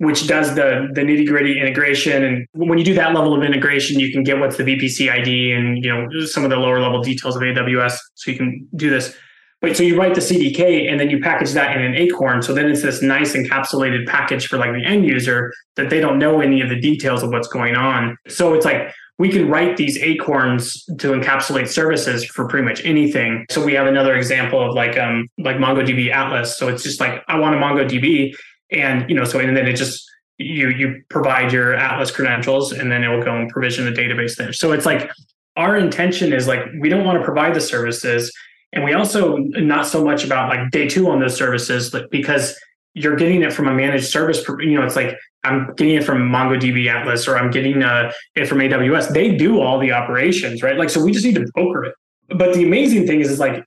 which 0.00 0.26
does 0.26 0.54
the 0.54 0.88
the 0.94 1.02
nitty 1.02 1.26
gritty 1.26 1.60
integration 1.60 2.24
and 2.24 2.46
when 2.52 2.78
you 2.78 2.84
do 2.84 2.94
that 2.94 3.14
level 3.14 3.34
of 3.34 3.42
integration 3.42 4.00
you 4.00 4.10
can 4.10 4.22
get 4.22 4.38
what's 4.38 4.56
the 4.56 4.64
vpc 4.64 5.10
id 5.10 5.52
and 5.52 5.84
you 5.84 5.92
know 5.92 6.08
some 6.26 6.42
of 6.42 6.50
the 6.50 6.56
lower 6.56 6.80
level 6.80 7.02
details 7.02 7.36
of 7.36 7.42
aws 7.42 7.96
so 8.14 8.30
you 8.30 8.36
can 8.36 8.66
do 8.76 8.90
this 8.90 9.16
Wait, 9.62 9.76
so 9.76 9.82
you 9.82 9.98
write 9.98 10.14
the 10.14 10.22
CDK 10.22 10.90
and 10.90 10.98
then 10.98 11.10
you 11.10 11.20
package 11.20 11.52
that 11.52 11.76
in 11.76 11.82
an 11.82 11.94
Acorn. 11.94 12.40
So 12.40 12.54
then 12.54 12.70
it's 12.70 12.80
this 12.80 13.02
nice 13.02 13.34
encapsulated 13.34 14.06
package 14.06 14.46
for 14.46 14.56
like 14.56 14.72
the 14.72 14.82
end 14.82 15.04
user 15.04 15.52
that 15.76 15.90
they 15.90 16.00
don't 16.00 16.18
know 16.18 16.40
any 16.40 16.62
of 16.62 16.70
the 16.70 16.80
details 16.80 17.22
of 17.22 17.28
what's 17.28 17.48
going 17.48 17.76
on. 17.76 18.16
So 18.26 18.54
it's 18.54 18.64
like 18.64 18.94
we 19.18 19.28
can 19.28 19.50
write 19.50 19.76
these 19.76 19.98
acorns 19.98 20.82
to 20.98 21.08
encapsulate 21.08 21.68
services 21.68 22.24
for 22.24 22.48
pretty 22.48 22.66
much 22.66 22.82
anything. 22.86 23.44
So 23.50 23.62
we 23.62 23.74
have 23.74 23.86
another 23.86 24.16
example 24.16 24.66
of 24.66 24.74
like 24.74 24.96
um 24.96 25.28
like 25.36 25.56
MongoDB 25.56 26.10
Atlas. 26.10 26.56
So 26.56 26.68
it's 26.68 26.82
just 26.82 27.00
like 27.00 27.22
I 27.28 27.38
want 27.38 27.54
a 27.54 27.58
MongoDB, 27.58 28.32
and 28.72 29.08
you 29.08 29.16
know, 29.16 29.24
so 29.24 29.38
and 29.38 29.56
then 29.56 29.66
it 29.66 29.74
just 29.74 30.08
you 30.38 30.68
you 30.70 31.02
provide 31.10 31.52
your 31.52 31.74
Atlas 31.74 32.10
credentials, 32.10 32.72
and 32.72 32.90
then 32.90 33.04
it 33.04 33.08
will 33.08 33.22
go 33.22 33.36
and 33.36 33.48
provision 33.50 33.84
the 33.84 33.92
database 33.92 34.36
there. 34.36 34.52
So 34.52 34.72
it's 34.72 34.86
like 34.86 35.10
our 35.56 35.76
intention 35.76 36.32
is 36.32 36.46
like 36.46 36.60
we 36.80 36.88
don't 36.88 37.04
want 37.04 37.18
to 37.18 37.24
provide 37.24 37.54
the 37.54 37.60
services, 37.60 38.32
and 38.72 38.84
we 38.84 38.92
also 38.94 39.36
not 39.36 39.86
so 39.86 40.04
much 40.04 40.24
about 40.24 40.48
like 40.48 40.70
day 40.70 40.88
two 40.88 41.10
on 41.10 41.20
those 41.20 41.36
services, 41.36 41.94
because 42.10 42.58
you're 42.94 43.16
getting 43.16 43.42
it 43.42 43.52
from 43.52 43.68
a 43.68 43.72
managed 43.72 44.06
service. 44.06 44.46
You 44.48 44.78
know, 44.78 44.84
it's 44.84 44.96
like 44.96 45.16
I'm 45.44 45.74
getting 45.74 45.94
it 45.94 46.04
from 46.04 46.28
MongoDB 46.28 46.88
Atlas 46.88 47.26
or 47.26 47.36
I'm 47.36 47.50
getting 47.50 47.82
uh, 47.82 48.12
it 48.34 48.46
from 48.46 48.58
AWS. 48.58 49.12
They 49.12 49.36
do 49.36 49.60
all 49.60 49.78
the 49.78 49.92
operations, 49.92 50.62
right? 50.62 50.76
Like, 50.76 50.90
so 50.90 51.02
we 51.02 51.12
just 51.12 51.24
need 51.24 51.36
to 51.36 51.46
broker 51.54 51.84
it. 51.84 51.94
But 52.28 52.54
the 52.54 52.64
amazing 52.64 53.06
thing 53.06 53.20
is, 53.20 53.30
is 53.30 53.38
like, 53.38 53.64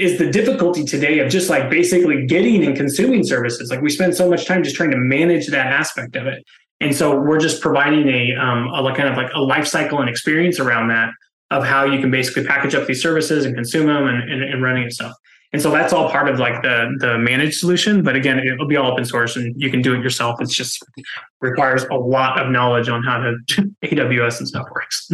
is 0.00 0.18
the 0.18 0.30
difficulty 0.30 0.84
today 0.84 1.18
of 1.18 1.30
just 1.30 1.50
like 1.50 1.68
basically 1.68 2.26
getting 2.26 2.64
and 2.64 2.76
consuming 2.76 3.22
services. 3.22 3.70
Like 3.70 3.82
we 3.82 3.90
spend 3.90 4.16
so 4.16 4.28
much 4.28 4.46
time 4.46 4.62
just 4.62 4.76
trying 4.76 4.90
to 4.90 4.96
manage 4.96 5.48
that 5.48 5.66
aspect 5.66 6.16
of 6.16 6.26
it. 6.26 6.44
And 6.80 6.96
so 6.96 7.14
we're 7.14 7.38
just 7.38 7.60
providing 7.60 8.08
a, 8.08 8.34
um, 8.36 8.68
a 8.68 8.94
kind 8.96 9.08
of 9.08 9.16
like 9.16 9.30
a 9.34 9.40
life 9.40 9.66
cycle 9.66 10.00
and 10.00 10.08
experience 10.08 10.58
around 10.58 10.88
that 10.88 11.10
of 11.50 11.64
how 11.64 11.84
you 11.84 12.00
can 12.00 12.10
basically 12.10 12.44
package 12.44 12.74
up 12.74 12.86
these 12.86 13.02
services 13.02 13.44
and 13.44 13.54
consume 13.54 13.86
them 13.86 14.06
and, 14.06 14.30
and, 14.30 14.42
and 14.42 14.62
running 14.62 14.90
stuff. 14.90 15.12
And 15.52 15.60
so 15.60 15.70
that's 15.70 15.92
all 15.92 16.08
part 16.08 16.28
of 16.28 16.38
like 16.38 16.62
the 16.62 16.96
the 17.00 17.18
managed 17.18 17.58
solution. 17.58 18.02
But 18.04 18.14
again, 18.14 18.38
it'll 18.38 18.68
be 18.68 18.76
all 18.76 18.92
open 18.92 19.04
source 19.04 19.36
and 19.36 19.52
you 19.60 19.68
can 19.68 19.82
do 19.82 19.94
it 19.94 20.00
yourself. 20.00 20.40
It's 20.40 20.54
just 20.54 20.82
requires 21.40 21.82
a 21.90 21.94
lot 21.94 22.40
of 22.40 22.52
knowledge 22.52 22.88
on 22.88 23.02
how 23.02 23.18
to 23.18 23.36
AWS 23.84 24.38
and 24.38 24.48
stuff 24.48 24.66
works. 24.72 25.10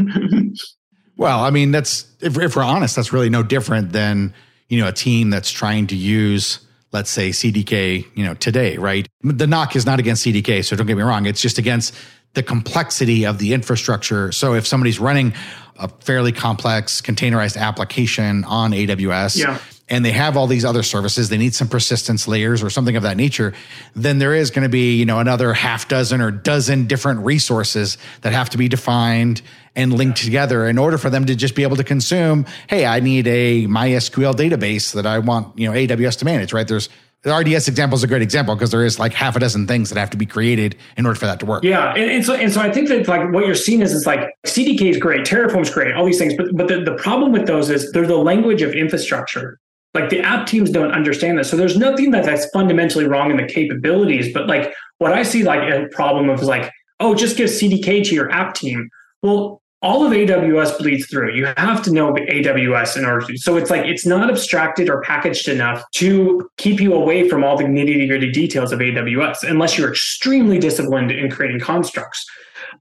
well, 1.17 1.41
I 1.41 1.51
mean, 1.51 1.71
that's 1.71 2.07
if, 2.21 2.39
if 2.39 2.55
we're 2.55 2.63
honest, 2.63 2.97
that's 2.97 3.15
really 3.15 3.31
no 3.31 3.43
different 3.43 3.93
than 3.93 4.35
you 4.69 4.81
know 4.81 4.89
a 4.89 4.93
team 4.93 5.31
that's 5.31 5.51
trying 5.51 5.87
to 5.89 5.97
use 5.97 6.61
let's 6.93 7.11
say 7.11 7.29
CDK, 7.29 8.07
you 8.15 8.25
know, 8.25 8.33
today, 8.35 8.79
right? 8.79 9.07
The 9.23 9.47
knock 9.47 9.77
is 9.77 9.85
not 9.85 9.99
against 9.99 10.25
CDK, 10.25 10.65
so 10.65 10.77
don't 10.77 10.87
get 10.87 10.97
me 10.97 11.03
wrong. 11.03 11.27
It's 11.27 11.43
just 11.43 11.59
against 11.59 11.95
the 12.33 12.43
complexity 12.43 13.27
of 13.27 13.39
the 13.39 13.53
infrastructure. 13.53 14.33
So 14.33 14.55
if 14.55 14.67
somebody's 14.67 14.99
running 14.99 15.35
a 15.79 15.89
fairly 15.89 16.33
complex 16.33 17.03
containerized 17.03 17.59
application 17.59 18.45
on 18.45 18.71
AWS, 18.71 19.37
yeah 19.37 19.59
and 19.89 20.05
they 20.05 20.11
have 20.11 20.37
all 20.37 20.47
these 20.47 20.65
other 20.65 20.83
services, 20.83 21.29
they 21.29 21.39
need 21.39 21.55
some 21.55 21.69
persistence 21.69 22.27
layers 22.27 22.63
or 22.63 22.71
something 22.71 22.97
of 22.97 23.03
that 23.05 23.17
nature, 23.17 23.55
then 23.95 24.19
there 24.19 24.35
is 24.35 24.51
going 24.51 24.65
to 24.65 24.69
be, 24.69 24.97
you 24.97 25.05
know, 25.05 25.21
another 25.21 25.53
half 25.53 25.89
dozen 25.89 26.21
or 26.21 26.31
dozen 26.31 26.87
different 26.87 27.21
resources 27.25 27.97
that 28.23 28.33
have 28.33 28.51
to 28.51 28.59
be 28.59 28.69
defined 28.69 29.43
and 29.77 29.93
linked 29.93 30.19
together 30.19 30.67
in 30.67 30.79
order 30.79 30.99
for 30.99 31.11
them 31.11 31.27
to 31.27 31.37
just 31.37 31.55
be 31.55 31.63
able 31.63 31.77
to 31.77 31.85
consume, 31.85 32.47
hey, 32.69 32.87
I 32.87 33.01
need 33.01 33.27
a 33.27 33.67
MySQL 33.67 34.35
database 34.35 34.95
that 34.95 35.07
I 35.07 35.19
want, 35.19 35.57
you 35.59 35.71
know, 35.71 35.77
AWS 35.77 36.19
to 36.19 36.25
manage, 36.25 36.53
right? 36.53 36.67
There's 36.67 36.89
the 37.23 37.35
RDS 37.35 37.67
example 37.67 37.97
is 37.97 38.05
a 38.05 38.07
great 38.07 38.23
example 38.23 38.55
because 38.55 38.71
there 38.71 38.85
is 38.85 39.01
like 39.01 39.13
half 39.13 39.35
a 39.35 39.41
dozen 39.41 39.67
things 39.67 39.91
that 39.91 39.99
have 39.99 40.11
to 40.11 40.17
be 40.17 40.27
created 40.27 40.77
in 40.97 41.07
order 41.07 41.19
for 41.19 41.27
that 41.27 41.41
to 41.41 41.47
work. 41.47 41.65
Yeah, 41.65 41.93
and, 41.95 42.09
and 42.09 42.25
so 42.25 42.35
and 42.35 42.53
so 42.53 42.61
I 42.61 42.71
think 42.71 42.89
that 42.89 43.09
like 43.09 43.33
what 43.33 43.45
you're 43.45 43.57
seeing 43.57 43.83
is 43.83 43.93
it's 43.93 44.07
like 44.07 44.33
CDK 44.47 44.91
is 44.91 44.97
great, 44.97 45.23
Terraform 45.23 45.63
is 45.63 45.71
great, 45.71 45.93
all 45.95 46.07
these 46.07 46.19
things, 46.19 46.35
but 46.37 46.47
but 46.55 46.69
the, 46.69 46.83
the 46.85 46.95
problem 46.95 47.33
with 47.33 47.47
those 47.47 47.69
is 47.69 47.91
they're 47.91 48.07
the 48.07 48.17
language 48.17 48.63
of 48.63 48.73
infrastructure. 48.75 49.59
Like 49.97 50.11
the 50.11 50.21
app 50.21 50.47
teams 50.47 50.71
don't 50.71 50.93
understand 50.93 51.39
this. 51.39 51.49
So 51.51 51.57
there's 51.57 51.79
nothing 51.79 52.11
that 52.11 52.25
that's 52.25 52.47
fundamentally 52.51 53.07
wrong 53.07 53.31
in 53.31 53.39
the 53.39 53.47
capabilities. 53.47 54.33
But 54.33 54.47
like 54.47 54.75
what 54.99 55.13
I 55.13 55.23
see 55.23 55.43
like 55.43 55.63
a 55.73 55.89
problem 55.89 56.29
of 56.29 56.41
is 56.43 56.47
like, 56.47 56.71
oh, 57.01 57.15
just 57.15 57.39
give 57.39 57.49
CDK 57.49 58.05
to 58.05 58.15
your 58.15 58.31
app 58.31 58.55
team. 58.55 58.91
Well, 59.23 59.63
all 59.81 60.05
of 60.05 60.13
AWS 60.13 60.79
bleeds 60.79 61.07
through. 61.07 61.35
You 61.35 61.47
have 61.57 61.83
to 61.85 61.93
know 61.93 62.13
AWS 62.13 62.99
in 62.99 63.07
order 63.07 63.27
to. 63.27 63.39
So 63.39 63.57
it's 63.57 63.71
like 63.71 63.87
it's 63.87 64.05
not 64.05 64.29
abstracted 64.29 64.91
or 64.91 65.01
packaged 65.01 65.49
enough 65.49 65.83
to 65.93 66.51
keep 66.59 66.79
you 66.79 66.93
away 66.93 67.29
from 67.29 67.43
all 67.43 67.57
the 67.57 67.65
nitty 67.65 68.07
gritty 68.07 68.31
details 68.31 68.73
of 68.73 68.81
AWS, 68.81 69.49
unless 69.49 69.79
you're 69.79 69.91
extremely 69.91 70.59
disciplined 70.59 71.11
in 71.11 71.31
creating 71.31 71.61
constructs 71.61 72.27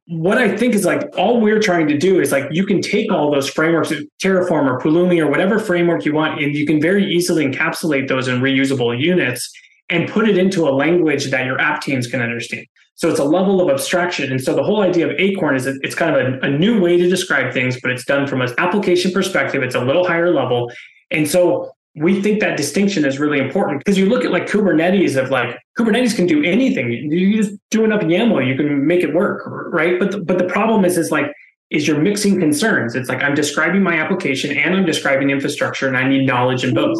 what 0.07 0.37
I 0.37 0.55
think 0.55 0.75
is 0.75 0.85
like 0.85 1.01
all 1.17 1.41
we're 1.41 1.59
trying 1.59 1.87
to 1.87 1.97
do 1.97 2.19
is 2.19 2.31
like 2.31 2.45
you 2.51 2.65
can 2.65 2.81
take 2.81 3.11
all 3.11 3.31
those 3.31 3.49
frameworks, 3.49 3.91
Terraform 4.21 4.69
or 4.69 4.79
Pulumi 4.79 5.19
or 5.19 5.27
whatever 5.27 5.59
framework 5.59 6.05
you 6.05 6.13
want, 6.13 6.41
and 6.41 6.55
you 6.55 6.65
can 6.67 6.79
very 6.79 7.05
easily 7.05 7.45
encapsulate 7.45 8.07
those 8.07 8.27
in 8.27 8.39
reusable 8.39 8.97
units 8.99 9.51
and 9.89 10.07
put 10.09 10.29
it 10.29 10.37
into 10.37 10.67
a 10.67 10.71
language 10.71 11.31
that 11.31 11.45
your 11.45 11.59
app 11.59 11.81
teams 11.81 12.07
can 12.07 12.21
understand. 12.21 12.65
So 12.95 13.09
it's 13.09 13.19
a 13.19 13.25
level 13.25 13.59
of 13.61 13.69
abstraction. 13.69 14.31
And 14.31 14.41
so 14.41 14.55
the 14.55 14.63
whole 14.63 14.81
idea 14.81 15.09
of 15.09 15.19
Acorn 15.19 15.55
is 15.55 15.65
that 15.65 15.77
it's 15.81 15.95
kind 15.95 16.15
of 16.15 16.35
a, 16.35 16.39
a 16.45 16.49
new 16.49 16.79
way 16.79 16.97
to 16.97 17.09
describe 17.09 17.53
things, 17.53 17.79
but 17.81 17.91
it's 17.91 18.05
done 18.05 18.25
from 18.25 18.41
an 18.41 18.53
application 18.57 19.11
perspective. 19.11 19.63
It's 19.63 19.75
a 19.75 19.81
little 19.81 20.07
higher 20.07 20.33
level. 20.33 20.71
And 21.11 21.29
so 21.29 21.74
we 21.95 22.21
think 22.21 22.41
that 22.41 22.57
distinction 22.57 23.05
is 23.05 23.19
really 23.19 23.39
important 23.39 23.79
because 23.79 23.97
you 23.97 24.07
look 24.07 24.25
at 24.25 24.31
like 24.31 24.47
Kubernetes 24.47 25.21
of 25.21 25.29
like 25.29 25.57
Kubernetes 25.77 26.15
can 26.15 26.25
do 26.25 26.43
anything. 26.43 26.91
You 26.91 27.41
just 27.41 27.55
do 27.71 27.85
enough 27.85 28.01
YAML, 28.01 28.45
you 28.45 28.55
can 28.55 28.85
make 28.85 29.01
it 29.01 29.13
work, 29.13 29.43
right? 29.71 29.97
But 29.97 30.11
the, 30.11 30.19
but 30.19 30.37
the 30.37 30.45
problem 30.45 30.83
is 30.83 30.97
is 30.97 31.11
like 31.11 31.31
is 31.69 31.87
you're 31.87 31.99
mixing 31.99 32.39
concerns. 32.39 32.95
It's 32.95 33.09
like 33.09 33.23
I'm 33.23 33.33
describing 33.33 33.81
my 33.81 33.95
application 33.95 34.55
and 34.57 34.75
I'm 34.75 34.85
describing 34.85 35.29
infrastructure, 35.29 35.87
and 35.87 35.97
I 35.97 36.07
need 36.07 36.25
knowledge 36.25 36.63
in 36.63 36.73
both. 36.73 36.97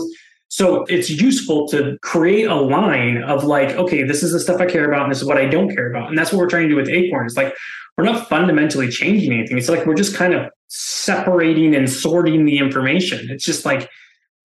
So 0.47 0.83
it's 0.85 1.09
useful 1.09 1.67
to 1.69 1.97
create 2.01 2.45
a 2.45 2.55
line 2.55 3.21
of 3.23 3.43
like, 3.43 3.71
okay, 3.71 4.03
this 4.03 4.23
is 4.23 4.31
the 4.31 4.39
stuff 4.39 4.61
I 4.61 4.65
care 4.65 4.89
about, 4.89 5.03
and 5.03 5.11
this 5.11 5.21
is 5.21 5.27
what 5.27 5.37
I 5.37 5.47
don't 5.47 5.73
care 5.75 5.89
about, 5.89 6.09
and 6.09 6.17
that's 6.17 6.31
what 6.31 6.39
we're 6.39 6.49
trying 6.49 6.63
to 6.63 6.69
do 6.69 6.75
with 6.75 6.89
Acorn. 6.89 7.25
It's 7.25 7.35
like 7.35 7.53
we're 7.97 8.05
not 8.05 8.29
fundamentally 8.29 8.89
changing 8.89 9.33
anything. 9.33 9.57
It's 9.57 9.69
like 9.69 9.85
we're 9.85 9.95
just 9.95 10.15
kind 10.15 10.33
of 10.33 10.49
separating 10.67 11.75
and 11.75 11.89
sorting 11.89 12.45
the 12.45 12.57
information. 12.57 13.27
It's 13.29 13.43
just 13.43 13.65
like 13.65 13.89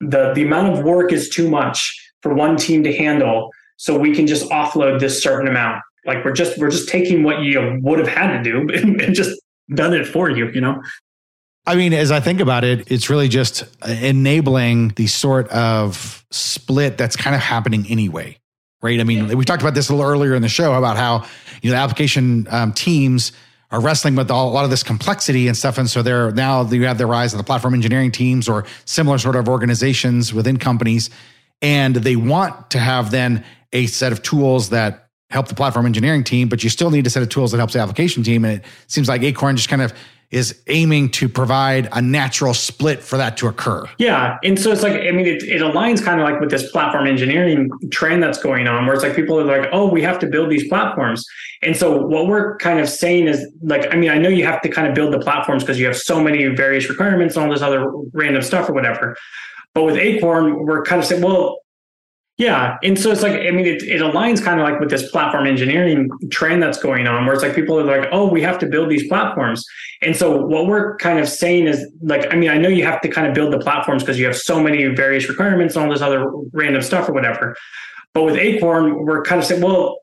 the 0.00 0.32
the 0.34 0.42
amount 0.42 0.72
of 0.72 0.84
work 0.84 1.12
is 1.12 1.28
too 1.28 1.48
much 1.48 1.96
for 2.22 2.34
one 2.34 2.56
team 2.56 2.82
to 2.84 2.96
handle. 2.96 3.50
So 3.76 3.98
we 3.98 4.14
can 4.14 4.26
just 4.26 4.48
offload 4.50 5.00
this 5.00 5.22
certain 5.22 5.48
amount. 5.48 5.82
Like 6.06 6.24
we're 6.24 6.32
just 6.32 6.58
we're 6.58 6.70
just 6.70 6.88
taking 6.88 7.22
what 7.22 7.42
you 7.42 7.78
would 7.82 7.98
have 7.98 8.08
had 8.08 8.42
to 8.42 8.42
do 8.42 8.68
and 8.74 9.14
just 9.14 9.40
done 9.74 9.94
it 9.94 10.06
for 10.06 10.28
you 10.30 10.50
you 10.50 10.60
know? 10.60 10.82
I 11.66 11.76
mean, 11.76 11.92
as 11.92 12.10
I 12.10 12.20
think 12.20 12.40
about 12.40 12.64
it, 12.64 12.90
it's 12.90 13.10
really 13.10 13.28
just 13.28 13.64
enabling 13.86 14.88
the 14.90 15.06
sort 15.06 15.48
of 15.50 16.24
split 16.30 16.96
that's 16.96 17.16
kind 17.16 17.36
of 17.36 17.42
happening 17.42 17.86
anyway, 17.88 18.38
right? 18.82 18.98
I 18.98 19.04
mean, 19.04 19.36
we 19.36 19.44
talked 19.44 19.62
about 19.62 19.74
this 19.74 19.90
a 19.90 19.94
little 19.94 20.10
earlier 20.10 20.34
in 20.34 20.42
the 20.42 20.48
show 20.48 20.72
about 20.74 20.96
how 20.96 21.26
you 21.62 21.70
know 21.70 21.76
the 21.76 21.82
application 21.82 22.48
um, 22.50 22.72
teams 22.72 23.32
are 23.70 23.80
wrestling 23.80 24.16
with 24.16 24.30
all, 24.30 24.48
a 24.48 24.52
lot 24.52 24.64
of 24.64 24.70
this 24.70 24.83
complexity 24.83 25.46
and 25.46 25.56
stuff. 25.56 25.78
And 25.78 25.88
so 25.88 26.02
they're 26.02 26.33
now 26.33 26.62
you 26.64 26.87
have 26.87 26.98
the 26.98 27.06
rise 27.06 27.33
of 27.33 27.38
the 27.38 27.44
platform 27.44 27.74
engineering 27.74 28.11
teams 28.11 28.48
or 28.48 28.64
similar 28.85 29.18
sort 29.18 29.37
of 29.37 29.48
organizations 29.48 30.35
within 30.35 30.56
companies. 30.59 31.11
And 31.62 31.96
they 31.96 32.16
want 32.16 32.70
to 32.70 32.78
have 32.78 33.11
then 33.11 33.44
a 33.72 33.87
set 33.87 34.12
of 34.12 34.22
tools 34.22 34.70
that 34.70 35.09
help 35.30 35.46
the 35.46 35.54
platform 35.54 35.87
engineering 35.87 36.24
team, 36.24 36.48
but 36.48 36.64
you 36.64 36.70
still 36.70 36.90
need 36.90 37.06
a 37.06 37.11
set 37.11 37.22
of 37.22 37.28
tools 37.28 37.52
that 37.52 37.59
helps 37.59 37.74
the 37.74 37.78
application 37.78 38.22
team. 38.22 38.44
And 38.44 38.61
it 38.61 38.64
seems 38.88 39.09
like 39.09 39.22
Acorn 39.22 39.56
just 39.56 39.68
kind 39.68 39.83
of 39.83 39.92
is 40.31 40.62
aiming 40.69 41.11
to 41.11 41.29
provide 41.29 41.88
a 41.93 42.01
natural 42.01 42.55
split 42.55 43.03
for 43.03 43.16
that 43.16 43.37
to 43.37 43.49
occur. 43.49 43.85
Yeah. 43.99 44.38
And 44.45 44.59
so 44.59 44.71
it's 44.71 44.83
like, 44.83 44.93
I 44.93 45.11
mean, 45.11 45.27
it, 45.27 45.43
it 45.43 45.61
aligns 45.61 46.05
kind 46.05 46.21
of 46.21 46.25
like 46.25 46.40
with 46.40 46.51
this 46.51 46.71
platform 46.71 47.09
engineering 47.09 47.69
trend 47.90 48.23
that's 48.23 48.40
going 48.40 48.69
on, 48.69 48.87
where 48.87 48.95
it's 48.95 49.03
like 49.03 49.16
people 49.16 49.40
are 49.40 49.45
like, 49.45 49.69
oh, 49.73 49.88
we 49.88 50.03
have 50.03 50.21
to 50.21 50.29
build 50.29 50.51
these 50.51 50.69
platforms. 50.69 51.25
And 51.62 51.77
so 51.77 52.07
what 52.07 52.29
we're 52.29 52.57
kind 52.59 52.79
of 52.79 52.88
saying 52.88 53.27
is 53.27 53.45
like, 53.62 53.93
I 53.93 53.97
mean, 53.97 54.11
I 54.11 54.19
know 54.19 54.29
you 54.29 54.45
have 54.45 54.62
to 54.62 54.69
kind 54.69 54.87
of 54.87 54.95
build 54.95 55.12
the 55.12 55.19
platforms 55.19 55.64
because 55.64 55.81
you 55.81 55.87
have 55.87 55.97
so 55.97 56.23
many 56.23 56.47
various 56.47 56.88
requirements 56.88 57.35
and 57.35 57.45
all 57.45 57.51
this 57.51 57.62
other 57.62 57.90
random 58.12 58.43
stuff 58.43 58.69
or 58.69 58.73
whatever. 58.73 59.16
But 59.75 59.85
with 59.85 59.97
Acorn, 59.97 60.64
we're 60.64 60.83
kind 60.85 61.01
of 61.01 61.07
saying, 61.07 61.23
well, 61.23 61.59
yeah. 62.40 62.79
And 62.83 62.98
so 62.98 63.11
it's 63.11 63.20
like, 63.20 63.35
I 63.35 63.50
mean, 63.50 63.66
it, 63.66 63.83
it 63.83 64.00
aligns 64.00 64.42
kind 64.42 64.59
of 64.59 64.64
like 64.64 64.81
with 64.81 64.88
this 64.88 65.11
platform 65.11 65.46
engineering 65.46 66.09
trend 66.31 66.62
that's 66.62 66.79
going 66.79 67.07
on, 67.07 67.26
where 67.26 67.35
it's 67.35 67.42
like 67.42 67.55
people 67.55 67.79
are 67.79 67.85
like, 67.85 68.09
oh, 68.12 68.26
we 68.29 68.40
have 68.40 68.59
to 68.61 68.66
build 68.66 68.88
these 68.88 69.07
platforms. 69.09 69.62
And 70.00 70.16
so 70.16 70.46
what 70.46 70.66
we're 70.66 70.96
kind 70.96 71.18
of 71.18 71.29
saying 71.29 71.66
is 71.66 71.87
like, 72.00 72.33
I 72.33 72.37
mean, 72.37 72.48
I 72.48 72.57
know 72.57 72.70
you 72.70 72.83
have 72.85 73.03
to 73.03 73.09
kind 73.09 73.26
of 73.26 73.35
build 73.35 73.53
the 73.53 73.59
platforms 73.59 74.03
because 74.03 74.18
you 74.18 74.24
have 74.24 74.37
so 74.37 74.59
many 74.59 74.87
various 74.87 75.29
requirements 75.29 75.76
and 75.76 75.85
all 75.85 75.90
this 75.90 76.00
other 76.00 76.31
random 76.55 76.81
stuff 76.81 77.11
or 77.11 77.12
whatever. 77.12 77.55
But 78.14 78.22
with 78.22 78.37
Acorn, 78.37 79.05
we're 79.05 79.22
kind 79.22 79.38
of 79.38 79.46
saying, 79.46 79.61
well, 79.61 79.98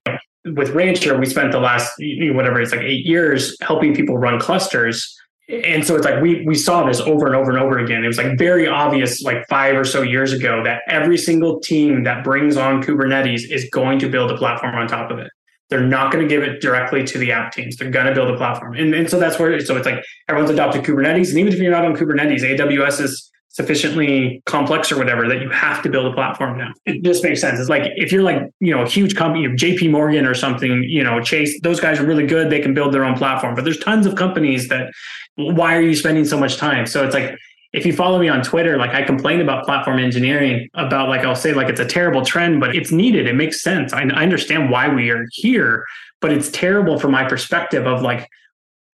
with 0.45 0.69
Rancher, 0.69 1.17
we 1.17 1.25
spent 1.25 1.51
the 1.51 1.59
last, 1.59 1.91
whatever, 1.97 2.61
it's 2.61 2.71
like 2.71 2.81
eight 2.81 3.03
years 3.03 3.57
helping 3.61 3.95
people 3.95 4.15
run 4.15 4.39
clusters 4.39 5.17
and 5.49 5.85
so 5.85 5.95
it's 5.95 6.03
like 6.03 6.21
we 6.21 6.45
we 6.45 6.55
saw 6.55 6.85
this 6.85 6.99
over 6.99 7.25
and 7.25 7.35
over 7.35 7.51
and 7.51 7.59
over 7.59 7.79
again. 7.79 8.03
It 8.03 8.07
was 8.07 8.17
like 8.17 8.37
very 8.37 8.67
obvious, 8.67 9.21
like 9.21 9.47
five 9.47 9.77
or 9.77 9.85
so 9.85 10.01
years 10.01 10.33
ago, 10.33 10.61
that 10.63 10.81
every 10.87 11.17
single 11.17 11.59
team 11.61 12.03
that 12.03 12.23
brings 12.23 12.57
on 12.57 12.83
Kubernetes 12.83 13.49
is 13.49 13.69
going 13.71 13.99
to 13.99 14.09
build 14.09 14.29
a 14.31 14.37
platform 14.37 14.75
on 14.75 14.87
top 14.87 15.09
of 15.09 15.19
it. 15.19 15.29
They're 15.69 15.85
not 15.85 16.11
going 16.11 16.27
to 16.27 16.29
give 16.29 16.43
it 16.43 16.61
directly 16.61 17.03
to 17.05 17.17
the 17.17 17.31
app 17.31 17.53
teams. 17.53 17.77
They're 17.77 17.89
going 17.89 18.07
to 18.07 18.13
build 18.13 18.29
a 18.29 18.37
platform, 18.37 18.75
and, 18.75 18.93
and 18.93 19.09
so 19.09 19.19
that's 19.19 19.39
where. 19.39 19.57
So 19.61 19.77
it's 19.77 19.85
like 19.85 20.03
everyone's 20.27 20.51
adopted 20.51 20.83
Kubernetes, 20.83 21.29
and 21.29 21.37
even 21.37 21.53
if 21.53 21.59
you're 21.59 21.71
not 21.71 21.85
on 21.85 21.95
Kubernetes, 21.95 22.41
AWS 22.41 23.01
is 23.01 23.31
sufficiently 23.57 24.39
complex 24.45 24.91
or 24.91 24.99
whatever 24.99 25.27
that 25.27 25.41
you 25.41 25.49
have 25.49 25.81
to 25.81 25.89
build 25.89 26.05
a 26.05 26.13
platform 26.13 26.59
now. 26.59 26.71
It 26.85 27.01
just 27.03 27.23
makes 27.23 27.41
sense. 27.41 27.59
It's 27.59 27.69
like 27.69 27.91
if 27.95 28.11
you're 28.11 28.21
like, 28.21 28.43
you 28.59 28.71
know, 28.71 28.83
a 28.83 28.87
huge 28.87 29.15
company, 29.15 29.47
JP 29.47 29.89
Morgan 29.89 30.27
or 30.27 30.35
something, 30.35 30.83
you 30.83 31.03
know, 31.03 31.19
Chase, 31.21 31.59
those 31.61 31.79
guys 31.79 31.99
are 31.99 32.05
really 32.05 32.27
good. 32.27 32.51
They 32.51 32.59
can 32.59 32.75
build 32.75 32.93
their 32.93 33.03
own 33.03 33.17
platform. 33.17 33.55
But 33.55 33.63
there's 33.63 33.79
tons 33.79 34.05
of 34.05 34.13
companies 34.13 34.67
that 34.67 34.93
why 35.37 35.75
are 35.75 35.81
you 35.81 35.95
spending 35.95 36.23
so 36.23 36.39
much 36.39 36.57
time? 36.57 36.85
So 36.85 37.03
it's 37.03 37.15
like 37.15 37.35
if 37.73 37.83
you 37.83 37.93
follow 37.93 38.19
me 38.19 38.29
on 38.29 38.43
Twitter, 38.43 38.77
like 38.77 38.91
I 38.91 39.01
complain 39.01 39.41
about 39.41 39.65
platform 39.65 39.97
engineering, 39.97 40.69
about 40.75 41.09
like 41.09 41.21
I'll 41.21 41.35
say 41.35 41.53
like 41.53 41.67
it's 41.67 41.79
a 41.79 41.85
terrible 41.85 42.23
trend, 42.23 42.59
but 42.59 42.75
it's 42.75 42.91
needed. 42.91 43.25
It 43.25 43.33
makes 43.33 43.63
sense. 43.63 43.91
I, 43.91 44.01
I 44.03 44.21
understand 44.21 44.69
why 44.69 44.87
we 44.87 45.09
are 45.09 45.25
here, 45.31 45.83
but 46.21 46.31
it's 46.31 46.51
terrible 46.51 46.99
from 46.99 47.09
my 47.09 47.27
perspective 47.27 47.87
of 47.87 48.03
like 48.03 48.29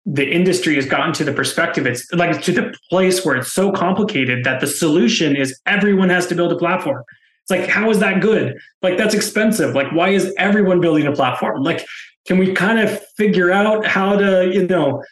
the 0.05 0.29
industry 0.29 0.75
has 0.75 0.85
gotten 0.85 1.13
to 1.13 1.23
the 1.23 1.31
perspective 1.31 1.87
it's 1.87 2.11
like 2.11 2.41
to 2.41 2.51
the 2.51 2.73
place 2.89 3.25
where 3.25 3.37
it's 3.37 3.53
so 3.53 3.71
complicated 3.71 4.43
that 4.43 4.59
the 4.59 4.67
solution 4.67 5.35
is 5.35 5.59
everyone 5.65 6.09
has 6.09 6.27
to 6.27 6.35
build 6.35 6.51
a 6.51 6.57
platform. 6.57 7.03
It's 7.43 7.51
like 7.51 7.69
how 7.69 7.89
is 7.89 7.99
that 7.99 8.21
good? 8.21 8.57
Like 8.81 8.97
that's 8.97 9.13
expensive. 9.13 9.75
Like 9.75 9.91
why 9.91 10.09
is 10.09 10.33
everyone 10.37 10.81
building 10.81 11.07
a 11.07 11.13
platform? 11.13 11.63
Like 11.63 11.85
can 12.25 12.37
we 12.37 12.53
kind 12.53 12.79
of 12.79 13.01
figure 13.15 13.51
out 13.51 13.85
how 13.85 14.17
to 14.17 14.51
you 14.53 14.67
know 14.67 15.03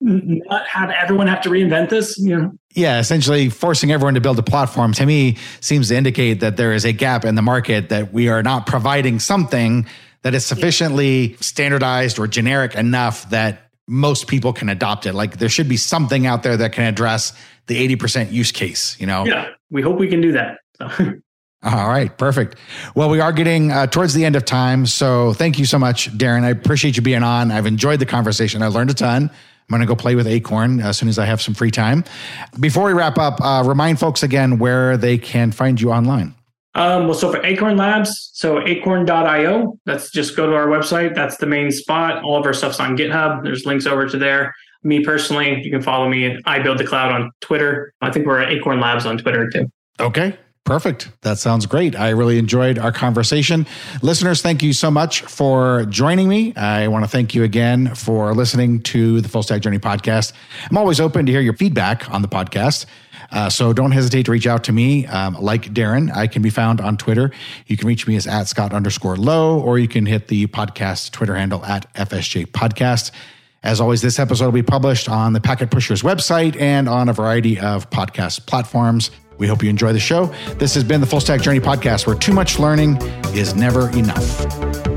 not 0.00 0.66
have 0.66 0.90
everyone 0.90 1.28
have 1.28 1.42
to 1.42 1.48
reinvent 1.48 1.90
this? 1.90 2.18
You 2.18 2.36
know? 2.36 2.52
Yeah 2.74 2.98
essentially 2.98 3.50
forcing 3.50 3.92
everyone 3.92 4.14
to 4.14 4.20
build 4.20 4.38
a 4.40 4.42
platform 4.42 4.92
to 4.94 5.06
me 5.06 5.36
seems 5.60 5.88
to 5.88 5.96
indicate 5.96 6.40
that 6.40 6.56
there 6.56 6.72
is 6.72 6.84
a 6.84 6.92
gap 6.92 7.24
in 7.24 7.36
the 7.36 7.42
market 7.42 7.88
that 7.90 8.12
we 8.12 8.28
are 8.28 8.42
not 8.42 8.66
providing 8.66 9.20
something 9.20 9.86
that 10.22 10.34
is 10.34 10.44
sufficiently 10.44 11.36
standardized 11.40 12.18
or 12.18 12.26
generic 12.26 12.74
enough 12.74 13.28
that 13.30 13.63
most 13.86 14.26
people 14.28 14.52
can 14.52 14.68
adopt 14.68 15.06
it. 15.06 15.14
Like 15.14 15.38
there 15.38 15.48
should 15.48 15.68
be 15.68 15.76
something 15.76 16.26
out 16.26 16.42
there 16.42 16.56
that 16.56 16.72
can 16.72 16.84
address 16.84 17.32
the 17.66 17.96
80% 17.96 18.32
use 18.32 18.52
case, 18.52 18.98
you 19.00 19.06
know? 19.06 19.24
Yeah, 19.26 19.48
we 19.70 19.82
hope 19.82 19.98
we 19.98 20.08
can 20.08 20.20
do 20.20 20.32
that. 20.32 20.58
All 21.64 21.88
right, 21.88 22.16
perfect. 22.18 22.58
Well, 22.94 23.08
we 23.08 23.20
are 23.20 23.32
getting 23.32 23.72
uh, 23.72 23.86
towards 23.86 24.12
the 24.12 24.26
end 24.26 24.36
of 24.36 24.44
time. 24.44 24.84
So 24.84 25.32
thank 25.32 25.58
you 25.58 25.64
so 25.64 25.78
much, 25.78 26.16
Darren. 26.16 26.44
I 26.44 26.50
appreciate 26.50 26.96
you 26.96 27.02
being 27.02 27.22
on. 27.22 27.50
I've 27.50 27.64
enjoyed 27.64 28.00
the 28.00 28.06
conversation. 28.06 28.62
I 28.62 28.66
learned 28.66 28.90
a 28.90 28.94
ton. 28.94 29.30
I'm 29.30 29.70
going 29.70 29.80
to 29.80 29.86
go 29.86 29.96
play 29.96 30.14
with 30.14 30.26
Acorn 30.26 30.80
as 30.80 30.98
soon 30.98 31.08
as 31.08 31.18
I 31.18 31.24
have 31.24 31.40
some 31.40 31.54
free 31.54 31.70
time. 31.70 32.04
Before 32.60 32.84
we 32.84 32.92
wrap 32.92 33.16
up, 33.16 33.40
uh, 33.40 33.62
remind 33.64 33.98
folks 33.98 34.22
again 34.22 34.58
where 34.58 34.98
they 34.98 35.16
can 35.16 35.52
find 35.52 35.80
you 35.80 35.90
online. 35.90 36.34
Um, 36.74 37.06
well, 37.06 37.14
so 37.14 37.30
for 37.30 37.44
Acorn 37.44 37.76
Labs, 37.76 38.30
so 38.32 38.66
acorn.io, 38.66 39.78
that's 39.84 40.10
just 40.10 40.36
go 40.36 40.46
to 40.46 40.54
our 40.54 40.66
website. 40.66 41.14
That's 41.14 41.36
the 41.36 41.46
main 41.46 41.70
spot. 41.70 42.24
All 42.24 42.38
of 42.38 42.44
our 42.46 42.52
stuff's 42.52 42.80
on 42.80 42.96
GitHub. 42.96 43.44
There's 43.44 43.64
links 43.64 43.86
over 43.86 44.08
to 44.08 44.18
there. 44.18 44.52
Me 44.82 45.00
personally, 45.00 45.62
you 45.62 45.70
can 45.70 45.82
follow 45.82 46.08
me 46.08 46.26
at 46.26 46.40
I 46.46 46.58
Build 46.58 46.78
the 46.78 46.86
Cloud 46.86 47.12
on 47.12 47.30
Twitter. 47.40 47.92
I 48.00 48.10
think 48.10 48.26
we're 48.26 48.40
at 48.40 48.50
Acorn 48.50 48.80
Labs 48.80 49.06
on 49.06 49.18
Twitter 49.18 49.48
too. 49.48 49.70
Okay. 50.00 50.36
Perfect. 50.64 51.10
That 51.20 51.38
sounds 51.38 51.66
great. 51.66 51.94
I 51.94 52.08
really 52.08 52.38
enjoyed 52.38 52.78
our 52.78 52.90
conversation. 52.90 53.66
Listeners, 54.00 54.40
thank 54.40 54.62
you 54.62 54.72
so 54.72 54.90
much 54.90 55.20
for 55.20 55.84
joining 55.90 56.26
me. 56.26 56.56
I 56.56 56.88
want 56.88 57.04
to 57.04 57.10
thank 57.10 57.34
you 57.34 57.44
again 57.44 57.94
for 57.94 58.34
listening 58.34 58.82
to 58.84 59.20
the 59.20 59.28
Full 59.28 59.42
Stack 59.42 59.60
Journey 59.60 59.78
podcast. 59.78 60.32
I'm 60.70 60.78
always 60.78 61.00
open 61.00 61.26
to 61.26 61.32
hear 61.32 61.42
your 61.42 61.52
feedback 61.52 62.10
on 62.10 62.22
the 62.22 62.28
podcast. 62.28 62.86
Uh, 63.30 63.48
so 63.50 63.72
don't 63.72 63.92
hesitate 63.92 64.26
to 64.26 64.32
reach 64.32 64.46
out 64.46 64.64
to 64.64 64.72
me. 64.72 65.06
Um, 65.06 65.34
like 65.40 65.72
Darren, 65.72 66.14
I 66.14 66.26
can 66.26 66.42
be 66.42 66.50
found 66.50 66.80
on 66.80 66.96
Twitter. 66.96 67.30
You 67.66 67.76
can 67.76 67.88
reach 67.88 68.06
me 68.06 68.16
as 68.16 68.26
at 68.26 68.48
Scott 68.48 68.72
underscore 68.72 69.16
lowe, 69.16 69.60
or 69.60 69.78
you 69.78 69.88
can 69.88 70.06
hit 70.06 70.28
the 70.28 70.46
podcast 70.46 71.12
Twitter 71.12 71.34
handle 71.34 71.64
at 71.64 71.92
FSJ 71.94 72.46
Podcast. 72.46 73.10
As 73.62 73.80
always, 73.80 74.02
this 74.02 74.18
episode 74.18 74.46
will 74.46 74.52
be 74.52 74.62
published 74.62 75.08
on 75.08 75.32
the 75.32 75.40
Packet 75.40 75.70
Pushers 75.70 76.02
website 76.02 76.60
and 76.60 76.88
on 76.88 77.08
a 77.08 77.14
variety 77.14 77.58
of 77.58 77.88
podcast 77.88 78.46
platforms. 78.46 79.10
We 79.38 79.46
hope 79.46 79.62
you 79.62 79.70
enjoy 79.70 79.92
the 79.92 80.00
show. 80.00 80.26
This 80.58 80.74
has 80.74 80.84
been 80.84 81.00
the 81.00 81.06
Full 81.06 81.20
Stack 81.20 81.40
Journey 81.40 81.60
podcast, 81.60 82.06
where 82.06 82.16
too 82.16 82.32
much 82.32 82.58
learning 82.58 82.98
is 83.34 83.54
never 83.54 83.90
enough. 83.90 84.93